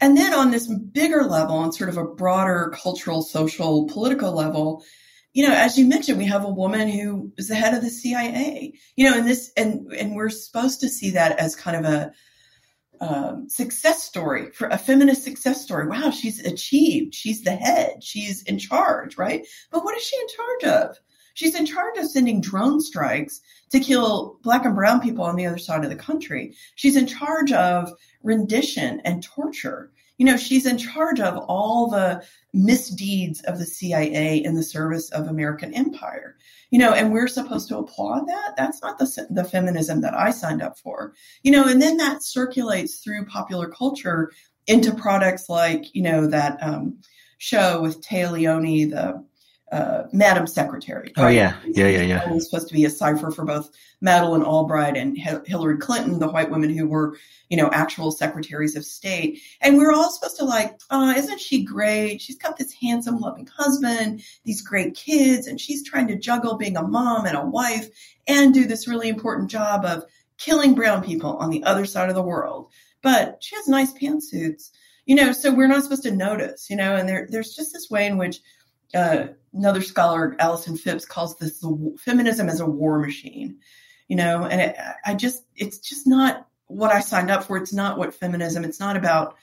And 0.00 0.16
then 0.16 0.32
on 0.32 0.52
this 0.52 0.68
bigger 0.68 1.24
level, 1.24 1.56
on 1.56 1.72
sort 1.72 1.90
of 1.90 1.96
a 1.96 2.04
broader 2.04 2.72
cultural, 2.72 3.22
social, 3.22 3.88
political 3.88 4.30
level, 4.32 4.84
you 5.32 5.48
know, 5.48 5.52
as 5.52 5.76
you 5.76 5.86
mentioned, 5.86 6.18
we 6.18 6.26
have 6.26 6.44
a 6.44 6.48
woman 6.48 6.88
who 6.88 7.32
is 7.36 7.48
the 7.48 7.56
head 7.56 7.74
of 7.74 7.82
the 7.82 7.90
CIA. 7.90 8.74
You 8.94 9.10
know, 9.10 9.18
and 9.18 9.26
this 9.26 9.50
and 9.56 9.92
and 9.92 10.14
we're 10.14 10.30
supposed 10.30 10.82
to 10.82 10.88
see 10.88 11.10
that 11.10 11.36
as 11.40 11.56
kind 11.56 11.84
of 11.84 11.92
a 11.92 12.12
um, 13.00 13.48
success 13.48 14.04
story 14.04 14.52
for 14.52 14.68
a 14.68 14.78
feminist 14.78 15.24
success 15.24 15.62
story. 15.62 15.88
Wow, 15.88 16.12
she's 16.12 16.38
achieved. 16.38 17.12
She's 17.12 17.42
the 17.42 17.56
head. 17.56 18.04
She's 18.04 18.44
in 18.44 18.60
charge, 18.60 19.18
right? 19.18 19.44
But 19.72 19.84
what 19.84 19.96
is 19.96 20.04
she 20.04 20.16
in 20.16 20.28
charge 20.28 20.90
of? 20.90 20.96
She's 21.40 21.54
in 21.54 21.64
charge 21.64 21.96
of 21.96 22.06
sending 22.06 22.42
drone 22.42 22.82
strikes 22.82 23.40
to 23.70 23.80
kill 23.80 24.38
black 24.42 24.66
and 24.66 24.74
brown 24.74 25.00
people 25.00 25.24
on 25.24 25.36
the 25.36 25.46
other 25.46 25.56
side 25.56 25.84
of 25.84 25.88
the 25.88 25.96
country. 25.96 26.54
She's 26.74 26.96
in 26.96 27.06
charge 27.06 27.50
of 27.50 27.90
rendition 28.22 29.00
and 29.06 29.22
torture. 29.22 29.90
You 30.18 30.26
know, 30.26 30.36
she's 30.36 30.66
in 30.66 30.76
charge 30.76 31.18
of 31.18 31.38
all 31.48 31.88
the 31.88 32.22
misdeeds 32.52 33.40
of 33.44 33.58
the 33.58 33.64
CIA 33.64 34.36
in 34.36 34.54
the 34.54 34.62
service 34.62 35.08
of 35.12 35.28
American 35.28 35.72
empire. 35.72 36.36
You 36.68 36.78
know, 36.78 36.92
and 36.92 37.10
we're 37.10 37.26
supposed 37.26 37.68
to 37.68 37.78
applaud 37.78 38.28
that. 38.28 38.54
That's 38.58 38.82
not 38.82 38.98
the 38.98 39.26
the 39.30 39.44
feminism 39.44 40.02
that 40.02 40.12
I 40.12 40.32
signed 40.32 40.60
up 40.60 40.78
for. 40.78 41.14
You 41.42 41.52
know, 41.52 41.64
and 41.64 41.80
then 41.80 41.96
that 41.96 42.22
circulates 42.22 42.98
through 42.98 43.24
popular 43.24 43.70
culture 43.70 44.30
into 44.66 44.92
products 44.92 45.48
like 45.48 45.94
you 45.94 46.02
know 46.02 46.26
that 46.26 46.62
um, 46.62 46.98
show 47.38 47.80
with 47.80 48.02
Téa 48.02 48.30
Leoni, 48.30 48.84
the 48.84 49.24
uh, 49.70 50.04
Madam 50.12 50.46
Secretary. 50.46 51.12
Oh 51.16 51.28
yeah, 51.28 51.56
yeah, 51.64 51.86
yeah, 51.86 52.02
yeah. 52.02 52.28
It 52.28 52.34
was 52.34 52.48
supposed 52.48 52.68
to 52.68 52.74
be 52.74 52.84
a 52.84 52.90
cipher 52.90 53.30
for 53.30 53.44
both 53.44 53.70
Madeleine 54.00 54.42
Albright 54.42 54.96
and 54.96 55.16
Hillary 55.16 55.78
Clinton, 55.78 56.18
the 56.18 56.28
white 56.28 56.50
women 56.50 56.76
who 56.76 56.88
were, 56.88 57.16
you 57.48 57.56
know, 57.56 57.70
actual 57.70 58.10
secretaries 58.10 58.74
of 58.74 58.84
state. 58.84 59.40
And 59.60 59.76
we 59.76 59.84
are 59.84 59.92
all 59.92 60.10
supposed 60.10 60.38
to 60.38 60.44
like, 60.44 60.80
oh, 60.90 61.10
isn't 61.10 61.40
she 61.40 61.64
great? 61.64 62.20
She's 62.20 62.38
got 62.38 62.56
this 62.56 62.72
handsome, 62.72 63.18
loving 63.18 63.46
husband, 63.46 64.22
these 64.44 64.62
great 64.62 64.94
kids, 64.94 65.46
and 65.46 65.60
she's 65.60 65.88
trying 65.88 66.08
to 66.08 66.18
juggle 66.18 66.56
being 66.56 66.76
a 66.76 66.82
mom 66.82 67.26
and 67.26 67.36
a 67.36 67.44
wife 67.44 67.88
and 68.26 68.52
do 68.52 68.66
this 68.66 68.88
really 68.88 69.08
important 69.08 69.50
job 69.50 69.84
of 69.84 70.04
killing 70.38 70.74
brown 70.74 71.04
people 71.04 71.36
on 71.36 71.50
the 71.50 71.62
other 71.64 71.84
side 71.84 72.08
of 72.08 72.14
the 72.14 72.22
world. 72.22 72.70
But 73.02 73.38
she 73.40 73.54
has 73.56 73.68
nice 73.68 73.92
pantsuits, 73.92 74.70
you 75.06 75.14
know. 75.14 75.32
So 75.32 75.54
we're 75.54 75.68
not 75.68 75.82
supposed 75.82 76.02
to 76.02 76.10
notice, 76.10 76.68
you 76.68 76.76
know. 76.76 76.96
And 76.96 77.08
there, 77.08 77.28
there's 77.30 77.54
just 77.54 77.72
this 77.72 77.88
way 77.88 78.06
in 78.06 78.18
which 78.18 78.40
uh, 78.94 79.28
another 79.52 79.82
scholar, 79.82 80.36
Allison 80.38 80.76
Phipps, 80.76 81.04
calls 81.04 81.36
this 81.38 81.60
the 81.60 81.96
feminism 81.98 82.48
as 82.48 82.60
a 82.60 82.66
war 82.66 82.98
machine. 82.98 83.58
You 84.08 84.16
know, 84.16 84.44
and 84.44 84.60
it, 84.60 84.76
I 85.04 85.14
just, 85.14 85.44
it's 85.54 85.78
just 85.78 86.06
not 86.06 86.48
what 86.66 86.90
I 86.90 87.00
signed 87.00 87.30
up 87.30 87.44
for. 87.44 87.56
It's 87.56 87.72
not 87.72 87.98
what 87.98 88.14
feminism. 88.14 88.64
It's 88.64 88.80
not 88.80 88.96
about 88.96 89.36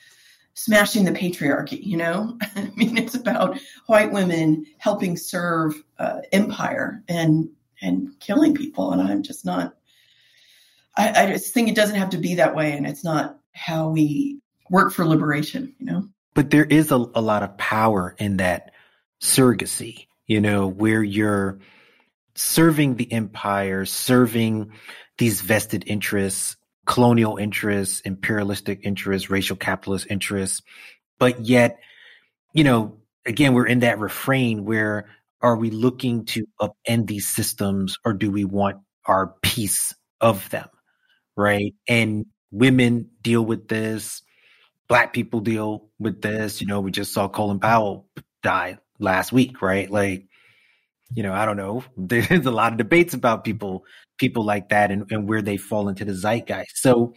smashing 0.54 1.04
the 1.04 1.12
patriarchy. 1.12 1.82
You 1.82 1.96
know, 1.96 2.38
I 2.56 2.70
mean, 2.76 2.98
it's 2.98 3.14
about 3.14 3.58
white 3.86 4.12
women 4.12 4.66
helping 4.78 5.16
serve 5.16 5.74
uh, 5.98 6.20
empire 6.32 7.02
and 7.08 7.48
and 7.80 8.18
killing 8.20 8.54
people. 8.54 8.92
And 8.92 9.00
I'm 9.00 9.22
just 9.22 9.44
not. 9.44 9.74
I, 10.96 11.24
I 11.24 11.26
just 11.26 11.54
think 11.54 11.68
it 11.68 11.76
doesn't 11.76 11.96
have 11.96 12.10
to 12.10 12.18
be 12.18 12.36
that 12.36 12.56
way, 12.56 12.72
and 12.72 12.86
it's 12.86 13.04
not 13.04 13.38
how 13.52 13.90
we 13.90 14.40
work 14.68 14.92
for 14.92 15.06
liberation. 15.06 15.74
You 15.78 15.86
know. 15.86 16.08
But 16.34 16.50
there 16.50 16.64
is 16.64 16.90
a, 16.92 16.96
a 16.96 17.22
lot 17.22 17.42
of 17.42 17.56
power 17.56 18.14
in 18.18 18.36
that 18.38 18.72
surrogacy, 19.20 20.06
you 20.26 20.40
know, 20.40 20.66
where 20.66 21.02
you're 21.02 21.58
serving 22.34 22.94
the 22.94 23.10
empire, 23.12 23.84
serving 23.84 24.72
these 25.18 25.40
vested 25.40 25.84
interests, 25.86 26.56
colonial 26.86 27.36
interests, 27.36 28.00
imperialistic 28.00 28.80
interests, 28.84 29.28
racial 29.28 29.56
capitalist 29.56 30.06
interests. 30.08 30.62
But 31.18 31.44
yet, 31.44 31.80
you 32.52 32.64
know, 32.64 32.98
again, 33.26 33.54
we're 33.54 33.66
in 33.66 33.80
that 33.80 33.98
refrain 33.98 34.64
where 34.64 35.08
are 35.40 35.56
we 35.56 35.70
looking 35.70 36.24
to 36.26 36.46
upend 36.60 37.06
these 37.06 37.28
systems 37.28 37.98
or 38.04 38.12
do 38.12 38.30
we 38.30 38.44
want 38.44 38.78
our 39.04 39.34
piece 39.42 39.94
of 40.20 40.48
them? 40.50 40.68
Right. 41.36 41.74
And 41.88 42.26
women 42.50 43.10
deal 43.22 43.44
with 43.44 43.68
this. 43.68 44.22
Black 44.88 45.12
people 45.12 45.40
deal 45.40 45.90
with 45.98 46.22
this. 46.22 46.60
You 46.60 46.66
know, 46.66 46.80
we 46.80 46.90
just 46.90 47.12
saw 47.12 47.28
Colin 47.28 47.60
Powell 47.60 48.08
die 48.42 48.78
last 48.98 49.32
week, 49.32 49.62
right? 49.62 49.90
Like, 49.90 50.26
you 51.12 51.22
know, 51.22 51.32
I 51.32 51.46
don't 51.46 51.56
know. 51.56 51.84
There's 51.96 52.46
a 52.46 52.50
lot 52.50 52.72
of 52.72 52.78
debates 52.78 53.14
about 53.14 53.44
people, 53.44 53.84
people 54.18 54.44
like 54.44 54.70
that 54.70 54.90
and, 54.90 55.04
and 55.10 55.28
where 55.28 55.42
they 55.42 55.56
fall 55.56 55.88
into 55.88 56.04
the 56.04 56.14
zeitgeist. 56.14 56.76
So 56.76 57.14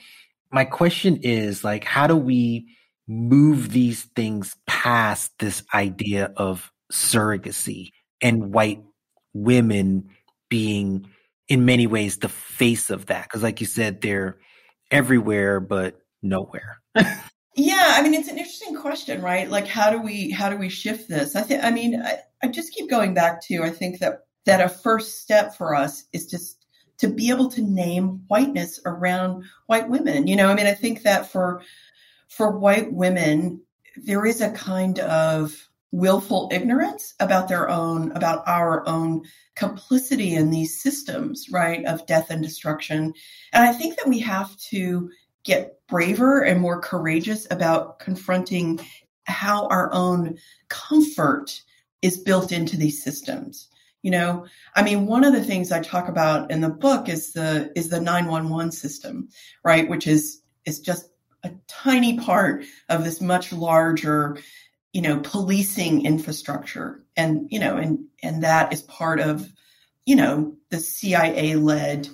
my 0.51 0.65
question 0.65 1.17
is 1.23 1.63
like, 1.63 1.83
how 1.83 2.07
do 2.07 2.15
we 2.15 2.67
move 3.07 3.71
these 3.71 4.03
things 4.15 4.55
past 4.67 5.31
this 5.39 5.63
idea 5.73 6.31
of 6.37 6.71
surrogacy 6.91 7.89
and 8.21 8.53
white 8.53 8.81
women 9.33 10.09
being 10.49 11.07
in 11.47 11.65
many 11.65 11.87
ways 11.87 12.17
the 12.17 12.29
face 12.29 12.89
of 12.89 13.07
that? 13.07 13.29
Cause 13.29 13.43
like 13.43 13.61
you 13.61 13.67
said, 13.67 14.01
they're 14.01 14.37
everywhere, 14.89 15.59
but 15.59 15.99
nowhere. 16.21 16.79
Yeah, 17.55 17.95
I 17.95 18.01
mean 18.01 18.13
it's 18.13 18.29
an 18.29 18.37
interesting 18.37 18.75
question, 18.75 19.21
right? 19.21 19.49
Like 19.49 19.67
how 19.67 19.89
do 19.91 20.01
we 20.01 20.31
how 20.31 20.49
do 20.49 20.57
we 20.57 20.69
shift 20.69 21.09
this? 21.09 21.35
I 21.35 21.41
think 21.41 21.63
I 21.63 21.71
mean 21.71 22.01
I, 22.01 22.19
I 22.41 22.47
just 22.47 22.73
keep 22.73 22.89
going 22.89 23.13
back 23.13 23.41
to 23.43 23.63
I 23.63 23.69
think 23.69 23.99
that 23.99 24.25
that 24.45 24.61
a 24.61 24.69
first 24.69 25.21
step 25.21 25.55
for 25.55 25.75
us 25.75 26.05
is 26.13 26.27
just 26.27 26.65
to 26.99 27.07
be 27.07 27.29
able 27.29 27.49
to 27.51 27.61
name 27.61 28.23
whiteness 28.27 28.79
around 28.85 29.43
white 29.67 29.89
women. 29.89 30.27
You 30.27 30.35
know, 30.37 30.47
I 30.47 30.55
mean 30.55 30.65
I 30.67 30.73
think 30.73 31.03
that 31.03 31.29
for 31.31 31.61
for 32.29 32.57
white 32.57 32.93
women 32.93 33.61
there 33.97 34.25
is 34.25 34.39
a 34.39 34.51
kind 34.51 34.99
of 34.99 35.67
willful 35.91 36.49
ignorance 36.53 37.13
about 37.19 37.49
their 37.49 37.69
own 37.69 38.13
about 38.13 38.47
our 38.47 38.87
own 38.87 39.23
complicity 39.55 40.33
in 40.33 40.49
these 40.49 40.81
systems 40.81 41.47
right 41.51 41.83
of 41.85 42.05
death 42.07 42.29
and 42.29 42.41
destruction 42.41 43.13
and 43.51 43.65
i 43.65 43.73
think 43.73 43.97
that 43.97 44.07
we 44.07 44.17
have 44.19 44.55
to 44.55 45.09
get 45.43 45.79
braver 45.87 46.41
and 46.41 46.61
more 46.61 46.79
courageous 46.79 47.47
about 47.51 47.99
confronting 47.99 48.79
how 49.25 49.67
our 49.67 49.91
own 49.93 50.37
comfort 50.69 51.61
is 52.01 52.17
built 52.17 52.51
into 52.51 52.77
these 52.77 53.03
systems. 53.03 53.67
You 54.03 54.09
know 54.09 54.47
i 54.75 54.81
mean 54.81 55.05
one 55.05 55.23
of 55.23 55.31
the 55.31 55.43
things 55.43 55.71
i 55.71 55.79
talk 55.79 56.09
about 56.09 56.49
in 56.49 56.61
the 56.61 56.69
book 56.69 57.07
is 57.07 57.33
the 57.33 57.71
is 57.75 57.89
the 57.89 58.01
911 58.01 58.71
system 58.71 59.29
right? 59.63 59.87
Which 59.87 60.07
is 60.07 60.41
is 60.65 60.79
just 60.79 61.09
a 61.43 61.51
tiny 61.67 62.17
part 62.19 62.65
of 62.89 63.03
this 63.03 63.21
much 63.21 63.53
larger 63.53 64.37
you 64.93 65.01
know 65.01 65.19
policing 65.19 66.05
infrastructure. 66.05 67.03
And 67.15 67.47
you 67.51 67.59
know 67.59 67.77
and 67.77 67.99
and 68.23 68.43
that 68.43 68.73
is 68.73 68.81
part 68.83 69.19
of 69.19 69.51
you 70.05 70.15
know 70.15 70.55
the 70.69 70.79
cia 70.79 71.55
led 71.55 72.09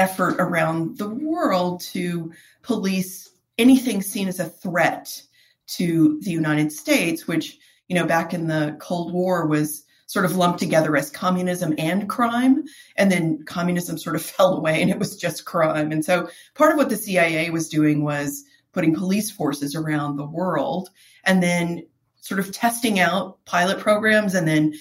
effort 0.00 0.36
around 0.38 0.96
the 0.96 1.08
world 1.08 1.82
to 1.82 2.32
police 2.62 3.30
anything 3.58 4.00
seen 4.00 4.26
as 4.26 4.40
a 4.40 4.48
threat 4.48 5.22
to 5.66 6.18
the 6.22 6.30
United 6.30 6.72
States, 6.72 7.28
which, 7.28 7.58
you 7.88 7.94
know, 7.94 8.06
back 8.06 8.32
in 8.32 8.48
the 8.48 8.76
Cold 8.80 9.12
War 9.12 9.46
was 9.46 9.84
sort 10.06 10.24
of 10.24 10.34
lumped 10.34 10.58
together 10.58 10.96
as 10.96 11.10
communism 11.10 11.74
and 11.78 12.08
crime. 12.08 12.64
And 12.96 13.12
then 13.12 13.44
communism 13.44 13.98
sort 13.98 14.16
of 14.16 14.22
fell 14.36 14.54
away 14.54 14.80
and 14.80 14.90
it 14.90 14.98
was 14.98 15.16
just 15.16 15.44
crime. 15.44 15.92
And 15.92 16.04
so 16.04 16.28
part 16.54 16.72
of 16.72 16.78
what 16.78 16.88
the 16.88 16.96
CIA 16.96 17.50
was 17.50 17.68
doing 17.68 18.02
was 18.02 18.44
putting 18.72 18.94
police 18.94 19.30
forces 19.30 19.74
around 19.74 20.16
the 20.16 20.26
world 20.26 20.88
and 21.24 21.42
then 21.42 21.86
sort 22.22 22.40
of 22.40 22.52
testing 22.52 22.98
out 22.98 23.38
pilot 23.44 23.78
programs 23.78 24.34
and 24.34 24.48
then, 24.48 24.74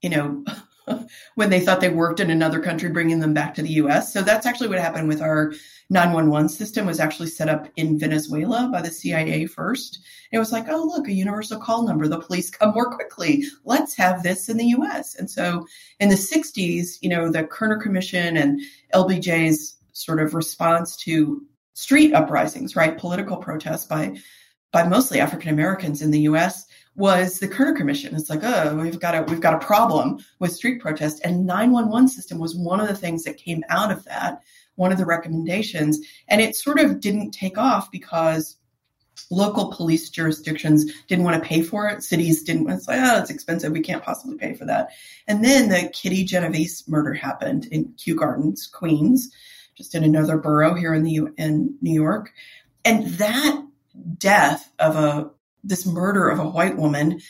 you 0.00 0.10
know, 0.10 0.44
when 1.34 1.50
they 1.50 1.60
thought 1.60 1.80
they 1.80 1.88
worked 1.88 2.20
in 2.20 2.30
another 2.30 2.60
country, 2.60 2.90
bringing 2.90 3.20
them 3.20 3.34
back 3.34 3.54
to 3.54 3.62
the 3.62 3.72
U.S. 3.74 4.12
So 4.12 4.22
that's 4.22 4.46
actually 4.46 4.68
what 4.68 4.78
happened 4.78 5.08
with 5.08 5.20
our 5.20 5.52
911 5.90 6.48
system. 6.48 6.86
Was 6.86 7.00
actually 7.00 7.28
set 7.28 7.48
up 7.48 7.68
in 7.76 7.98
Venezuela 7.98 8.68
by 8.72 8.82
the 8.82 8.90
CIA 8.90 9.46
first. 9.46 10.00
it 10.32 10.38
was 10.38 10.52
like, 10.52 10.66
oh 10.68 10.84
look, 10.84 11.08
a 11.08 11.12
universal 11.12 11.60
call 11.60 11.82
number. 11.82 12.06
The 12.06 12.20
police 12.20 12.50
come 12.50 12.74
more 12.74 12.90
quickly. 12.90 13.44
Let's 13.64 13.96
have 13.96 14.22
this 14.22 14.48
in 14.48 14.56
the 14.56 14.66
U.S. 14.66 15.16
And 15.16 15.30
so 15.30 15.66
in 15.98 16.08
the 16.08 16.14
60s, 16.14 16.98
you 17.00 17.08
know, 17.08 17.30
the 17.30 17.44
Kerner 17.44 17.78
Commission 17.78 18.36
and 18.36 18.60
LBJ's 18.94 19.76
sort 19.92 20.20
of 20.20 20.34
response 20.34 20.96
to 20.98 21.42
street 21.74 22.12
uprisings, 22.14 22.76
right, 22.76 22.96
political 22.96 23.36
protests 23.36 23.86
by 23.86 24.16
by 24.72 24.84
mostly 24.86 25.18
African 25.18 25.50
Americans 25.50 26.00
in 26.00 26.12
the 26.12 26.20
U.S 26.20 26.66
was 26.96 27.38
the 27.38 27.48
Kerner 27.48 27.76
Commission. 27.76 28.14
It's 28.14 28.30
like, 28.30 28.42
oh, 28.42 28.76
we've 28.76 29.00
got 29.00 29.14
a 29.14 29.22
we've 29.22 29.40
got 29.40 29.54
a 29.54 29.64
problem 29.64 30.24
with 30.38 30.52
street 30.52 30.80
protest, 30.80 31.20
and 31.24 31.46
911 31.46 32.08
system 32.08 32.38
was 32.38 32.54
one 32.54 32.80
of 32.80 32.88
the 32.88 32.96
things 32.96 33.24
that 33.24 33.36
came 33.36 33.62
out 33.68 33.92
of 33.92 34.04
that, 34.04 34.42
one 34.74 34.92
of 34.92 34.98
the 34.98 35.06
recommendations, 35.06 35.98
and 36.28 36.40
it 36.40 36.56
sort 36.56 36.80
of 36.80 37.00
didn't 37.00 37.32
take 37.32 37.58
off 37.58 37.90
because 37.90 38.56
local 39.30 39.72
police 39.72 40.08
jurisdictions 40.08 40.92
didn't 41.06 41.24
want 41.24 41.40
to 41.40 41.48
pay 41.48 41.62
for 41.62 41.88
it. 41.88 42.02
Cities 42.02 42.42
didn't. 42.42 42.70
It's 42.70 42.88
like, 42.88 43.00
oh, 43.00 43.18
it's 43.18 43.30
expensive. 43.30 43.72
We 43.72 43.80
can't 43.80 44.02
possibly 44.02 44.36
pay 44.36 44.54
for 44.54 44.64
that. 44.64 44.90
And 45.28 45.44
then 45.44 45.68
the 45.68 45.90
Kitty 45.92 46.24
Genovese 46.24 46.84
murder 46.88 47.14
happened 47.14 47.66
in 47.66 47.92
Kew 47.96 48.14
Gardens, 48.16 48.66
Queens, 48.66 49.30
just 49.76 49.94
in 49.94 50.04
another 50.04 50.36
borough 50.36 50.74
here 50.74 50.94
in 50.94 51.04
the 51.04 51.20
in 51.38 51.76
New 51.80 51.94
York, 51.94 52.32
and 52.84 53.06
that 53.14 53.64
death 54.18 54.70
of 54.78 54.96
a 54.96 55.30
this 55.64 55.86
murder 55.86 56.28
of 56.28 56.38
a 56.38 56.48
white 56.48 56.76
woman 56.76 57.20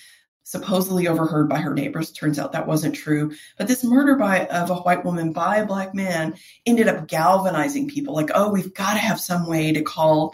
supposedly 0.50 1.06
overheard 1.06 1.48
by 1.48 1.60
her 1.60 1.72
neighbors. 1.72 2.10
Turns 2.10 2.36
out 2.36 2.50
that 2.50 2.66
wasn't 2.66 2.96
true. 2.96 3.32
But 3.56 3.68
this 3.68 3.84
murder 3.84 4.16
by 4.16 4.46
of 4.46 4.68
a 4.68 4.74
white 4.74 5.04
woman 5.04 5.32
by 5.32 5.58
a 5.58 5.66
black 5.66 5.94
man 5.94 6.34
ended 6.66 6.88
up 6.88 7.06
galvanizing 7.06 7.86
people. 7.86 8.14
Like, 8.14 8.32
oh, 8.34 8.50
we've 8.50 8.74
got 8.74 8.94
to 8.94 8.98
have 8.98 9.20
some 9.20 9.46
way 9.46 9.72
to 9.72 9.80
call 9.80 10.30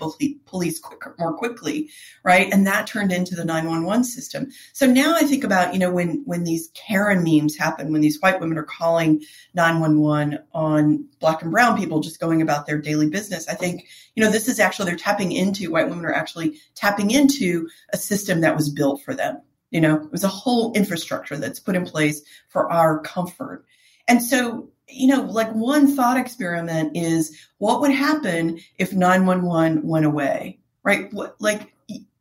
police 0.47 0.79
quicker, 0.79 1.14
more 1.19 1.37
quickly, 1.37 1.91
right? 2.25 2.51
And 2.51 2.67
that 2.67 2.87
turned 2.87 3.12
into 3.12 3.35
the 3.35 3.45
911 3.45 4.05
system. 4.05 4.49
So 4.73 4.87
now 4.87 5.14
I 5.14 5.25
think 5.25 5.45
about, 5.45 5.75
you 5.75 5.79
know, 5.79 5.93
when 5.93 6.23
when 6.25 6.45
these 6.45 6.71
Karen 6.73 7.23
memes 7.23 7.55
happen, 7.55 7.93
when 7.93 8.01
these 8.01 8.19
white 8.23 8.41
women 8.41 8.57
are 8.57 8.64
calling 8.64 9.23
911 9.53 10.39
on 10.55 11.07
black 11.21 11.43
and 11.43 11.51
brown 11.51 11.77
people 11.77 12.01
just 12.01 12.21
going 12.21 12.41
about 12.41 12.64
their 12.64 12.79
daily 12.79 13.11
business, 13.11 13.47
I 13.49 13.55
think, 13.55 13.87
you 14.14 14.25
know, 14.25 14.31
this 14.31 14.49
is 14.49 14.61
actually 14.61 14.87
they're 14.87 14.97
tapping 14.97 15.33
into 15.33 15.71
white 15.71 15.91
women 15.91 16.07
are 16.07 16.14
actually 16.14 16.59
tapping 16.75 17.11
into 17.11 17.69
a 17.93 17.99
system 17.99 18.41
that 18.41 18.57
was 18.57 18.71
built 18.71 19.03
for 19.03 19.12
them 19.12 19.43
you 19.77 19.83
know, 19.83 19.97
it 19.97 20.11
was 20.11 20.24
a 20.24 20.29
whole 20.29 20.72
infrastructure 20.72 21.37
that's 21.37 21.61
put 21.61 21.77
in 21.77 21.85
place 21.85 22.22
for 22.49 22.72
our 22.72 22.99
comfort. 23.01 23.66
And 24.09 24.22
so, 24.22 24.70
you 24.89 25.09
know, 25.09 25.20
like 25.20 25.53
one 25.53 25.95
thought 25.95 26.16
experiment 26.16 26.97
is 26.97 27.39
what 27.59 27.83
would 27.83 27.91
happen 27.91 28.61
if 28.79 28.95
911 28.95 29.87
went 29.87 30.07
away, 30.07 30.61
right? 30.83 31.12
What, 31.12 31.39
like, 31.41 31.74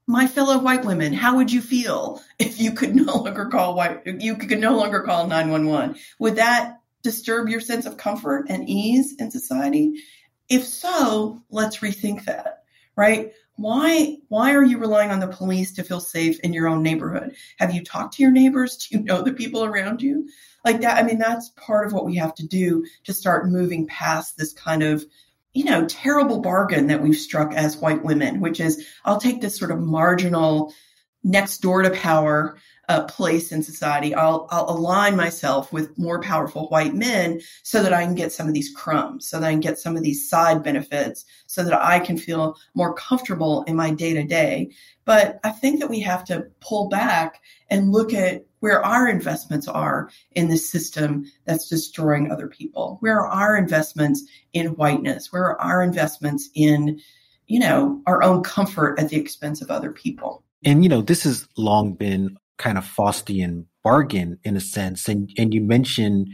my 0.06 0.28
fellow 0.28 0.60
white 0.60 0.84
women, 0.84 1.14
how 1.14 1.38
would 1.38 1.50
you 1.50 1.62
feel 1.62 2.22
if 2.40 2.60
you 2.60 2.74
could 2.74 2.94
no 2.94 3.20
longer 3.20 3.46
call 3.46 3.74
white, 3.74 4.02
you 4.06 4.36
could 4.36 4.60
no 4.60 4.76
longer 4.76 5.04
call 5.04 5.26
911? 5.26 5.96
Would 6.20 6.36
that 6.36 6.82
disturb 7.04 7.48
your 7.48 7.62
sense 7.62 7.86
of 7.86 7.96
comfort 7.96 8.48
and 8.50 8.68
ease 8.68 9.16
in 9.18 9.32
society? 9.32 10.04
If 10.50 10.66
so, 10.66 11.42
let's 11.50 11.78
rethink 11.78 12.26
that, 12.26 12.64
right? 12.98 13.32
Why 13.56 14.18
why 14.28 14.54
are 14.54 14.64
you 14.64 14.78
relying 14.78 15.12
on 15.12 15.20
the 15.20 15.28
police 15.28 15.74
to 15.74 15.84
feel 15.84 16.00
safe 16.00 16.40
in 16.42 16.54
your 16.54 16.68
own 16.68 16.84
neighborhood? 16.84 17.36
Have 17.58 17.74
you 17.74 17.84
talked 17.84 18.16
to 18.16 18.24
your 18.24 18.32
neighbors? 18.32 18.78
Do 18.90 18.98
you 18.98 19.04
know 19.04 19.22
the 19.22 19.34
people 19.34 19.64
around 19.64 20.02
you? 20.02 20.28
Like 20.66 20.82
that 20.82 20.98
i 20.98 21.04
mean 21.04 21.20
that's 21.20 21.50
part 21.50 21.86
of 21.86 21.94
what 21.94 22.06
we 22.06 22.16
have 22.16 22.34
to 22.36 22.48
do 22.48 22.86
to 23.04 23.14
start 23.14 23.48
moving 23.48 23.86
past 23.86 24.36
this 24.36 24.52
kind 24.52 24.82
of 24.82 25.06
you 25.54 25.64
know 25.64 25.86
terrible 25.86 26.42
bargain 26.42 26.88
that 26.88 27.04
we've 27.04 27.16
struck 27.16 27.54
as 27.54 27.78
white 27.78 28.04
women 28.04 28.42
which 28.42 28.60
is 28.60 28.86
i'll 29.06 29.20
take 29.20 29.42
this 29.42 29.58
sort 29.58 29.70
of 29.70 29.80
marginal 29.80 30.74
next 31.24 31.60
door 31.60 31.84
to 31.84 31.92
power 31.92 32.58
uh, 32.90 33.04
place 33.06 33.52
in 33.52 33.64
society. 33.64 34.14
I'll, 34.14 34.48
I'll 34.52 34.70
align 34.70 35.16
myself 35.16 35.74
with 35.74 35.98
more 35.98 36.22
powerful 36.22 36.68
white 36.68 36.94
men 36.94 37.42
so 37.64 37.82
that 37.84 37.94
I 37.94 38.04
can 38.04 38.16
get 38.16 38.32
some 38.32 38.48
of 38.48 38.54
these 38.54 38.74
crumbs, 38.76 39.28
so 39.28 39.40
that 39.40 39.48
I 39.48 39.52
can 39.52 39.60
get 39.60 39.80
some 39.80 39.98
of 39.98 40.04
these 40.04 40.30
side 40.30 40.64
benefits, 40.64 41.26
so 41.48 41.64
that 41.64 41.74
I 41.74 42.00
can 42.00 42.18
feel 42.18 42.56
more 42.74 42.94
comfortable 42.94 43.64
in 43.64 43.76
my 43.76 43.92
day 43.92 44.14
to 44.14 44.24
day. 44.24 44.72
But 45.06 45.40
I 45.44 45.52
think 45.52 45.80
that 45.80 45.90
we 45.90 46.00
have 46.02 46.26
to 46.26 46.48
pull 46.62 46.90
back 46.90 47.42
and 47.70 47.92
look 47.92 48.14
at 48.14 48.46
where 48.60 48.84
our 48.84 49.08
investments 49.08 49.68
are 49.68 50.10
in 50.32 50.48
this 50.48 50.68
system 50.68 51.26
that's 51.46 51.70
destroying 51.70 52.32
other 52.32 52.48
people. 52.48 52.98
Where 53.02 53.20
are 53.20 53.28
our 53.28 53.58
investments 53.58 54.24
in 54.54 54.76
whiteness? 54.76 55.32
Where 55.32 55.44
are 55.44 55.62
our 55.62 55.84
investments 55.84 56.50
in, 56.56 57.00
you 57.46 57.60
know, 57.60 58.02
our 58.08 58.24
own 58.24 58.42
comfort 58.42 59.00
at 59.00 59.10
the 59.10 59.18
expense 59.18 59.62
of 59.62 59.70
other 59.70 59.92
people? 59.92 60.44
And, 60.64 60.82
you 60.82 60.90
know, 60.90 61.04
this 61.04 61.24
has 61.24 61.48
long 61.58 61.94
been 61.94 62.38
kind 62.58 62.78
of 62.78 62.86
Faustian 62.86 63.66
bargain 63.84 64.40
in 64.44 64.56
a 64.56 64.62
sense. 64.62 65.08
And 65.08 65.32
and 65.38 65.54
you 65.54 65.62
mentioned 65.62 66.30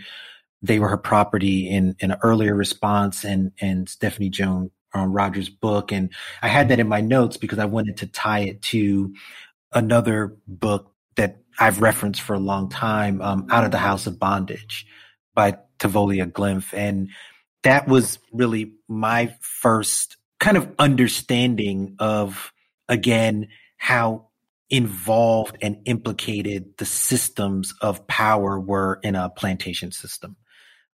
they 0.62 0.78
were 0.78 0.90
her 0.90 0.98
property 0.98 1.68
in, 1.70 1.96
in 2.00 2.12
an 2.12 2.18
earlier 2.22 2.56
response 2.56 3.24
and 3.24 3.52
and 3.60 3.90
Stephanie 3.90 4.30
Jones 4.30 4.72
um, 4.94 5.14
Rogers' 5.14 5.50
book. 5.50 5.92
And 5.92 6.14
I 6.42 6.48
had 6.48 6.70
that 6.70 6.80
in 6.80 6.88
my 6.88 7.02
notes 7.02 7.38
because 7.38 7.60
I 7.60 7.66
wanted 7.66 7.98
to 7.98 8.08
tie 8.08 8.42
it 8.42 8.62
to 8.64 9.14
another 9.74 10.38
book 10.48 10.94
that 11.16 11.38
I've 11.60 11.82
referenced 11.82 12.22
for 12.22 12.34
a 12.34 12.40
long 12.40 12.70
time, 12.70 13.22
um, 13.22 13.48
Out 13.50 13.64
of 13.64 13.72
the 13.72 13.78
House 13.78 14.08
of 14.08 14.20
Bondage 14.20 14.86
by 15.34 15.58
Thavolia 15.80 16.30
Glymph. 16.32 16.74
And 16.74 17.10
that 17.64 17.88
was 17.88 18.20
really 18.32 18.74
my 18.88 19.34
first 19.40 20.18
kind 20.40 20.58
of 20.58 20.74
understanding 20.80 21.96
of, 22.00 22.52
again, 22.90 23.48
how 23.78 24.28
involved 24.72 25.58
and 25.62 25.82
implicated 25.86 26.78
the 26.78 26.86
systems 26.86 27.76
of 27.82 28.08
power 28.08 28.58
were 28.58 29.00
in 29.04 29.16
a 29.16 29.30
plantation 29.30 29.92
system. 29.92 30.38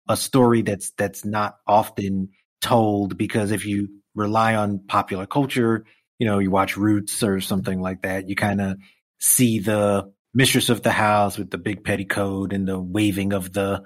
A 0.07 0.15
story 0.15 0.61
that's 0.61 0.91
that's 0.91 1.25
not 1.25 1.57
often 1.65 2.29
told 2.61 3.17
because 3.17 3.51
if 3.51 3.65
you 3.65 3.89
rely 4.15 4.55
on 4.55 4.79
popular 4.79 5.25
culture, 5.25 5.85
you 6.19 6.27
know, 6.27 6.39
you 6.39 6.51
watch 6.51 6.77
Roots 6.77 7.23
or 7.23 7.41
something 7.41 7.81
like 7.81 8.03
that, 8.03 8.29
you 8.29 8.35
kind 8.35 8.61
of 8.61 8.77
see 9.19 9.59
the 9.59 10.11
mistress 10.33 10.69
of 10.69 10.83
the 10.83 10.91
house 10.91 11.37
with 11.37 11.49
the 11.49 11.57
big 11.57 11.83
petticoat 11.83 12.53
and 12.53 12.67
the 12.67 12.79
waving 12.79 13.33
of 13.33 13.53
the 13.53 13.81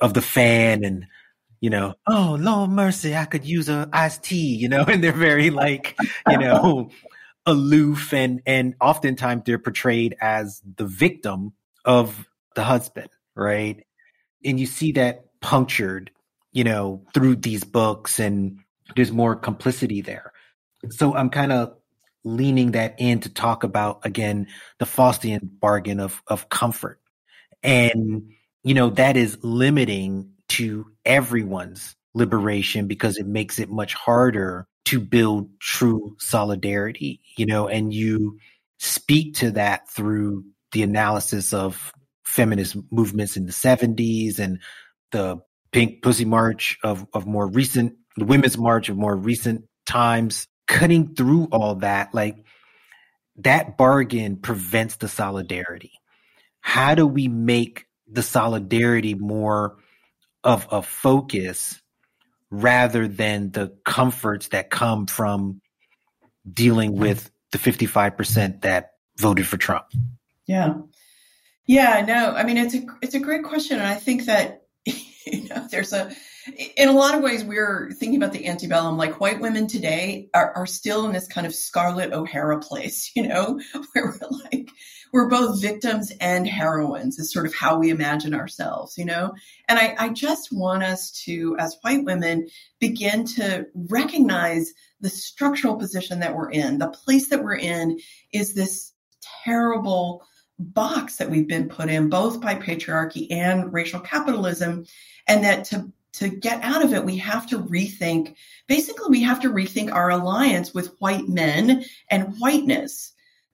of 0.00 0.14
the 0.14 0.22
fan 0.22 0.84
and 0.84 1.06
you 1.60 1.70
know, 1.70 1.94
oh 2.08 2.36
Lord 2.40 2.70
mercy, 2.70 3.14
I 3.14 3.24
could 3.24 3.44
use 3.44 3.68
a 3.68 3.88
iced 3.92 4.24
tea, 4.24 4.56
you 4.56 4.68
know, 4.68 4.84
and 4.88 5.02
they're 5.02 5.12
very 5.12 5.50
like, 5.50 5.96
you 6.28 6.38
know, 6.38 6.90
aloof 7.46 8.12
and 8.12 8.40
and 8.46 8.74
oftentimes 8.80 9.42
they're 9.44 9.58
portrayed 9.58 10.16
as 10.20 10.62
the 10.76 10.86
victim 10.86 11.52
of 11.84 12.28
the 12.54 12.62
husband, 12.62 13.08
right? 13.34 13.84
And 14.44 14.58
you 14.58 14.66
see 14.66 14.92
that 14.92 15.24
punctured, 15.40 16.10
you 16.52 16.64
know, 16.64 17.04
through 17.14 17.36
these 17.36 17.64
books 17.64 18.20
and 18.20 18.60
there's 18.94 19.12
more 19.12 19.36
complicity 19.36 20.00
there. 20.00 20.32
So 20.90 21.14
I'm 21.14 21.30
kind 21.30 21.52
of 21.52 21.76
leaning 22.24 22.72
that 22.72 22.94
in 22.98 23.20
to 23.20 23.28
talk 23.28 23.64
about 23.64 24.00
again 24.04 24.46
the 24.78 24.84
Faustian 24.84 25.40
bargain 25.60 26.00
of 26.00 26.22
of 26.26 26.48
comfort. 26.48 27.00
And 27.62 28.32
you 28.62 28.74
know, 28.74 28.90
that 28.90 29.16
is 29.16 29.38
limiting 29.42 30.30
to 30.50 30.86
everyone's 31.04 31.96
liberation 32.14 32.86
because 32.86 33.16
it 33.16 33.26
makes 33.26 33.58
it 33.58 33.70
much 33.70 33.94
harder 33.94 34.68
to 34.84 35.00
build 35.00 35.48
true 35.60 36.16
solidarity, 36.18 37.20
you 37.36 37.46
know, 37.46 37.68
and 37.68 37.92
you 37.92 38.38
speak 38.78 39.34
to 39.36 39.52
that 39.52 39.88
through 39.88 40.44
the 40.72 40.82
analysis 40.82 41.52
of 41.52 41.92
feminist 42.24 42.76
movements 42.90 43.36
in 43.36 43.46
the 43.46 43.52
70s 43.52 44.38
and 44.38 44.58
the 45.12 45.40
pink 45.70 46.02
pussy 46.02 46.24
march 46.24 46.78
of, 46.82 47.06
of 47.12 47.26
more 47.26 47.46
recent, 47.46 47.94
the 48.16 48.24
women's 48.24 48.58
march 48.58 48.88
of 48.88 48.96
more 48.96 49.14
recent 49.14 49.64
times, 49.86 50.48
cutting 50.66 51.14
through 51.14 51.48
all 51.52 51.76
that, 51.76 52.14
like 52.14 52.44
that 53.36 53.76
bargain 53.76 54.36
prevents 54.36 54.96
the 54.96 55.08
solidarity. 55.08 55.92
How 56.60 56.94
do 56.94 57.06
we 57.06 57.28
make 57.28 57.86
the 58.10 58.22
solidarity 58.22 59.14
more 59.14 59.76
of 60.44 60.66
a 60.70 60.82
focus 60.82 61.81
rather 62.52 63.08
than 63.08 63.50
the 63.50 63.74
comforts 63.82 64.48
that 64.48 64.68
come 64.68 65.06
from 65.06 65.62
dealing 66.50 66.96
with 66.96 67.30
the 67.50 67.58
55% 67.58 68.60
that 68.60 68.90
voted 69.18 69.46
for 69.46 69.56
Trump. 69.56 69.86
Yeah. 70.46 70.74
Yeah, 71.66 72.04
no. 72.06 72.32
I 72.32 72.44
mean 72.44 72.58
it's 72.58 72.74
a 72.74 72.84
it's 73.00 73.14
a 73.14 73.20
great 73.20 73.44
question 73.44 73.78
and 73.78 73.86
I 73.86 73.94
think 73.94 74.26
that 74.26 74.64
you 74.84 75.48
know 75.48 75.66
there's 75.70 75.94
a 75.94 76.12
in 76.76 76.88
a 76.88 76.92
lot 76.92 77.14
of 77.14 77.22
ways 77.22 77.44
we're 77.44 77.90
thinking 77.92 78.22
about 78.22 78.32
the 78.32 78.46
antebellum 78.46 78.96
like 78.96 79.20
white 79.20 79.40
women 79.40 79.66
today 79.66 80.28
are, 80.34 80.52
are 80.54 80.66
still 80.66 81.06
in 81.06 81.12
this 81.12 81.28
kind 81.28 81.46
of 81.46 81.54
Scarlett 81.54 82.12
O'Hara 82.12 82.60
place, 82.60 83.10
you 83.16 83.26
know, 83.28 83.60
where 83.92 84.06
we're 84.06 84.28
like 84.52 84.68
we're 85.12 85.28
both 85.28 85.60
victims 85.60 86.10
and 86.20 86.46
heroines 86.46 87.18
is 87.18 87.30
sort 87.30 87.44
of 87.46 87.54
how 87.54 87.78
we 87.78 87.90
imagine 87.90 88.34
ourselves, 88.34 88.96
you 88.96 89.04
know? 89.04 89.34
And 89.68 89.78
I, 89.78 89.94
I 89.98 90.08
just 90.08 90.50
want 90.50 90.82
us 90.82 91.12
to, 91.24 91.54
as 91.58 91.76
white 91.82 92.04
women, 92.04 92.48
begin 92.80 93.24
to 93.36 93.66
recognize 93.74 94.72
the 95.00 95.10
structural 95.10 95.76
position 95.76 96.20
that 96.20 96.34
we're 96.34 96.50
in. 96.50 96.78
The 96.78 96.88
place 96.88 97.28
that 97.28 97.44
we're 97.44 97.56
in 97.56 98.00
is 98.32 98.54
this 98.54 98.92
terrible 99.44 100.24
box 100.58 101.16
that 101.16 101.28
we've 101.30 101.48
been 101.48 101.68
put 101.68 101.90
in, 101.90 102.08
both 102.08 102.40
by 102.40 102.54
patriarchy 102.54 103.26
and 103.30 103.72
racial 103.72 104.00
capitalism, 104.00 104.86
and 105.28 105.44
that 105.44 105.64
to 105.66 105.92
to 106.14 106.28
get 106.28 106.62
out 106.62 106.84
of 106.84 106.92
it, 106.92 107.06
we 107.06 107.16
have 107.16 107.46
to 107.46 107.58
rethink. 107.58 108.34
Basically, 108.68 109.08
we 109.08 109.22
have 109.22 109.40
to 109.40 109.48
rethink 109.48 109.90
our 109.90 110.10
alliance 110.10 110.74
with 110.74 110.94
white 110.98 111.26
men 111.26 111.86
and 112.10 112.34
whiteness 112.38 113.12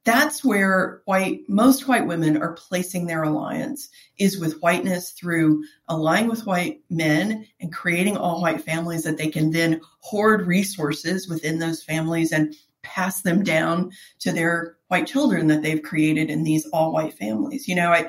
that's 0.09 0.43
where 0.43 1.03
white 1.05 1.41
most 1.49 1.87
white 1.87 2.07
women 2.07 2.41
are 2.41 2.55
placing 2.55 3.07
their 3.07 3.25
alliance 3.25 3.91
is 4.19 4.41
with 4.41 4.59
whiteness 4.61 5.11
through 5.11 5.63
aligning 5.89 6.31
with 6.31 6.47
white 6.47 6.81
men 6.89 7.47
and 7.61 7.75
creating 7.75 8.17
all 8.17 8.41
white 8.41 8.63
families 8.63 9.03
that 9.03 9.19
they 9.19 9.29
can 9.29 9.51
then 9.51 9.83
hoard 10.01 10.47
resources 10.47 11.29
within 11.29 11.59
those 11.59 11.83
families 11.83 12.33
and 12.33 12.55
pass 12.83 13.21
them 13.21 13.43
down 13.43 13.93
to 14.19 14.33
their 14.33 14.77
white 14.87 15.07
children 15.07 15.47
that 15.49 15.61
they've 15.61 15.83
created 15.83 16.31
in 16.31 16.43
these 16.43 16.65
all 16.73 16.91
white 16.91 17.13
families. 17.13 17.69
You 17.69 17.75
know, 17.75 17.91
I 17.91 18.09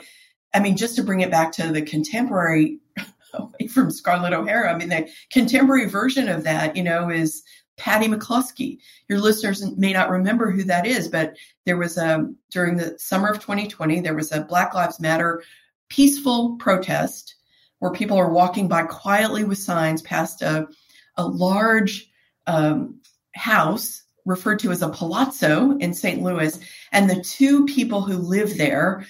I 0.54 0.62
mean 0.62 0.78
just 0.78 0.96
to 0.96 1.04
bring 1.04 1.20
it 1.20 1.32
back 1.32 1.52
to 1.54 1.68
the 1.68 1.82
contemporary 1.82 2.80
from 3.74 3.92
Scarlett 3.92 4.32
O'Hara, 4.32 4.74
I 4.74 4.78
mean 4.78 4.88
the 4.88 5.10
contemporary 5.32 5.90
version 5.90 6.30
of 6.30 6.46
that, 6.46 6.78
you 6.78 6.84
know, 6.84 7.10
is 7.10 7.44
Patty 7.80 8.08
McCloskey. 8.08 8.78
Your 9.08 9.20
listeners 9.20 9.66
may 9.78 9.94
not 9.94 10.10
remember 10.10 10.52
who 10.52 10.64
that 10.66 10.86
is, 10.86 11.08
but 11.08 11.36
there 11.66 11.78
was 11.78 11.98
a 11.98 12.30
during 12.52 12.78
the 12.78 13.00
summer 13.00 13.30
of 13.30 13.40
2020 13.40 14.02
there 14.02 14.16
was 14.16 14.32
a 14.32 14.42
Black 14.42 14.74
Lives 14.74 15.00
Matter 15.00 15.42
peaceful 15.90 16.58
protest 16.58 17.36
where 17.80 17.92
people 17.92 18.18
are 18.18 18.30
walking 18.30 18.68
by 18.68 18.84
quietly 18.84 19.44
with 19.44 19.58
signs 19.58 20.02
past 20.04 20.42
a 20.42 20.68
a 21.18 21.26
large 21.26 22.10
um, 22.48 23.02
house 23.36 24.04
referred 24.26 24.60
to 24.60 24.72
as 24.72 24.82
a 24.82 24.90
palazzo 24.90 25.78
in 25.78 25.94
St. 25.94 26.22
Louis, 26.22 26.58
and 26.92 27.10
the 27.10 27.22
two 27.22 27.66
people 27.66 28.02
who 28.02 28.18
live 28.18 28.58
there, 28.58 29.06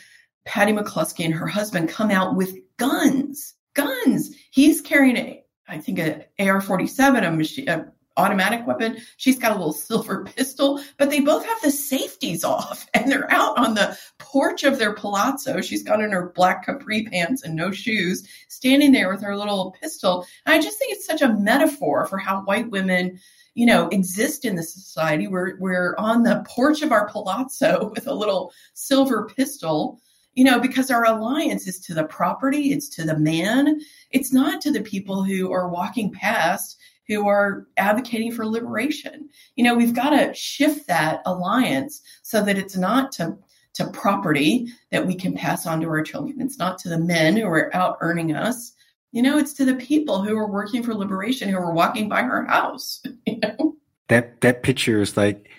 Patty 0.46 0.72
McCloskey 0.72 1.26
and 1.26 1.34
her 1.34 1.48
husband, 1.48 1.90
come 1.90 2.10
out 2.10 2.36
with 2.36 2.58
guns. 2.78 3.54
Guns. 3.76 4.32
He's 4.50 4.82
carrying 4.82 5.18
a, 5.18 5.44
I 5.68 5.78
think, 5.78 6.00
a 6.00 6.26
AR-47, 6.40 7.28
a 7.28 7.32
machine, 7.32 7.70
a 7.70 7.92
automatic 8.20 8.68
weapon. 8.68 8.98
She's 9.18 9.40
got 9.40 9.52
a 9.52 9.56
little 9.56 9.74
silver 9.90 10.26
pistol, 10.26 10.82
but 10.98 11.10
they 11.10 11.22
both 11.22 11.46
have 11.46 11.62
the 11.62 11.72
safeties 11.72 12.44
off 12.44 12.88
and 12.94 13.12
they're 13.12 13.32
out 13.32 13.58
on 13.58 13.74
the 13.74 13.98
porch 14.18 14.64
of 14.64 14.78
their 14.78 14.94
palazzo. 14.94 15.62
She's 15.62 15.84
got 15.84 16.02
in 16.02 16.12
her 16.12 16.32
black 16.36 16.66
capri 16.66 17.06
pants 17.06 17.44
and 17.44 17.56
no 17.56 17.72
shoes, 17.72 18.28
standing 18.50 18.92
there 18.92 19.10
with 19.10 19.22
her 19.22 19.36
little 19.36 19.76
pistol. 19.82 20.26
And 20.46 20.54
I 20.54 20.62
just 20.62 20.78
think 20.78 20.94
it's 20.94 21.06
such 21.06 21.22
a 21.22 21.34
metaphor 21.34 22.06
for 22.06 22.18
how 22.18 22.42
white 22.42 22.70
women 22.70 23.20
you 23.56 23.66
know, 23.66 23.90
exist 23.90 24.46
in 24.46 24.56
the 24.56 24.64
society. 24.64 25.28
We're 25.28 25.58
we're 25.58 25.96
on 25.98 26.24
the 26.24 26.46
porch 26.48 26.82
of 26.82 26.94
our 26.94 27.10
palazzo 27.10 27.90
with 27.96 28.08
a 28.08 28.14
little 28.14 28.54
silver 28.74 29.30
pistol, 29.36 30.00
you 30.34 30.44
know, 30.46 30.60
because 30.60 30.90
our 30.90 31.06
alliance 31.06 31.68
is 31.68 31.80
to 31.82 31.94
the 31.94 32.06
property, 32.06 32.72
it's 32.72 32.88
to 32.96 33.04
the 33.04 33.18
man, 33.18 33.82
it's 34.12 34.32
not 34.32 34.62
to 34.62 34.72
the 34.72 34.82
people 34.82 35.24
who 35.24 35.52
are 35.52 35.68
walking 35.68 36.12
past 36.12 36.78
who 37.10 37.28
are 37.28 37.68
advocating 37.76 38.32
for 38.32 38.46
liberation. 38.46 39.28
You 39.56 39.66
know, 39.66 39.76
we've 39.76 39.96
got 39.96 40.12
to 40.12 40.34
shift 40.34 40.88
that 40.88 41.22
alliance 41.26 42.02
so 42.22 42.42
that 42.44 42.58
it's 42.58 42.78
not 42.78 43.12
to 43.14 43.38
to 43.76 43.90
property 43.92 44.68
that 44.92 45.06
we 45.06 45.16
can 45.16 45.34
pass 45.34 45.66
on 45.66 45.80
to 45.82 45.88
our 45.88 46.04
children. 46.04 46.42
It's 46.42 46.58
not 46.58 46.78
to 46.80 46.90
the 46.90 46.98
men 46.98 47.36
who 47.36 47.46
are 47.46 47.74
out 47.76 47.98
earning 48.02 48.34
us. 48.34 48.74
You 49.12 49.22
know, 49.22 49.38
it's 49.38 49.54
to 49.54 49.66
the 49.66 49.76
people 49.76 50.22
who 50.22 50.38
are 50.38 50.52
working 50.52 50.84
for 50.84 50.94
liberation 50.94 51.50
who 51.50 51.58
are 51.58 51.74
walking 51.74 52.08
by 52.08 52.22
her 52.22 52.46
house. 52.46 53.02
You 53.26 53.40
know? 53.40 53.76
That 54.08 54.42
that 54.42 54.64
picture 54.64 55.02
is 55.02 55.16
like 55.16 55.50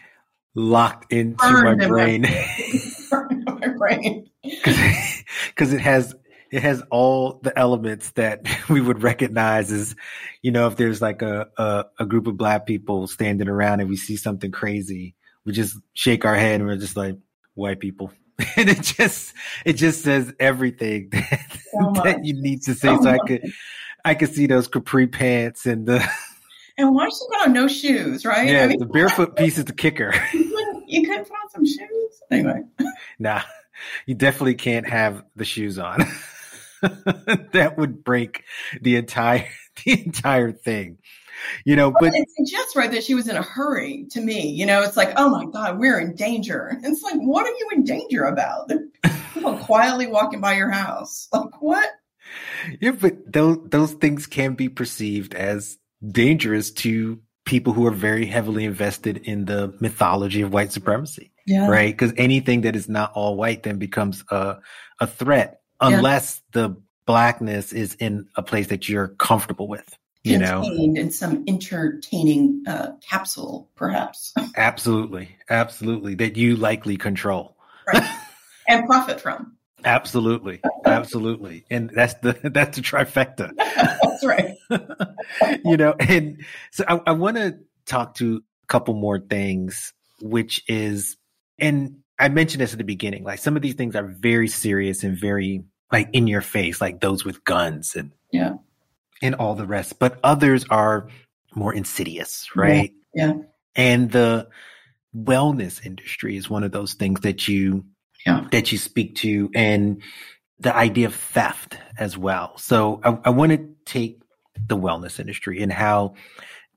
locked 0.55 1.13
into 1.13 1.37
Burned 1.39 1.81
my 1.81 1.87
brain. 1.87 2.25
In 2.25 2.33
my, 3.11 3.27
my 3.61 3.69
brain. 3.69 4.31
Because 5.47 5.73
it 5.73 5.81
has 5.81 6.15
it 6.51 6.63
has 6.63 6.83
all 6.91 7.41
the 7.43 7.57
elements 7.57 8.11
that 8.13 8.47
we 8.69 8.81
would 8.81 9.03
recognize 9.03 9.71
as, 9.71 9.95
you 10.43 10.51
know, 10.51 10.67
if 10.67 10.77
there's 10.77 11.01
like 11.01 11.23
a, 11.23 11.49
a, 11.57 11.85
a 12.01 12.07
group 12.07 12.27
of 12.27 12.37
black 12.37 12.67
people 12.67 13.07
standing 13.07 13.49
around 13.49 13.81
and 13.81 13.89
we 13.89 13.97
see 13.97 14.17
something 14.17 14.51
crazy, 14.51 15.15
we 15.45 15.53
just 15.53 15.77
shake 15.95 16.25
our 16.25 16.35
head 16.35 16.61
and 16.61 16.69
we're 16.69 16.77
just 16.77 16.97
like 16.97 17.17
white 17.55 17.81
people. 17.81 18.13
and 18.57 18.69
it 18.69 18.83
just 18.83 19.35
it 19.67 19.75
just 19.75 20.03
says 20.03 20.33
everything 20.41 21.09
that, 21.13 21.59
so 21.73 22.03
that 22.03 22.25
you 22.25 22.41
need 22.41 22.63
to 22.63 22.75
say. 22.75 22.89
So, 22.89 23.03
so 23.03 23.11
I 23.11 23.19
could 23.19 23.53
I 24.05 24.15
could 24.15 24.35
see 24.35 24.47
those 24.47 24.67
capri 24.67 25.07
pants 25.07 25.67
and 25.67 25.87
the 25.87 26.11
and 26.79 26.95
why 26.95 27.09
she 27.11 27.19
got 27.31 27.49
on 27.49 27.53
no 27.53 27.69
shoes, 27.69 28.25
right? 28.25 28.49
Yeah, 28.49 28.65
I 28.65 28.69
mean, 28.69 28.79
the 28.79 28.87
barefoot 28.87 29.37
piece 29.37 29.59
is 29.59 29.67
the 29.67 29.75
kicker. 29.75 30.15
You 30.33 30.45
couldn't, 30.49 30.89
you 30.89 31.07
couldn't 31.07 31.25
put 31.25 31.35
on 31.35 31.51
some 31.51 31.67
shoes 31.67 32.23
anyway. 32.31 32.63
Nah, 33.19 33.43
you 34.07 34.15
definitely 34.15 34.55
can't 34.55 34.89
have 34.89 35.23
the 35.37 35.45
shoes 35.45 35.79
on. 35.79 36.01
that 37.53 37.75
would 37.77 38.05
break 38.05 38.45
the 38.81 38.97
entire 38.97 39.49
the 39.85 40.05
entire 40.05 40.53
thing 40.53 40.99
you 41.65 41.77
know, 41.77 41.91
but 41.91 42.13
it 42.15 42.29
suggests 42.37 42.77
right 42.77 42.91
that 42.91 43.05
she 43.05 43.15
was 43.15 43.29
in 43.29 43.37
a 43.37 43.43
hurry 43.43 44.07
to 44.11 44.21
me. 44.21 44.49
You 44.51 44.67
know, 44.67 44.83
it's 44.83 44.97
like, 44.97 45.13
oh 45.17 45.31
my 45.31 45.47
God, 45.47 45.79
we're 45.79 45.99
in 45.99 46.15
danger. 46.15 46.79
It's 46.83 47.03
like, 47.03 47.17
what 47.17 47.47
are 47.47 47.51
you 47.51 47.69
in 47.73 47.85
danger 47.85 48.25
about? 48.25 48.71
People 49.35 49.57
quietly 49.63 50.07
walking 50.07 50.41
by 50.41 50.55
your 50.55 50.71
house. 50.71 51.29
Like 51.33 51.61
what? 51.61 51.89
Yeah, 52.81 52.93
but 52.93 53.33
those 53.33 53.59
those 53.65 53.93
things 53.93 54.27
can 54.27 54.55
be 54.55 54.69
perceived 54.69 55.35
as 55.35 55.79
dangerous 56.07 56.71
to 56.71 57.21
people 57.45 57.73
who 57.73 57.87
are 57.87 57.93
very 57.93 58.27
heavily 58.27 58.65
invested 58.65 59.17
in 59.17 59.45
the 59.45 59.75
mythology 59.81 60.43
of 60.43 60.53
white 60.53 60.73
supremacy. 60.73 61.33
Yeah. 61.47 61.69
Right? 61.69 61.93
Because 61.93 62.13
anything 62.17 62.61
that 62.63 62.77
is 62.77 62.89
not 62.89 63.13
all 63.15 63.37
white 63.37 63.63
then 63.63 63.79
becomes 63.79 64.25
a 64.31 64.59
a 65.01 65.07
threat 65.07 65.60
unless 65.81 66.43
yeah. 66.55 66.63
the 66.63 66.77
blackness 67.07 67.73
is 67.73 67.95
in 67.95 68.29
a 68.37 68.43
place 68.43 68.69
that 68.69 68.89
you're 68.89 69.09
comfortable 69.09 69.69
with 69.69 69.99
you 70.23 70.39
know? 70.39 70.63
In 70.63 71.11
some 71.11 71.45
entertaining 71.49 72.63
uh, 72.67 72.93
capsule 73.01 73.69
perhaps. 73.75 74.35
Absolutely. 74.57 75.37
Absolutely. 75.49 76.15
That 76.15 76.37
you 76.37 76.57
likely 76.57 76.97
control. 76.97 77.57
Right. 77.87 78.09
and 78.69 78.87
profit 78.87 79.21
from. 79.21 79.57
Absolutely. 79.85 80.61
Absolutely. 80.85 81.65
And 81.71 81.91
that's 81.91 82.15
the 82.15 82.39
that's 82.53 82.77
the 82.77 82.83
trifecta. 82.83 83.53
That's 83.57 84.25
right. 84.25 84.57
You 85.65 85.77
know 85.77 85.95
and 85.99 86.45
so 86.71 86.85
i, 86.87 87.01
I 87.07 87.13
want 87.13 87.37
to 87.37 87.59
talk 87.87 88.15
to 88.17 88.43
a 88.63 88.67
couple 88.67 88.95
more 88.95 89.19
things 89.19 89.93
which 90.21 90.63
is 90.69 91.17
and 91.59 91.97
i 92.19 92.29
mentioned 92.29 92.61
this 92.61 92.73
at 92.73 92.79
the 92.79 92.85
beginning 92.85 93.25
like 93.25 93.39
some 93.39 93.57
of 93.57 93.63
these 93.63 93.75
things 93.75 93.97
are 93.97 94.07
very 94.07 94.49
serious 94.49 95.03
and 95.03 95.17
very 95.17 95.65
like 95.93 96.11
in 96.13 96.27
your 96.27 96.43
face 96.43 96.81
like 96.81 97.01
those 97.01 97.25
with 97.25 97.45
guns 97.45 97.97
and 97.97 98.13
yeah 98.33 98.55
and 99.23 99.35
all 99.35 99.55
the 99.55 99.67
rest, 99.67 99.99
but 99.99 100.19
others 100.23 100.65
are 100.71 101.09
more 101.55 101.75
insidious, 101.75 102.49
right? 102.57 102.93
Yeah. 103.15 103.27
yeah. 103.27 103.43
And 103.77 104.11
the 104.11 104.49
wellness 105.17 105.85
industry 105.85 106.37
is 106.37 106.49
one 106.49 106.65
of 106.65 106.73
those 106.73 106.95
things 106.95 107.21
that 107.21 107.49
you 107.49 107.85
yeah. 108.27 108.47
that 108.53 108.71
you 108.71 108.79
speak 108.79 109.17
to 109.17 109.51
and 109.55 110.03
the 110.59 110.75
idea 110.75 111.07
of 111.07 111.15
theft 111.15 111.79
as 111.99 112.17
well. 112.19 112.57
So 112.59 113.01
I, 113.03 113.19
I 113.25 113.31
want 113.31 113.53
to 113.53 113.69
take 113.85 114.23
the 114.55 114.77
wellness 114.77 115.19
industry 115.19 115.63
and 115.63 115.73
how 115.73 116.15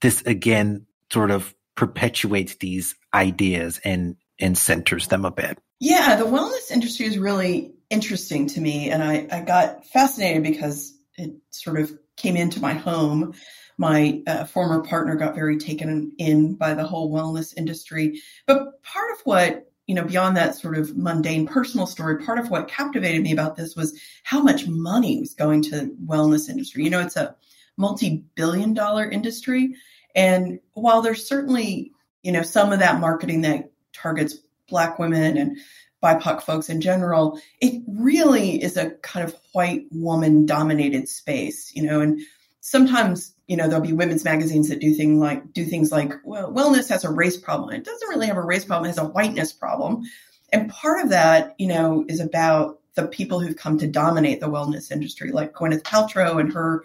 this 0.02 0.22
again 0.22 0.86
sort 1.12 1.32
of 1.32 1.54
perpetuates 1.76 2.56
these 2.56 2.96
ideas 3.14 3.80
and 3.84 4.16
and 4.40 4.58
centers 4.58 5.08
them 5.08 5.26
a 5.26 5.32
bit. 5.32 5.60
Yeah, 5.80 6.16
the 6.16 6.26
wellness 6.26 6.72
industry 6.72 7.06
is 7.06 7.18
really 7.18 7.74
interesting 7.94 8.48
to 8.48 8.60
me. 8.60 8.90
And 8.90 9.04
I, 9.04 9.28
I 9.32 9.42
got 9.42 9.86
fascinated 9.86 10.42
because 10.42 10.98
it 11.16 11.32
sort 11.52 11.80
of 11.80 11.92
came 12.18 12.36
into 12.36 12.60
my 12.60 12.74
home, 12.74 13.34
my 13.78 14.22
uh, 14.26 14.46
former 14.46 14.84
partner 14.84 15.16
got 15.16 15.36
very 15.36 15.58
taken 15.58 16.12
in 16.18 16.56
by 16.56 16.74
the 16.74 16.84
whole 16.84 17.12
wellness 17.12 17.56
industry. 17.56 18.20
But 18.48 18.82
part 18.82 19.12
of 19.12 19.20
what, 19.26 19.72
you 19.86 19.94
know, 19.94 20.06
beyond 20.06 20.36
that 20.38 20.56
sort 20.56 20.78
of 20.78 20.98
mundane 20.98 21.46
personal 21.46 21.86
story, 21.86 22.24
part 22.24 22.40
of 22.40 22.50
what 22.50 22.68
captivated 22.68 23.22
me 23.22 23.32
about 23.32 23.56
this 23.56 23.76
was 23.76 24.00
how 24.24 24.42
much 24.42 24.68
money 24.68 25.20
was 25.20 25.36
going 25.36 25.62
to 25.64 25.96
wellness 26.06 26.50
industry. 26.50 26.84
You 26.84 26.90
know, 26.90 27.02
it's 27.02 27.16
a 27.16 27.36
multi-billion 27.78 28.74
dollar 28.74 29.10
industry. 29.10 29.76
And 30.16 30.60
while 30.74 31.02
there's 31.02 31.28
certainly, 31.28 31.92
you 32.24 32.32
know, 32.32 32.44
some 32.44 32.72
of 32.74 32.80
that 32.80 33.00
marketing 33.00 33.42
that 33.42 33.72
targets 33.94 34.36
black 34.68 34.98
women 34.98 35.38
and 35.38 35.58
BIPOC 36.04 36.42
folks 36.42 36.70
in 36.70 36.82
general, 36.82 37.40
it 37.62 37.82
really 37.88 38.62
is 38.62 38.76
a 38.76 38.92
kind 39.02 39.28
of 39.28 39.36
white 39.54 39.86
woman 39.92 40.46
dominated 40.46 41.08
space, 41.08 41.74
you 41.76 41.84
know, 41.84 42.02
and 42.02 42.20
sometimes, 42.60 43.34
you 43.48 43.58
know, 43.58 43.68
there'll 43.68 43.86
be 43.86 43.94
women's 43.94 44.24
magazines 44.24 44.70
that 44.70 44.80
do 44.80 44.94
things 44.94 45.20
like, 45.20 45.54
do 45.54 45.66
things 45.66 45.92
like, 45.92 46.14
well, 46.24 46.52
wellness 46.52 46.90
has 46.90 47.04
a 47.04 47.10
race 47.10 47.38
problem. 47.38 47.74
It 47.74 47.86
doesn't 47.86 48.10
really 48.10 48.28
have 48.28 48.38
a 48.38 48.42
race 48.42 48.66
problem. 48.66 48.86
It 48.86 48.96
has 48.96 48.98
a 48.98 49.06
whiteness 49.06 49.54
problem. 49.54 50.04
And 50.52 50.70
part 50.70 51.04
of 51.04 51.10
that, 51.10 51.56
you 51.58 51.68
know, 51.68 52.06
is 52.08 52.20
about 52.20 52.80
the 52.96 53.08
people 53.08 53.40
who've 53.40 53.56
come 53.56 53.78
to 53.80 53.88
dominate 53.88 54.40
the 54.40 54.50
wellness 54.50 54.92
industry, 54.92 55.32
like 55.32 55.54
Gwyneth 55.54 55.84
Paltrow 55.84 56.40
and 56.40 56.54
her 56.54 56.84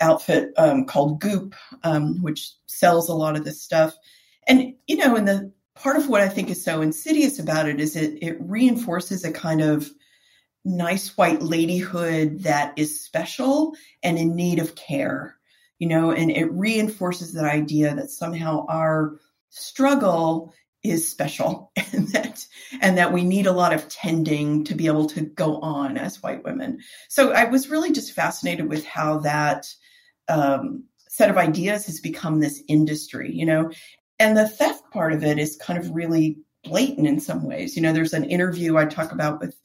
outfit 0.00 0.52
um, 0.56 0.84
called 0.84 1.20
Goop, 1.20 1.54
um, 1.82 2.22
which 2.22 2.52
sells 2.66 3.08
a 3.08 3.14
lot 3.14 3.36
of 3.36 3.44
this 3.44 3.60
stuff. 3.60 3.94
And, 4.46 4.74
you 4.86 4.96
know, 4.96 5.16
in 5.16 5.24
the 5.24 5.52
part 5.82 5.96
of 5.96 6.08
what 6.08 6.20
I 6.20 6.28
think 6.28 6.50
is 6.50 6.62
so 6.62 6.82
insidious 6.82 7.38
about 7.38 7.68
it 7.68 7.80
is 7.80 7.96
it 7.96 8.18
it 8.22 8.36
reinforces 8.40 9.24
a 9.24 9.32
kind 9.32 9.62
of 9.62 9.90
nice 10.64 11.16
white 11.16 11.40
ladyhood 11.40 12.42
that 12.42 12.74
is 12.76 13.02
special 13.02 13.74
and 14.02 14.18
in 14.18 14.36
need 14.36 14.58
of 14.58 14.74
care, 14.74 15.36
you 15.78 15.88
know, 15.88 16.10
and 16.10 16.30
it 16.30 16.52
reinforces 16.52 17.32
that 17.32 17.46
idea 17.46 17.94
that 17.94 18.10
somehow 18.10 18.66
our 18.68 19.18
struggle 19.48 20.52
is 20.82 21.10
special 21.10 21.72
and 21.92 22.08
that 22.08 22.46
and 22.82 22.98
that 22.98 23.12
we 23.12 23.24
need 23.24 23.46
a 23.46 23.52
lot 23.52 23.72
of 23.72 23.88
tending 23.88 24.64
to 24.64 24.74
be 24.74 24.86
able 24.86 25.06
to 25.06 25.22
go 25.22 25.60
on 25.60 25.96
as 25.96 26.22
white 26.22 26.44
women. 26.44 26.80
So 27.08 27.32
I 27.32 27.44
was 27.44 27.70
really 27.70 27.92
just 27.92 28.12
fascinated 28.12 28.68
with 28.68 28.84
how 28.84 29.20
that 29.20 29.66
um, 30.28 30.84
set 31.08 31.30
of 31.30 31.38
ideas 31.38 31.86
has 31.86 32.00
become 32.00 32.38
this 32.38 32.62
industry, 32.68 33.32
you 33.32 33.46
know, 33.46 33.70
and 34.20 34.36
the 34.36 34.46
theft 34.46 34.88
part 34.92 35.12
of 35.12 35.24
it 35.24 35.38
is 35.38 35.56
kind 35.56 35.78
of 35.78 35.90
really 35.92 36.38
blatant 36.62 37.08
in 37.08 37.18
some 37.18 37.42
ways. 37.42 37.74
You 37.74 37.82
know, 37.82 37.92
there's 37.92 38.12
an 38.12 38.24
interview 38.24 38.76
I 38.76 38.84
talk 38.84 39.12
about 39.12 39.40
with 39.40 39.58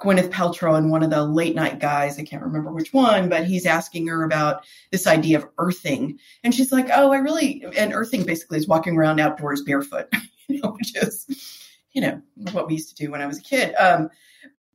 Gwyneth 0.00 0.30
Paltrow 0.30 0.78
and 0.78 0.90
one 0.90 1.02
of 1.02 1.10
the 1.10 1.24
late 1.24 1.56
night 1.56 1.80
guys. 1.80 2.16
I 2.16 2.22
can't 2.22 2.44
remember 2.44 2.72
which 2.72 2.92
one, 2.92 3.28
but 3.28 3.44
he's 3.44 3.66
asking 3.66 4.06
her 4.06 4.22
about 4.22 4.64
this 4.92 5.08
idea 5.08 5.38
of 5.38 5.48
earthing. 5.58 6.20
And 6.44 6.54
she's 6.54 6.70
like, 6.70 6.88
Oh, 6.94 7.12
I 7.12 7.18
really, 7.18 7.64
and 7.76 7.92
earthing 7.92 8.22
basically 8.22 8.58
is 8.58 8.68
walking 8.68 8.96
around 8.96 9.18
outdoors 9.18 9.62
barefoot, 9.62 10.06
you 10.48 10.60
know, 10.62 10.70
which 10.70 10.96
is, 10.96 11.26
you 11.92 12.00
know, 12.00 12.22
what 12.52 12.68
we 12.68 12.74
used 12.74 12.96
to 12.96 13.04
do 13.04 13.10
when 13.10 13.20
I 13.20 13.26
was 13.26 13.38
a 13.38 13.42
kid. 13.42 13.74
Um, 13.74 14.10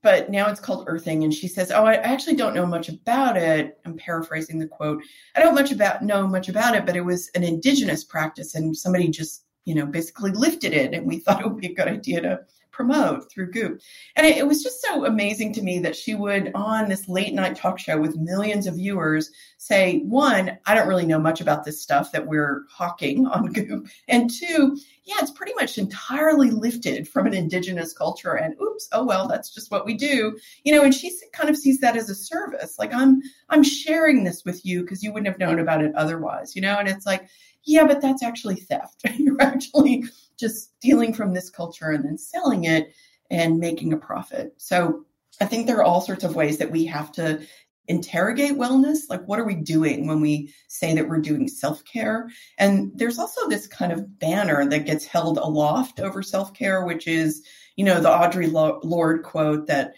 but 0.04 0.30
now 0.30 0.50
it's 0.50 0.60
called 0.60 0.84
earthing. 0.88 1.24
And 1.24 1.34
she 1.34 1.48
says, 1.48 1.72
Oh, 1.72 1.86
I 1.86 1.96
actually 1.96 2.36
don't 2.36 2.54
know 2.54 2.66
much 2.66 2.90
about 2.90 3.38
it. 3.38 3.80
I'm 3.86 3.98
paraphrasing 3.98 4.60
the 4.60 4.68
quote. 4.68 5.02
I 5.36 5.40
don't 5.40 5.56
much 5.56 5.72
about 5.72 6.04
know 6.04 6.28
much 6.28 6.50
about 6.50 6.76
it, 6.76 6.86
but 6.86 6.96
it 6.96 7.02
was 7.02 7.30
an 7.34 7.44
indigenous 7.44 8.04
practice 8.04 8.54
and 8.54 8.76
somebody 8.76 9.08
just, 9.08 9.46
you 9.66 9.74
know, 9.74 9.86
basically 9.86 10.32
lifted 10.32 10.74
it. 10.74 10.94
And 10.94 11.08
we 11.08 11.18
thought 11.20 11.42
it 11.42 11.48
would 11.48 11.62
be 11.62 11.72
a 11.72 11.74
good 11.74 11.88
idea 11.88 12.22
to 12.22 12.42
promote 12.74 13.32
through 13.32 13.52
Goop. 13.52 13.80
And 14.16 14.28
it, 14.28 14.38
it, 14.38 14.48
was 14.48 14.62
just 14.62 14.82
so 14.82 15.06
amazing 15.06 15.54
to 15.54 15.62
me 15.62 15.80
that 15.80 15.96
she 15.96 16.16
would, 16.16 16.52
on 16.56 16.90
this 16.90 17.08
late 17.08 17.34
night 17.34 17.56
talk 17.56 17.80
show 17.80 18.02
with 18.02 18.18
millions 18.18 18.68
of 18.68 18.76
viewers, 18.76 19.32
say, 19.58 20.00
one, 20.00 20.58
I 20.66 20.74
don't 20.74 20.88
really 20.88 21.06
know 21.06 21.20
much 21.20 21.40
about 21.40 21.64
this 21.64 21.82
stuff 21.82 22.12
that 22.12 22.28
we're 22.28 22.64
hawking 22.70 23.28
on 23.28 23.54
Goop. 23.54 23.88
And 24.10 24.30
two, 24.30 24.78
yeah, 25.06 25.16
it's 25.20 25.32
pretty 25.32 25.54
much 25.54 25.78
entirely 25.78 26.50
lifted 26.50 27.08
from 27.08 27.28
an 27.28 27.34
indigenous 27.34 27.94
culture. 27.94 28.34
And 28.34 28.60
oops, 28.62 28.90
oh 28.92 29.06
well, 29.06 29.28
that's 29.28 29.54
just 29.54 29.70
what 29.70 29.86
we 29.86 29.94
do. 29.94 30.38
You 30.64 30.74
know, 30.74 30.84
and 30.84 30.94
she 30.94 31.16
kind 31.32 31.50
of 31.50 31.58
sees 31.58 31.80
that 31.80 31.96
as 31.96 32.10
a 32.10 32.16
service. 32.16 32.80
Like 32.80 32.94
I'm 32.94 33.22
I'm 33.50 33.64
sharing 33.64 34.24
this 34.24 34.44
with 34.44 34.66
you 34.66 34.82
because 34.82 35.04
you 35.04 35.14
wouldn't 35.14 35.28
have 35.28 35.40
known 35.40 35.60
about 35.60 35.84
it 35.84 35.94
otherwise, 35.96 36.56
you 36.56 36.62
know? 36.62 36.78
And 36.78 36.88
it's 36.88 37.06
like, 37.06 37.28
yeah, 37.66 37.86
but 37.86 38.02
that's 38.02 38.24
actually 38.24 38.56
theft. 38.56 39.04
You're 39.18 39.42
actually 39.42 40.06
just 40.44 40.76
stealing 40.78 41.14
from 41.14 41.34
this 41.34 41.50
culture 41.50 41.92
and 41.92 42.04
then 42.04 42.18
selling 42.18 42.66
it 42.66 42.94
and 43.32 43.60
making 43.60 43.94
a 43.94 43.98
profit. 43.98 44.54
So 44.58 45.06
I 45.42 45.46
think 45.46 45.66
there 45.66 45.78
are 45.78 45.84
all 45.84 46.02
sorts 46.02 46.24
of 46.24 46.36
ways 46.36 46.58
that 46.58 46.72
we 46.72 46.86
have 46.86 47.12
to 47.14 47.42
interrogate 47.88 48.54
wellness. 48.54 49.10
Like, 49.10 49.26
what 49.26 49.40
are 49.40 49.46
we 49.46 49.56
doing 49.56 50.06
when 50.08 50.22
we 50.22 50.54
say 50.68 50.94
that 50.96 51.08
we're 51.08 51.20
doing 51.20 51.48
self 51.48 51.84
care? 51.86 52.30
And 52.58 52.92
there's 52.96 53.20
also 53.20 53.48
this 53.48 53.68
kind 53.68 53.92
of 53.92 54.20
banner 54.20 54.68
that 54.70 54.86
gets 54.86 55.06
held 55.06 55.38
aloft 55.38 56.00
over 56.00 56.22
self 56.22 56.54
care, 56.54 56.86
which 56.86 57.08
is, 57.08 57.46
you 57.76 57.86
know, 57.86 58.00
the 58.00 58.10
Audre 58.10 58.52
Lorde 58.84 59.24
quote 59.24 59.68
that 59.68 59.94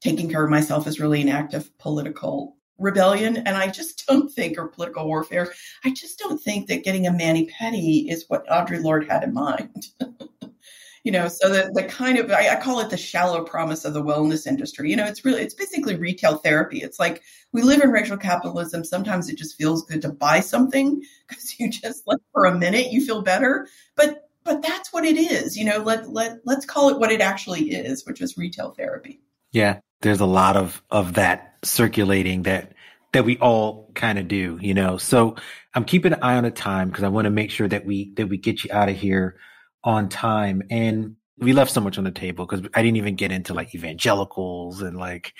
taking 0.00 0.28
care 0.28 0.44
of 0.44 0.50
myself 0.50 0.86
is 0.86 1.00
really 1.00 1.22
an 1.22 1.28
act 1.28 1.54
of 1.54 1.76
political 1.78 2.56
rebellion. 2.78 3.36
And 3.38 3.56
I 3.56 3.68
just 3.68 4.06
don't 4.06 4.30
think, 4.30 4.58
or 4.58 4.68
political 4.68 5.06
warfare, 5.06 5.52
I 5.84 5.90
just 5.90 6.18
don't 6.18 6.40
think 6.40 6.68
that 6.68 6.84
getting 6.84 7.06
a 7.06 7.12
mani 7.12 7.46
pedi 7.46 8.10
is 8.10 8.24
what 8.28 8.46
Audre 8.48 8.82
Lorde 8.82 9.08
had 9.08 9.22
in 9.22 9.32
mind. 9.32 9.88
you 11.04 11.12
know, 11.12 11.28
so 11.28 11.48
the, 11.50 11.70
the 11.74 11.84
kind 11.84 12.18
of, 12.18 12.30
I, 12.30 12.48
I, 12.48 12.60
call 12.60 12.80
it 12.80 12.90
the 12.90 12.96
shallow 12.96 13.44
promise 13.44 13.84
of 13.84 13.92
the 13.92 14.02
wellness 14.02 14.46
industry. 14.46 14.90
You 14.90 14.96
know, 14.96 15.04
it's 15.04 15.24
really, 15.24 15.42
it's 15.42 15.54
basically 15.54 15.96
retail 15.96 16.36
therapy. 16.38 16.78
It's 16.78 16.98
like 16.98 17.22
we 17.52 17.62
live 17.62 17.82
in 17.82 17.90
racial 17.90 18.16
capitalism. 18.16 18.84
Sometimes 18.84 19.28
it 19.28 19.36
just 19.36 19.56
feels 19.56 19.84
good 19.84 20.02
to 20.02 20.08
buy 20.08 20.40
something 20.40 21.02
because 21.28 21.60
you 21.60 21.70
just 21.70 22.06
like 22.06 22.20
for 22.32 22.46
a 22.46 22.58
minute 22.58 22.90
you 22.90 23.04
feel 23.04 23.22
better. 23.22 23.68
But, 23.96 24.28
but 24.44 24.62
that's 24.62 24.92
what 24.92 25.04
it 25.04 25.16
is. 25.16 25.56
You 25.56 25.66
know, 25.66 25.78
let, 25.78 26.10
let, 26.10 26.38
let's 26.44 26.66
call 26.66 26.88
it 26.88 26.98
what 26.98 27.12
it 27.12 27.20
actually 27.20 27.70
is, 27.70 28.04
which 28.06 28.20
is 28.20 28.36
retail 28.36 28.72
therapy. 28.72 29.20
Yeah. 29.52 29.80
There's 30.04 30.20
a 30.20 30.26
lot 30.26 30.56
of, 30.56 30.82
of 30.90 31.14
that 31.14 31.56
circulating 31.62 32.42
that 32.42 32.72
that 33.14 33.24
we 33.24 33.38
all 33.38 33.90
kind 33.94 34.18
of 34.18 34.28
do, 34.28 34.58
you 34.60 34.74
know. 34.74 34.98
So 34.98 35.36
I'm 35.72 35.84
keeping 35.84 36.12
an 36.12 36.18
eye 36.20 36.36
on 36.36 36.44
the 36.44 36.50
time 36.50 36.88
because 36.88 37.04
I 37.04 37.08
want 37.08 37.24
to 37.24 37.30
make 37.30 37.50
sure 37.50 37.68
that 37.68 37.86
we 37.86 38.12
that 38.14 38.28
we 38.28 38.36
get 38.36 38.64
you 38.64 38.70
out 38.70 38.90
of 38.90 38.96
here 38.96 39.36
on 39.82 40.10
time. 40.10 40.62
And 40.68 41.16
we 41.38 41.54
left 41.54 41.70
so 41.72 41.80
much 41.80 41.96
on 41.96 42.04
the 42.04 42.10
table 42.10 42.44
because 42.44 42.68
I 42.74 42.82
didn't 42.82 42.98
even 42.98 43.14
get 43.14 43.32
into 43.32 43.54
like 43.54 43.74
evangelicals 43.74 44.82
and 44.82 44.98
like 44.98 45.32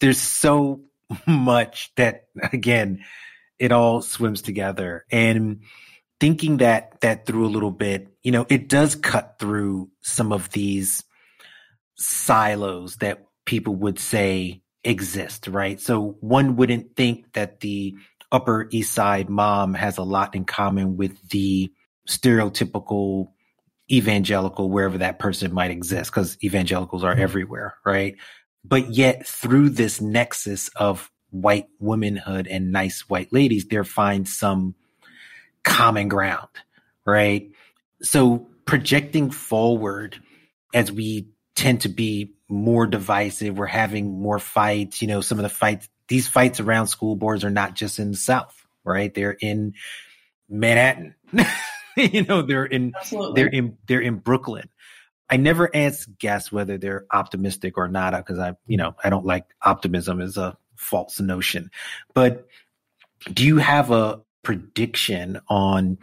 there's 0.00 0.20
so 0.20 0.82
much 1.26 1.92
that 1.96 2.26
again 2.52 3.02
it 3.58 3.72
all 3.72 4.02
swims 4.02 4.42
together 4.42 5.06
and 5.10 5.60
thinking 6.20 6.58
that 6.58 7.00
that 7.00 7.24
through 7.24 7.46
a 7.46 7.48
little 7.48 7.70
bit 7.70 8.08
you 8.22 8.32
know 8.32 8.46
it 8.48 8.68
does 8.68 8.94
cut 8.94 9.36
through 9.38 9.90
some 10.00 10.32
of 10.32 10.50
these 10.50 11.04
silos 11.96 12.96
that 12.96 13.26
people 13.52 13.74
would 13.74 13.98
say 13.98 14.62
exist, 14.82 15.46
right? 15.46 15.78
So 15.78 16.16
one 16.20 16.56
wouldn't 16.56 16.96
think 16.96 17.34
that 17.34 17.60
the 17.60 17.94
Upper 18.32 18.66
East 18.70 18.94
Side 18.94 19.28
mom 19.28 19.74
has 19.74 19.98
a 19.98 20.02
lot 20.02 20.34
in 20.34 20.46
common 20.46 20.96
with 20.96 21.28
the 21.28 21.70
stereotypical 22.08 23.28
evangelical, 23.90 24.70
wherever 24.70 24.96
that 24.96 25.18
person 25.18 25.52
might 25.52 25.70
exist, 25.70 26.10
because 26.10 26.38
evangelicals 26.42 27.04
are 27.04 27.12
mm-hmm. 27.12 27.20
everywhere, 27.20 27.74
right? 27.84 28.16
But 28.64 28.94
yet 28.94 29.26
through 29.26 29.68
this 29.68 30.00
nexus 30.00 30.68
of 30.68 31.10
white 31.28 31.66
womanhood 31.78 32.46
and 32.46 32.72
nice 32.72 33.02
white 33.02 33.34
ladies, 33.34 33.66
there 33.66 33.84
finds 33.84 34.34
some 34.34 34.74
common 35.62 36.08
ground, 36.08 36.48
right? 37.04 37.50
So 38.00 38.48
projecting 38.64 39.30
forward 39.30 40.16
as 40.72 40.90
we 40.90 41.28
tend 41.54 41.82
to 41.82 41.90
be 41.90 42.32
more 42.52 42.86
divisive. 42.86 43.56
We're 43.56 43.66
having 43.66 44.20
more 44.20 44.38
fights. 44.38 45.00
You 45.00 45.08
know, 45.08 45.22
some 45.22 45.38
of 45.38 45.42
the 45.42 45.48
fights, 45.48 45.88
these 46.08 46.28
fights 46.28 46.60
around 46.60 46.88
school 46.88 47.16
boards 47.16 47.44
are 47.44 47.50
not 47.50 47.74
just 47.74 47.98
in 47.98 48.10
the 48.10 48.16
South, 48.16 48.54
right? 48.84 49.12
They're 49.12 49.36
in 49.40 49.74
Manhattan. 50.48 51.14
you 51.96 52.24
know, 52.24 52.42
they're 52.42 52.66
in 52.66 52.92
Absolutely. 52.96 53.40
they're 53.40 53.50
in 53.50 53.78
they're 53.88 54.00
in 54.00 54.16
Brooklyn. 54.16 54.68
I 55.30 55.38
never 55.38 55.74
ask 55.74 56.06
guests 56.18 56.52
whether 56.52 56.76
they're 56.76 57.06
optimistic 57.10 57.78
or 57.78 57.88
not 57.88 58.14
because 58.14 58.38
I, 58.38 58.54
you 58.66 58.76
know, 58.76 58.94
I 59.02 59.08
don't 59.08 59.24
like 59.24 59.46
optimism 59.62 60.20
as 60.20 60.36
a 60.36 60.58
false 60.76 61.20
notion. 61.20 61.70
But 62.12 62.46
do 63.32 63.46
you 63.46 63.56
have 63.56 63.90
a 63.90 64.20
prediction 64.42 65.40
on 65.48 65.98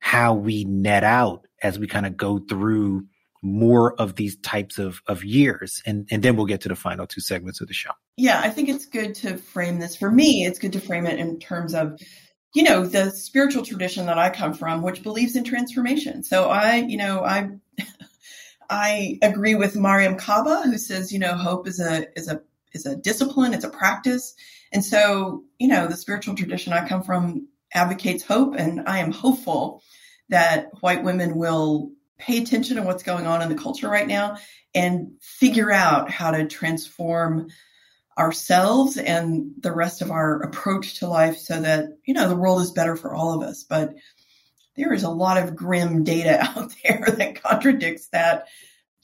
how 0.00 0.34
we 0.34 0.64
net 0.64 1.04
out 1.04 1.46
as 1.62 1.78
we 1.78 1.86
kind 1.86 2.06
of 2.06 2.16
go 2.16 2.40
through 2.40 3.06
more 3.42 3.94
of 4.00 4.14
these 4.14 4.36
types 4.36 4.78
of, 4.78 5.02
of 5.08 5.24
years. 5.24 5.82
And, 5.84 6.06
and 6.10 6.22
then 6.22 6.36
we'll 6.36 6.46
get 6.46 6.60
to 6.62 6.68
the 6.68 6.76
final 6.76 7.06
two 7.06 7.20
segments 7.20 7.60
of 7.60 7.66
the 7.68 7.74
show. 7.74 7.90
Yeah, 8.16 8.40
I 8.40 8.50
think 8.50 8.68
it's 8.68 8.86
good 8.86 9.14
to 9.16 9.36
frame 9.36 9.80
this. 9.80 9.96
For 9.96 10.10
me, 10.10 10.44
it's 10.46 10.60
good 10.60 10.72
to 10.74 10.80
frame 10.80 11.06
it 11.06 11.18
in 11.18 11.40
terms 11.40 11.74
of, 11.74 12.00
you 12.54 12.62
know, 12.62 12.86
the 12.86 13.10
spiritual 13.10 13.64
tradition 13.64 14.06
that 14.06 14.18
I 14.18 14.30
come 14.30 14.54
from, 14.54 14.82
which 14.82 15.02
believes 15.02 15.34
in 15.34 15.42
transformation. 15.42 16.22
So 16.22 16.48
I, 16.48 16.76
you 16.76 16.96
know, 16.96 17.24
I, 17.24 17.50
I 18.70 19.18
agree 19.22 19.56
with 19.56 19.74
Mariame 19.74 20.18
Kaba, 20.18 20.62
who 20.64 20.78
says, 20.78 21.12
you 21.12 21.18
know, 21.18 21.34
hope 21.34 21.66
is 21.66 21.80
a, 21.80 22.06
is 22.16 22.28
a, 22.28 22.40
is 22.72 22.86
a 22.86 22.96
discipline. 22.96 23.54
It's 23.54 23.64
a 23.64 23.70
practice. 23.70 24.34
And 24.72 24.84
so, 24.84 25.44
you 25.58 25.68
know, 25.68 25.88
the 25.88 25.96
spiritual 25.96 26.36
tradition 26.36 26.72
I 26.72 26.88
come 26.88 27.02
from 27.02 27.48
advocates 27.74 28.22
hope 28.22 28.54
and 28.56 28.82
I 28.86 28.98
am 28.98 29.12
hopeful 29.12 29.82
that 30.28 30.68
white 30.80 31.02
women 31.02 31.36
will 31.36 31.90
pay 32.22 32.38
attention 32.38 32.76
to 32.76 32.82
what's 32.82 33.02
going 33.02 33.26
on 33.26 33.42
in 33.42 33.48
the 33.48 33.54
culture 33.54 33.88
right 33.88 34.06
now 34.06 34.36
and 34.74 35.12
figure 35.20 35.72
out 35.72 36.10
how 36.10 36.30
to 36.30 36.46
transform 36.46 37.48
ourselves 38.16 38.96
and 38.96 39.52
the 39.58 39.72
rest 39.72 40.02
of 40.02 40.10
our 40.10 40.42
approach 40.42 40.98
to 40.98 41.08
life 41.08 41.38
so 41.38 41.60
that 41.60 41.86
you 42.04 42.14
know 42.14 42.28
the 42.28 42.36
world 42.36 42.62
is 42.62 42.70
better 42.70 42.94
for 42.94 43.14
all 43.14 43.34
of 43.34 43.46
us. 43.46 43.64
But 43.64 43.94
there 44.76 44.92
is 44.92 45.02
a 45.02 45.10
lot 45.10 45.42
of 45.42 45.56
grim 45.56 46.04
data 46.04 46.40
out 46.56 46.72
there 46.84 47.06
that 47.08 47.42
contradicts 47.42 48.08
that 48.08 48.46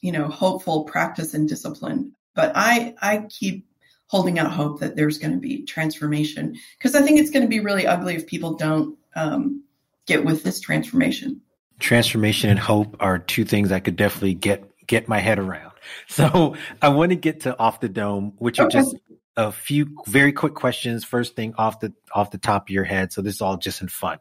you 0.01 0.13
know 0.13 0.29
hopeful 0.29 0.85
practice 0.85 1.35
and 1.35 1.49
discipline. 1.49 2.13
But 2.35 2.53
i 2.55 2.95
i 3.03 3.27
keep 3.29 3.67
holding 4.07 4.39
out 4.39 4.53
hope 4.53 4.81
that 4.81 4.95
there's 4.95 5.19
going 5.19 5.33
to 5.33 5.39
be 5.39 5.65
transformation 5.65 6.57
because 6.79 6.95
i 6.95 7.03
think 7.03 7.19
it's 7.19 7.31
going 7.31 7.43
to 7.43 7.49
be 7.49 7.61
really 7.61 7.87
ugly 7.87 8.15
if 8.15 8.27
people 8.27 8.55
don't 8.55 8.97
um, 9.17 9.65
get 10.07 10.25
with 10.25 10.45
this 10.45 10.61
transformation 10.61 11.43
transformation 11.79 12.51
and 12.51 12.59
hope 12.59 12.97
are 13.01 13.19
two 13.19 13.45
things 13.45 13.73
I 13.73 13.81
could 13.81 13.97
definitely 13.97 14.35
get 14.35 14.65
get 14.87 15.09
my 15.09 15.19
head 15.19 15.39
around. 15.39 15.73
So 16.07 16.55
I 16.83 16.91
want 16.91 17.11
to 17.11 17.17
get 17.17 17.41
to 17.43 17.59
off 17.59 17.81
the 17.81 17.89
dome, 17.89 18.35
which 18.37 18.61
are 18.61 18.69
just 18.69 18.95
a 19.39 19.51
few 19.51 19.97
very 20.07 20.33
quick 20.33 20.53
questions. 20.53 21.03
First 21.03 21.35
thing 21.35 21.55
off 21.57 21.81
the 21.81 21.95
off 22.13 22.31
the 22.31 22.37
top 22.39 22.69
of 22.69 22.71
your 22.71 22.85
head. 22.85 23.11
So 23.11 23.23
this 23.23 23.37
is 23.37 23.41
all 23.41 23.57
just 23.57 23.81
in 23.81 23.89
fun. 23.89 24.19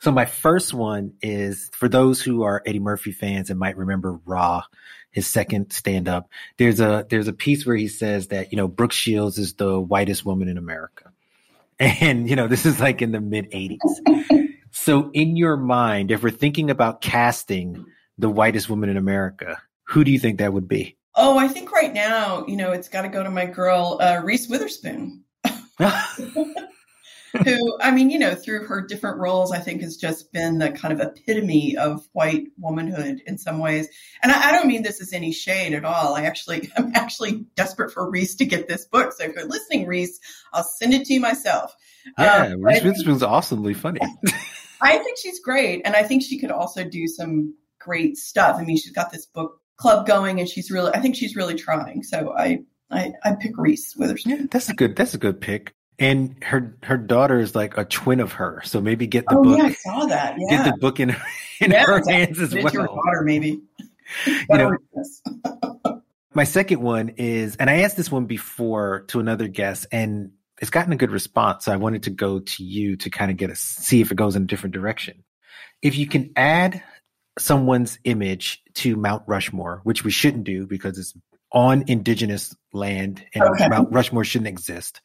So 0.00 0.10
my 0.10 0.24
first 0.24 0.74
one 0.74 1.14
is 1.22 1.70
for 1.72 1.88
those 1.88 2.20
who 2.20 2.42
are 2.42 2.62
Eddie 2.66 2.80
Murphy 2.80 3.12
fans 3.12 3.48
and 3.50 3.58
might 3.58 3.76
remember 3.76 4.18
Raw, 4.24 4.62
his 5.10 5.26
second 5.26 5.72
stand 5.72 6.08
up. 6.08 6.30
There's 6.56 6.80
a 6.80 7.06
there's 7.08 7.28
a 7.28 7.32
piece 7.32 7.66
where 7.66 7.76
he 7.76 7.88
says 7.88 8.28
that 8.28 8.52
you 8.52 8.56
know 8.56 8.66
Brooke 8.66 8.92
Shields 8.92 9.38
is 9.38 9.54
the 9.54 9.78
whitest 9.78 10.24
woman 10.24 10.48
in 10.48 10.58
America, 10.58 11.12
and 11.78 12.28
you 12.28 12.36
know 12.36 12.48
this 12.48 12.66
is 12.66 12.80
like 12.80 13.02
in 13.02 13.12
the 13.12 13.20
mid 13.20 13.50
'80s. 13.52 14.48
So, 14.82 15.10
in 15.12 15.36
your 15.36 15.58
mind, 15.58 16.10
if 16.10 16.22
we're 16.22 16.30
thinking 16.30 16.70
about 16.70 17.02
casting 17.02 17.84
the 18.16 18.30
whitest 18.30 18.70
woman 18.70 18.88
in 18.88 18.96
America, 18.96 19.60
who 19.88 20.04
do 20.04 20.10
you 20.10 20.18
think 20.18 20.38
that 20.38 20.54
would 20.54 20.68
be? 20.68 20.96
Oh, 21.14 21.36
I 21.36 21.48
think 21.48 21.70
right 21.70 21.92
now, 21.92 22.46
you 22.46 22.56
know, 22.56 22.72
it's 22.72 22.88
got 22.88 23.02
to 23.02 23.08
go 23.08 23.22
to 23.22 23.28
my 23.28 23.44
girl, 23.44 23.98
uh, 24.00 24.22
Reese 24.24 24.48
Witherspoon. 24.48 25.24
who, 27.44 27.78
I 27.78 27.90
mean, 27.90 28.08
you 28.08 28.18
know, 28.18 28.34
through 28.34 28.68
her 28.68 28.80
different 28.80 29.18
roles, 29.18 29.52
I 29.52 29.58
think 29.58 29.82
has 29.82 29.98
just 29.98 30.32
been 30.32 30.56
the 30.56 30.70
kind 30.70 30.98
of 30.98 31.06
epitome 31.06 31.76
of 31.76 32.08
white 32.12 32.44
womanhood 32.56 33.20
in 33.26 33.36
some 33.36 33.58
ways. 33.58 33.86
And 34.22 34.32
I, 34.32 34.48
I 34.48 34.52
don't 34.52 34.66
mean 34.66 34.82
this 34.82 35.02
as 35.02 35.12
any 35.12 35.32
shade 35.32 35.74
at 35.74 35.84
all. 35.84 36.14
I 36.14 36.22
actually, 36.22 36.70
I'm 36.78 36.92
actually 36.94 37.44
desperate 37.54 37.92
for 37.92 38.10
Reese 38.10 38.36
to 38.36 38.46
get 38.46 38.66
this 38.66 38.86
book. 38.86 39.12
So 39.12 39.24
if 39.24 39.34
you're 39.34 39.44
listening, 39.44 39.86
Reese, 39.86 40.18
I'll 40.54 40.64
send 40.64 40.94
it 40.94 41.04
to 41.04 41.12
you 41.12 41.20
myself. 41.20 41.76
Yeah, 42.18 42.52
um, 42.54 42.62
Reese 42.62 42.82
Witherspoon's 42.82 43.22
awesomely 43.22 43.74
funny. 43.74 44.00
I 44.82 44.98
think 44.98 45.18
she's 45.18 45.40
great. 45.40 45.82
And 45.84 45.94
I 45.94 46.02
think 46.02 46.22
she 46.22 46.38
could 46.38 46.50
also 46.50 46.84
do 46.84 47.06
some 47.06 47.54
great 47.78 48.16
stuff. 48.16 48.56
I 48.58 48.64
mean, 48.64 48.76
she's 48.76 48.92
got 48.92 49.10
this 49.10 49.26
book 49.26 49.60
club 49.76 50.06
going 50.06 50.40
and 50.40 50.48
she's 50.48 50.70
really, 50.70 50.92
I 50.94 51.00
think 51.00 51.16
she's 51.16 51.36
really 51.36 51.54
trying. 51.54 52.02
So 52.02 52.34
I, 52.36 52.60
I, 52.90 53.12
I 53.24 53.34
pick 53.34 53.56
Reese 53.56 53.94
Witherspoon. 53.96 54.32
Yeah, 54.32 54.46
that's 54.50 54.68
a 54.68 54.74
good, 54.74 54.96
that's 54.96 55.14
a 55.14 55.18
good 55.18 55.40
pick. 55.40 55.74
And 55.98 56.42
her 56.42 56.78
her 56.82 56.96
daughter 56.96 57.38
is 57.38 57.54
like 57.54 57.76
a 57.76 57.84
twin 57.84 58.20
of 58.20 58.32
her, 58.32 58.62
so 58.64 58.80
maybe 58.80 59.06
get 59.06 59.26
the 59.28 59.36
oh, 59.36 59.42
book. 59.42 59.58
Yeah, 59.58 59.64
I 59.64 59.72
saw 59.72 60.06
that. 60.06 60.34
Yeah. 60.38 60.64
Get 60.64 60.72
the 60.72 60.78
book 60.80 60.98
in, 60.98 61.10
in 61.60 61.72
yeah, 61.72 61.84
her 61.84 62.02
hands 62.08 62.40
as 62.40 62.54
well. 62.54 62.72
Your 62.72 62.86
daughter, 62.86 63.22
maybe. 63.22 63.60
you 64.26 64.46
know, 64.48 64.78
my 66.34 66.44
second 66.44 66.80
one 66.80 67.10
is, 67.18 67.56
and 67.56 67.68
I 67.68 67.80
asked 67.80 67.98
this 67.98 68.10
one 68.10 68.24
before 68.24 69.04
to 69.08 69.20
another 69.20 69.46
guest, 69.46 69.88
and 69.92 70.32
it's 70.60 70.70
gotten 70.70 70.92
a 70.92 70.96
good 70.96 71.10
response. 71.10 71.64
So 71.64 71.72
I 71.72 71.76
wanted 71.76 72.04
to 72.04 72.10
go 72.10 72.38
to 72.38 72.62
you 72.62 72.96
to 72.98 73.10
kind 73.10 73.30
of 73.30 73.36
get 73.36 73.50
a 73.50 73.56
see 73.56 74.00
if 74.00 74.12
it 74.12 74.16
goes 74.16 74.36
in 74.36 74.44
a 74.44 74.46
different 74.46 74.74
direction. 74.74 75.24
If 75.82 75.96
you 75.96 76.06
can 76.06 76.32
add 76.36 76.82
someone's 77.38 77.98
image 78.04 78.62
to 78.74 78.94
Mount 78.96 79.24
Rushmore, 79.26 79.80
which 79.84 80.04
we 80.04 80.10
shouldn't 80.10 80.44
do 80.44 80.66
because 80.66 80.98
it's 80.98 81.14
on 81.52 81.84
indigenous 81.88 82.54
land 82.72 83.24
and 83.34 83.42
okay. 83.42 83.68
Mount 83.68 83.92
Rushmore 83.92 84.24
shouldn't 84.24 84.48
exist 84.48 85.00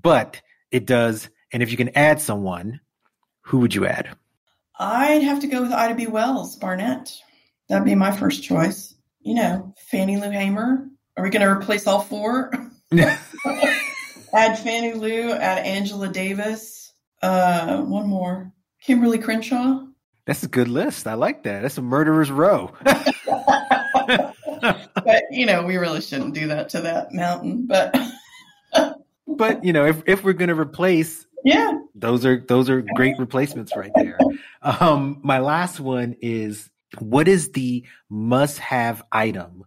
but 0.00 0.40
it 0.70 0.86
does. 0.86 1.28
And 1.52 1.62
if 1.62 1.70
you 1.70 1.76
can 1.76 1.96
add 1.96 2.20
someone, 2.20 2.80
who 3.42 3.58
would 3.58 3.74
you 3.74 3.86
add? 3.86 4.16
I'd 4.78 5.22
have 5.22 5.40
to 5.40 5.46
go 5.46 5.62
with 5.62 5.72
Ida 5.72 5.94
B. 5.94 6.06
Wells, 6.06 6.56
Barnett. 6.56 7.12
That'd 7.68 7.84
be 7.84 7.94
my 7.94 8.12
first 8.12 8.42
choice. 8.42 8.94
You 9.20 9.34
know, 9.34 9.74
Fannie 9.90 10.16
Lou 10.16 10.30
Hamer. 10.30 10.88
Are 11.16 11.22
we 11.22 11.30
going 11.30 11.42
to 11.42 11.48
replace 11.48 11.86
all 11.86 12.00
four? 12.00 12.52
add 14.32 14.58
Fannie 14.58 14.94
Lou, 14.94 15.32
add 15.32 15.64
Angela 15.64 16.08
Davis. 16.08 16.92
Uh, 17.22 17.82
one 17.82 18.06
more. 18.06 18.52
Kimberlé 18.86 19.22
Crenshaw. 19.22 19.84
That's 20.26 20.42
a 20.42 20.48
good 20.48 20.68
list. 20.68 21.06
I 21.06 21.14
like 21.14 21.42
that. 21.44 21.62
That's 21.62 21.78
a 21.78 21.82
murderer's 21.82 22.30
row. 22.30 22.72
but 22.82 24.34
you 25.30 25.46
know, 25.46 25.64
we 25.64 25.78
really 25.78 26.00
shouldn't 26.00 26.34
do 26.34 26.48
that 26.48 26.68
to 26.70 26.82
that 26.82 27.12
mountain. 27.12 27.66
But 27.66 27.96
but 29.26 29.64
you 29.64 29.72
know, 29.72 29.86
if 29.86 30.02
if 30.06 30.22
we're 30.22 30.34
going 30.34 30.48
to 30.48 30.54
replace, 30.58 31.26
yeah, 31.44 31.78
those 31.94 32.26
are 32.26 32.44
those 32.46 32.68
are 32.68 32.84
great 32.94 33.18
replacements 33.18 33.74
right 33.74 33.92
there. 33.94 34.18
Um, 34.62 35.20
my 35.22 35.38
last 35.38 35.80
one 35.80 36.16
is 36.20 36.68
what 36.98 37.28
is 37.28 37.52
the 37.52 37.86
must-have 38.10 39.02
item 39.12 39.64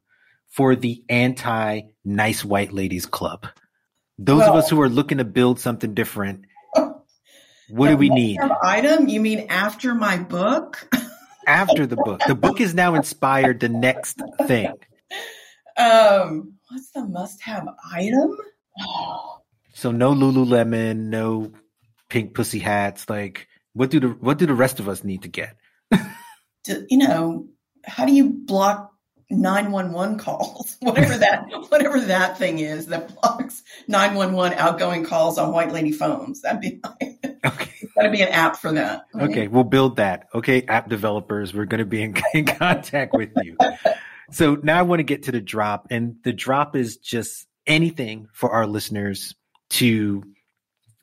for 0.47 0.75
the 0.75 1.03
anti 1.09 1.81
nice 2.05 2.45
white 2.45 2.71
ladies 2.71 3.05
club? 3.05 3.47
Those 4.23 4.41
well, 4.41 4.51
of 4.51 4.55
us 4.57 4.69
who 4.69 4.79
are 4.81 4.89
looking 4.89 5.17
to 5.17 5.25
build 5.25 5.59
something 5.59 5.95
different, 5.95 6.45
what 7.69 7.89
do 7.89 7.97
we 7.97 8.09
need? 8.09 8.39
Item? 8.61 9.07
You 9.07 9.19
mean 9.19 9.47
after 9.49 9.95
my 9.95 10.17
book? 10.17 10.87
after 11.47 11.87
the 11.87 11.95
book, 11.95 12.21
the 12.27 12.35
book 12.35 12.61
is 12.61 12.75
now 12.75 12.93
inspired 12.93 13.59
the 13.61 13.69
next 13.69 14.21
thing. 14.45 14.73
Um, 15.75 16.53
what's 16.69 16.91
the 16.91 17.03
must-have 17.03 17.67
item? 17.91 18.37
So 19.73 19.91
no 19.91 20.13
Lululemon, 20.13 21.09
no 21.09 21.53
pink 22.07 22.35
pussy 22.35 22.59
hats. 22.59 23.09
Like, 23.09 23.47
what 23.73 23.89
do 23.89 23.99
the 23.99 24.09
what 24.09 24.37
do 24.37 24.45
the 24.45 24.53
rest 24.53 24.79
of 24.79 24.87
us 24.87 25.03
need 25.03 25.23
to 25.23 25.29
get? 25.29 25.55
to, 26.65 26.85
you 26.91 26.97
know, 26.99 27.47
how 27.83 28.05
do 28.05 28.13
you 28.13 28.29
block 28.29 28.90
911 29.31 30.17
calls? 30.17 30.77
whatever 30.81 31.17
that 31.17 31.45
whatever 31.69 31.99
that 31.99 32.37
thing 32.37 32.59
is 32.59 32.87
that 32.87 33.13
blocks 33.15 33.63
911 33.87 34.57
outgoing 34.57 35.03
calls 35.03 35.37
on 35.37 35.51
white 35.51 35.71
lady 35.71 35.91
phones. 35.91 36.41
That'd 36.41 36.61
be 36.61 36.81
okay. 37.45 37.71
That'd 37.95 38.11
be 38.11 38.21
an 38.21 38.29
app 38.29 38.57
for 38.57 38.71
that. 38.73 39.05
Right? 39.13 39.29
Okay, 39.29 39.47
we'll 39.47 39.63
build 39.63 39.97
that. 39.97 40.27
Okay, 40.33 40.63
app 40.63 40.89
developers, 40.89 41.53
we're 41.53 41.65
going 41.65 41.79
to 41.79 41.85
be 41.85 42.01
in, 42.01 42.15
in 42.33 42.45
contact 42.45 43.13
with 43.13 43.31
you. 43.43 43.57
so 44.31 44.55
now 44.55 44.79
I 44.79 44.83
want 44.83 44.99
to 44.99 45.03
get 45.03 45.23
to 45.23 45.31
the 45.31 45.41
drop, 45.41 45.87
and 45.91 46.15
the 46.23 46.33
drop 46.33 46.75
is 46.75 46.97
just 46.97 47.47
anything 47.67 48.27
for 48.33 48.51
our 48.51 48.65
listeners 48.65 49.35
to 49.71 50.23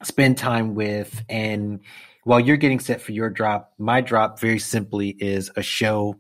spend 0.03 0.39
time 0.39 0.75
with. 0.75 1.25
And 1.29 1.81
while 2.29 2.41
you're 2.41 2.59
getting 2.59 2.79
set 2.79 3.01
for 3.01 3.13
your 3.13 3.31
drop, 3.31 3.73
my 3.79 4.03
drop 4.03 4.39
very 4.39 4.59
simply 4.59 5.09
is 5.09 5.51
a 5.57 5.63
show 5.63 6.15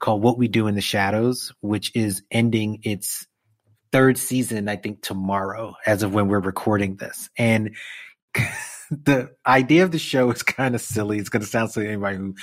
called 0.00 0.20
What 0.20 0.36
We 0.36 0.48
Do 0.48 0.66
in 0.66 0.74
the 0.74 0.80
Shadows, 0.80 1.52
which 1.60 1.94
is 1.94 2.24
ending 2.32 2.80
its 2.82 3.28
third 3.92 4.18
season, 4.18 4.68
I 4.68 4.74
think 4.74 5.02
tomorrow, 5.02 5.76
as 5.86 6.02
of 6.02 6.12
when 6.12 6.26
we're 6.26 6.40
recording 6.40 6.96
this. 6.96 7.30
And 7.38 7.76
the 8.90 9.30
idea 9.46 9.84
of 9.84 9.92
the 9.92 10.00
show 10.00 10.32
is 10.32 10.42
kind 10.42 10.74
of 10.74 10.80
silly. 10.80 11.20
It's 11.20 11.28
going 11.28 11.44
to 11.44 11.48
sound 11.48 11.70
silly 11.70 11.86
to 11.86 11.92
anybody 11.92 12.16
who 12.16 12.34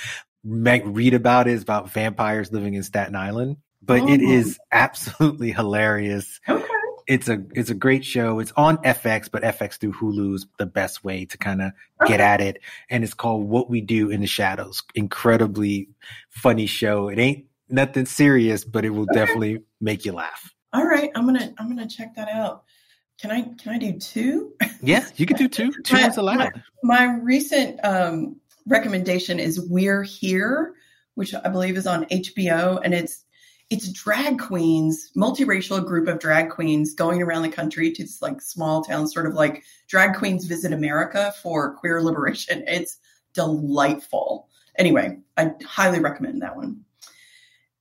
might 0.42 0.86
read 0.86 1.12
about 1.12 1.46
it. 1.46 1.52
It's 1.52 1.62
about 1.62 1.92
vampires 1.92 2.50
living 2.50 2.72
in 2.72 2.82
Staten 2.82 3.16
Island, 3.16 3.58
but 3.82 4.00
oh. 4.00 4.08
it 4.08 4.22
is 4.22 4.58
absolutely 4.72 5.52
hilarious. 5.52 6.40
Okay 6.48 6.64
it's 7.10 7.28
a 7.28 7.42
it's 7.54 7.70
a 7.70 7.74
great 7.74 8.04
show. 8.04 8.38
It's 8.38 8.52
on 8.56 8.76
FX, 8.78 9.28
but 9.28 9.42
FX 9.42 9.78
through 9.78 9.94
Hulu 9.94 10.36
is 10.36 10.46
the 10.58 10.64
best 10.66 11.02
way 11.02 11.24
to 11.24 11.36
kind 11.36 11.60
of 11.60 11.72
get 12.06 12.20
at 12.20 12.40
it. 12.40 12.60
And 12.88 13.02
it's 13.02 13.14
called 13.14 13.48
What 13.48 13.68
We 13.68 13.80
Do 13.80 14.10
in 14.10 14.20
the 14.20 14.28
Shadows. 14.28 14.84
Incredibly 14.94 15.88
funny 16.28 16.66
show. 16.66 17.08
It 17.08 17.18
ain't 17.18 17.46
nothing 17.68 18.06
serious, 18.06 18.64
but 18.64 18.84
it 18.84 18.90
will 18.90 19.08
okay. 19.10 19.14
definitely 19.14 19.62
make 19.80 20.04
you 20.04 20.12
laugh. 20.12 20.54
All 20.72 20.86
right, 20.86 21.10
I'm 21.16 21.26
gonna 21.26 21.52
I'm 21.58 21.68
gonna 21.68 21.88
check 21.88 22.14
that 22.14 22.28
out. 22.28 22.62
Can 23.20 23.32
I 23.32 23.42
can 23.60 23.74
I 23.74 23.78
do 23.78 23.98
two? 23.98 24.52
Yeah, 24.80 25.04
you 25.16 25.26
can 25.26 25.36
do 25.36 25.48
two. 25.48 25.72
Two 25.84 25.96
is 25.96 26.16
allowed. 26.16 26.52
My, 26.84 27.06
my 27.06 27.18
recent 27.22 27.80
um, 27.84 28.36
recommendation 28.68 29.40
is 29.40 29.60
We're 29.68 30.04
Here, 30.04 30.74
which 31.16 31.34
I 31.34 31.48
believe 31.48 31.76
is 31.76 31.88
on 31.88 32.04
HBO, 32.04 32.80
and 32.84 32.94
it's 32.94 33.24
it's 33.70 33.92
drag 33.92 34.40
queens, 34.40 35.12
multiracial 35.16 35.84
group 35.84 36.08
of 36.08 36.18
drag 36.18 36.50
queens 36.50 36.92
going 36.92 37.22
around 37.22 37.42
the 37.42 37.48
country 37.48 37.92
to 37.92 38.02
this 38.02 38.20
like 38.20 38.42
small 38.42 38.82
town, 38.82 39.06
sort 39.06 39.26
of 39.26 39.34
like 39.34 39.62
drag 39.88 40.16
queens 40.16 40.44
visit 40.44 40.72
America 40.72 41.32
for 41.40 41.74
queer 41.74 42.02
liberation. 42.02 42.64
It's 42.68 42.98
delightful. 43.32 44.48
Anyway, 44.76 45.18
I 45.36 45.52
highly 45.64 46.00
recommend 46.00 46.42
that 46.42 46.56
one. 46.56 46.84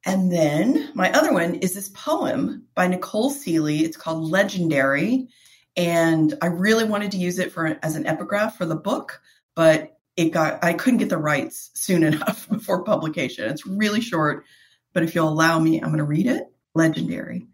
And 0.06 0.32
then 0.32 0.92
my 0.94 1.12
other 1.12 1.34
one 1.34 1.56
is 1.56 1.74
this 1.74 1.90
poem 1.90 2.68
by 2.76 2.88
Nicole 2.88 3.32
Sealey. 3.32 3.82
It's 3.82 3.98
called 3.98 4.30
Legendary. 4.30 5.28
And 5.76 6.36
I 6.42 6.48
really 6.48 6.84
wanted 6.84 7.12
to 7.12 7.18
use 7.18 7.40
it 7.40 7.52
for 7.52 7.80
as 7.82 7.96
an 7.96 8.06
epigraph 8.06 8.58
for 8.58 8.66
the 8.66 8.76
book, 8.76 9.22
but 9.56 9.98
it 10.18 10.30
got 10.30 10.64
I 10.64 10.74
couldn't 10.74 11.00
get 11.00 11.10
the 11.10 11.18
rights 11.18 11.72
soon 11.74 12.04
enough 12.12 12.48
before 12.48 12.84
publication. 12.84 13.50
It's 13.50 13.66
really 13.66 14.02
short, 14.02 14.46
but 14.94 15.04
if 15.04 15.16
you'll 15.16 15.30
allow 15.30 15.60
me, 15.60 15.80
I'm 15.80 15.90
going 15.90 15.98
to 15.98 16.04
read 16.04 16.28
it. 16.28 16.52
Legendary. 16.76 17.48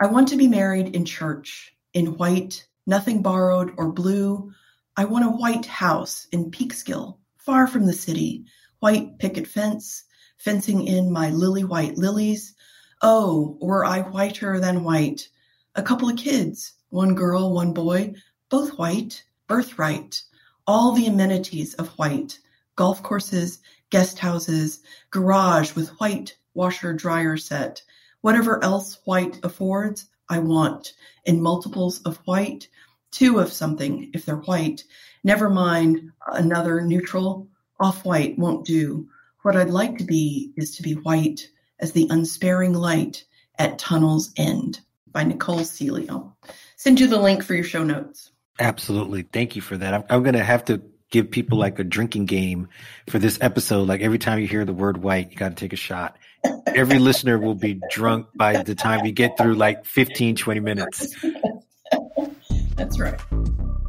I 0.00 0.06
want 0.06 0.28
to 0.28 0.36
be 0.36 0.48
married 0.48 0.94
in 0.94 1.04
church, 1.04 1.74
in 1.92 2.16
white, 2.16 2.66
nothing 2.86 3.22
borrowed 3.22 3.72
or 3.76 3.92
blue. 3.92 4.52
I 4.96 5.04
want 5.04 5.24
a 5.24 5.30
white 5.30 5.66
house 5.66 6.26
in 6.32 6.50
Peekskill, 6.50 7.18
far 7.38 7.66
from 7.66 7.86
the 7.86 7.92
city, 7.92 8.44
white 8.80 9.18
picket 9.18 9.46
fence, 9.46 10.04
fencing 10.38 10.86
in 10.86 11.12
my 11.12 11.30
lily 11.30 11.64
white 11.64 11.98
lilies. 11.98 12.54
Oh, 13.02 13.58
were 13.60 13.84
I 13.84 14.00
whiter 14.00 14.58
than 14.58 14.84
white? 14.84 15.28
A 15.74 15.82
couple 15.82 16.08
of 16.08 16.16
kids, 16.16 16.72
one 16.88 17.14
girl, 17.14 17.52
one 17.52 17.72
boy, 17.72 18.14
both 18.48 18.78
white, 18.78 19.22
birthright, 19.46 20.22
all 20.66 20.92
the 20.92 21.06
amenities 21.06 21.74
of 21.74 21.88
white, 21.98 22.38
golf 22.76 23.02
courses, 23.02 23.58
guest 23.90 24.18
houses, 24.18 24.80
garage 25.10 25.74
with 25.74 25.88
white 26.00 26.36
washer 26.54 26.92
dryer 26.92 27.36
set. 27.36 27.82
Whatever 28.20 28.62
else 28.62 28.98
white 29.04 29.38
affords, 29.42 30.06
I 30.28 30.38
want 30.38 30.92
in 31.24 31.42
multiples 31.42 32.00
of 32.02 32.18
white, 32.18 32.68
two 33.10 33.38
of 33.38 33.52
something 33.52 34.10
if 34.14 34.24
they're 34.24 34.36
white. 34.36 34.84
Never 35.24 35.50
mind 35.50 36.12
another 36.26 36.80
neutral. 36.80 37.48
Off 37.78 38.04
white 38.04 38.38
won't 38.38 38.66
do. 38.66 39.08
What 39.42 39.56
I'd 39.56 39.70
like 39.70 39.98
to 39.98 40.04
be 40.04 40.52
is 40.56 40.76
to 40.76 40.82
be 40.82 40.92
white 40.94 41.48
as 41.78 41.92
the 41.92 42.08
unsparing 42.10 42.74
light 42.74 43.24
at 43.58 43.78
tunnel's 43.78 44.32
end 44.36 44.80
by 45.10 45.24
Nicole. 45.24 45.60
I'll 45.60 46.36
send 46.76 47.00
you 47.00 47.06
the 47.06 47.18
link 47.18 47.42
for 47.42 47.54
your 47.54 47.64
show 47.64 47.82
notes. 47.82 48.30
Absolutely. 48.58 49.22
Thank 49.22 49.56
you 49.56 49.62
for 49.62 49.76
that. 49.78 49.94
I'm, 49.94 50.04
I'm 50.10 50.22
going 50.22 50.34
to 50.34 50.44
have 50.44 50.66
to 50.66 50.82
give 51.10 51.30
people 51.30 51.58
like 51.58 51.78
a 51.78 51.84
drinking 51.84 52.26
game 52.26 52.68
for 53.08 53.18
this 53.18 53.38
episode. 53.40 53.88
Like 53.88 54.00
every 54.00 54.18
time 54.18 54.38
you 54.38 54.46
hear 54.46 54.64
the 54.64 54.72
word 54.72 55.02
white, 55.02 55.30
you 55.30 55.36
got 55.36 55.48
to 55.50 55.54
take 55.54 55.72
a 55.72 55.76
shot. 55.76 56.16
Every 56.74 56.98
listener 56.98 57.38
will 57.38 57.54
be 57.54 57.80
drunk 57.90 58.26
by 58.34 58.62
the 58.62 58.74
time 58.74 59.02
we 59.02 59.12
get 59.12 59.36
through 59.36 59.54
like 59.54 59.84
15, 59.84 60.36
20 60.36 60.60
minutes. 60.60 61.16
That's 62.76 62.98
right. 62.98 63.20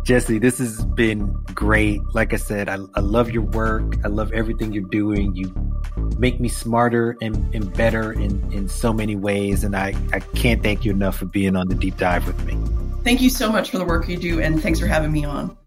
Jessie, 0.04 0.40
this 0.40 0.58
has 0.58 0.84
been 0.84 1.32
great. 1.54 2.02
Like 2.14 2.34
I 2.34 2.38
said, 2.38 2.70
I, 2.70 2.80
I 2.96 3.02
love 3.02 3.32
your 3.32 3.44
work. 3.44 3.96
I 4.04 4.08
love 4.08 4.34
everything 4.34 4.74
you're 4.74 4.90
doing. 4.90 5.36
You 5.36 5.54
make 6.18 6.40
me 6.40 6.50
smarter 6.50 7.16
and, 7.22 7.54
and 7.54 7.72
better 7.74 8.12
in, 8.12 8.52
in 8.52 8.68
so 8.68 8.92
many 8.92 9.16
ways. 9.16 9.64
And 9.64 9.76
I, 9.76 9.96
I 10.12 10.20
can't 10.20 10.64
thank 10.64 10.84
you 10.84 10.92
enough 10.92 11.18
for 11.18 11.26
being 11.26 11.56
on 11.56 11.68
the 11.68 11.76
deep 11.76 11.98
dive 11.98 12.26
with 12.26 12.44
me. 12.46 12.58
Thank 13.04 13.22
you 13.22 13.30
so 13.30 13.52
much 13.52 13.70
for 13.70 13.78
the 13.78 13.86
work 13.86 14.08
you 14.08 14.18
do, 14.18 14.42
and 14.42 14.62
thanks 14.62 14.80
for 14.80 14.86
having 14.86 15.12
me 15.12 15.24
on. 15.24 15.58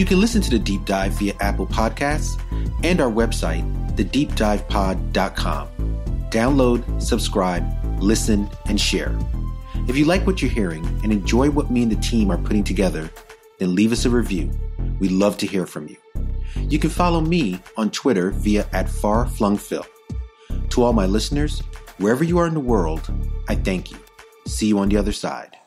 You 0.00 0.06
can 0.06 0.18
listen 0.18 0.40
to 0.40 0.50
the 0.50 0.58
deep 0.58 0.86
dive 0.86 1.12
via 1.12 1.34
Apple 1.40 1.66
Podcasts 1.66 2.40
and 2.82 3.02
our 3.02 3.10
website, 3.10 3.62
thedeepdivepod.com. 3.96 5.68
Download, 6.30 7.02
subscribe, 7.02 8.02
listen, 8.02 8.48
and 8.64 8.80
share. 8.80 9.14
If 9.88 9.98
you 9.98 10.06
like 10.06 10.26
what 10.26 10.40
you're 10.40 10.50
hearing 10.50 10.86
and 11.02 11.12
enjoy 11.12 11.50
what 11.50 11.70
me 11.70 11.82
and 11.82 11.92
the 11.92 11.96
team 11.96 12.30
are 12.30 12.38
putting 12.38 12.64
together, 12.64 13.10
then 13.58 13.74
leave 13.74 13.92
us 13.92 14.06
a 14.06 14.08
review. 14.08 14.50
We'd 15.00 15.12
love 15.12 15.36
to 15.36 15.46
hear 15.46 15.66
from 15.66 15.86
you. 15.86 15.98
You 16.56 16.78
can 16.78 16.88
follow 16.88 17.20
me 17.20 17.60
on 17.76 17.90
Twitter 17.90 18.30
via 18.30 18.66
at 18.72 18.86
farflungphil. 18.86 19.84
To 20.70 20.82
all 20.82 20.94
my 20.94 21.04
listeners, 21.04 21.60
wherever 21.98 22.24
you 22.24 22.38
are 22.38 22.46
in 22.46 22.54
the 22.54 22.60
world, 22.60 23.12
I 23.50 23.54
thank 23.54 23.90
you. 23.90 23.98
See 24.46 24.66
you 24.66 24.78
on 24.78 24.88
the 24.88 24.96
other 24.96 25.12
side. 25.12 25.59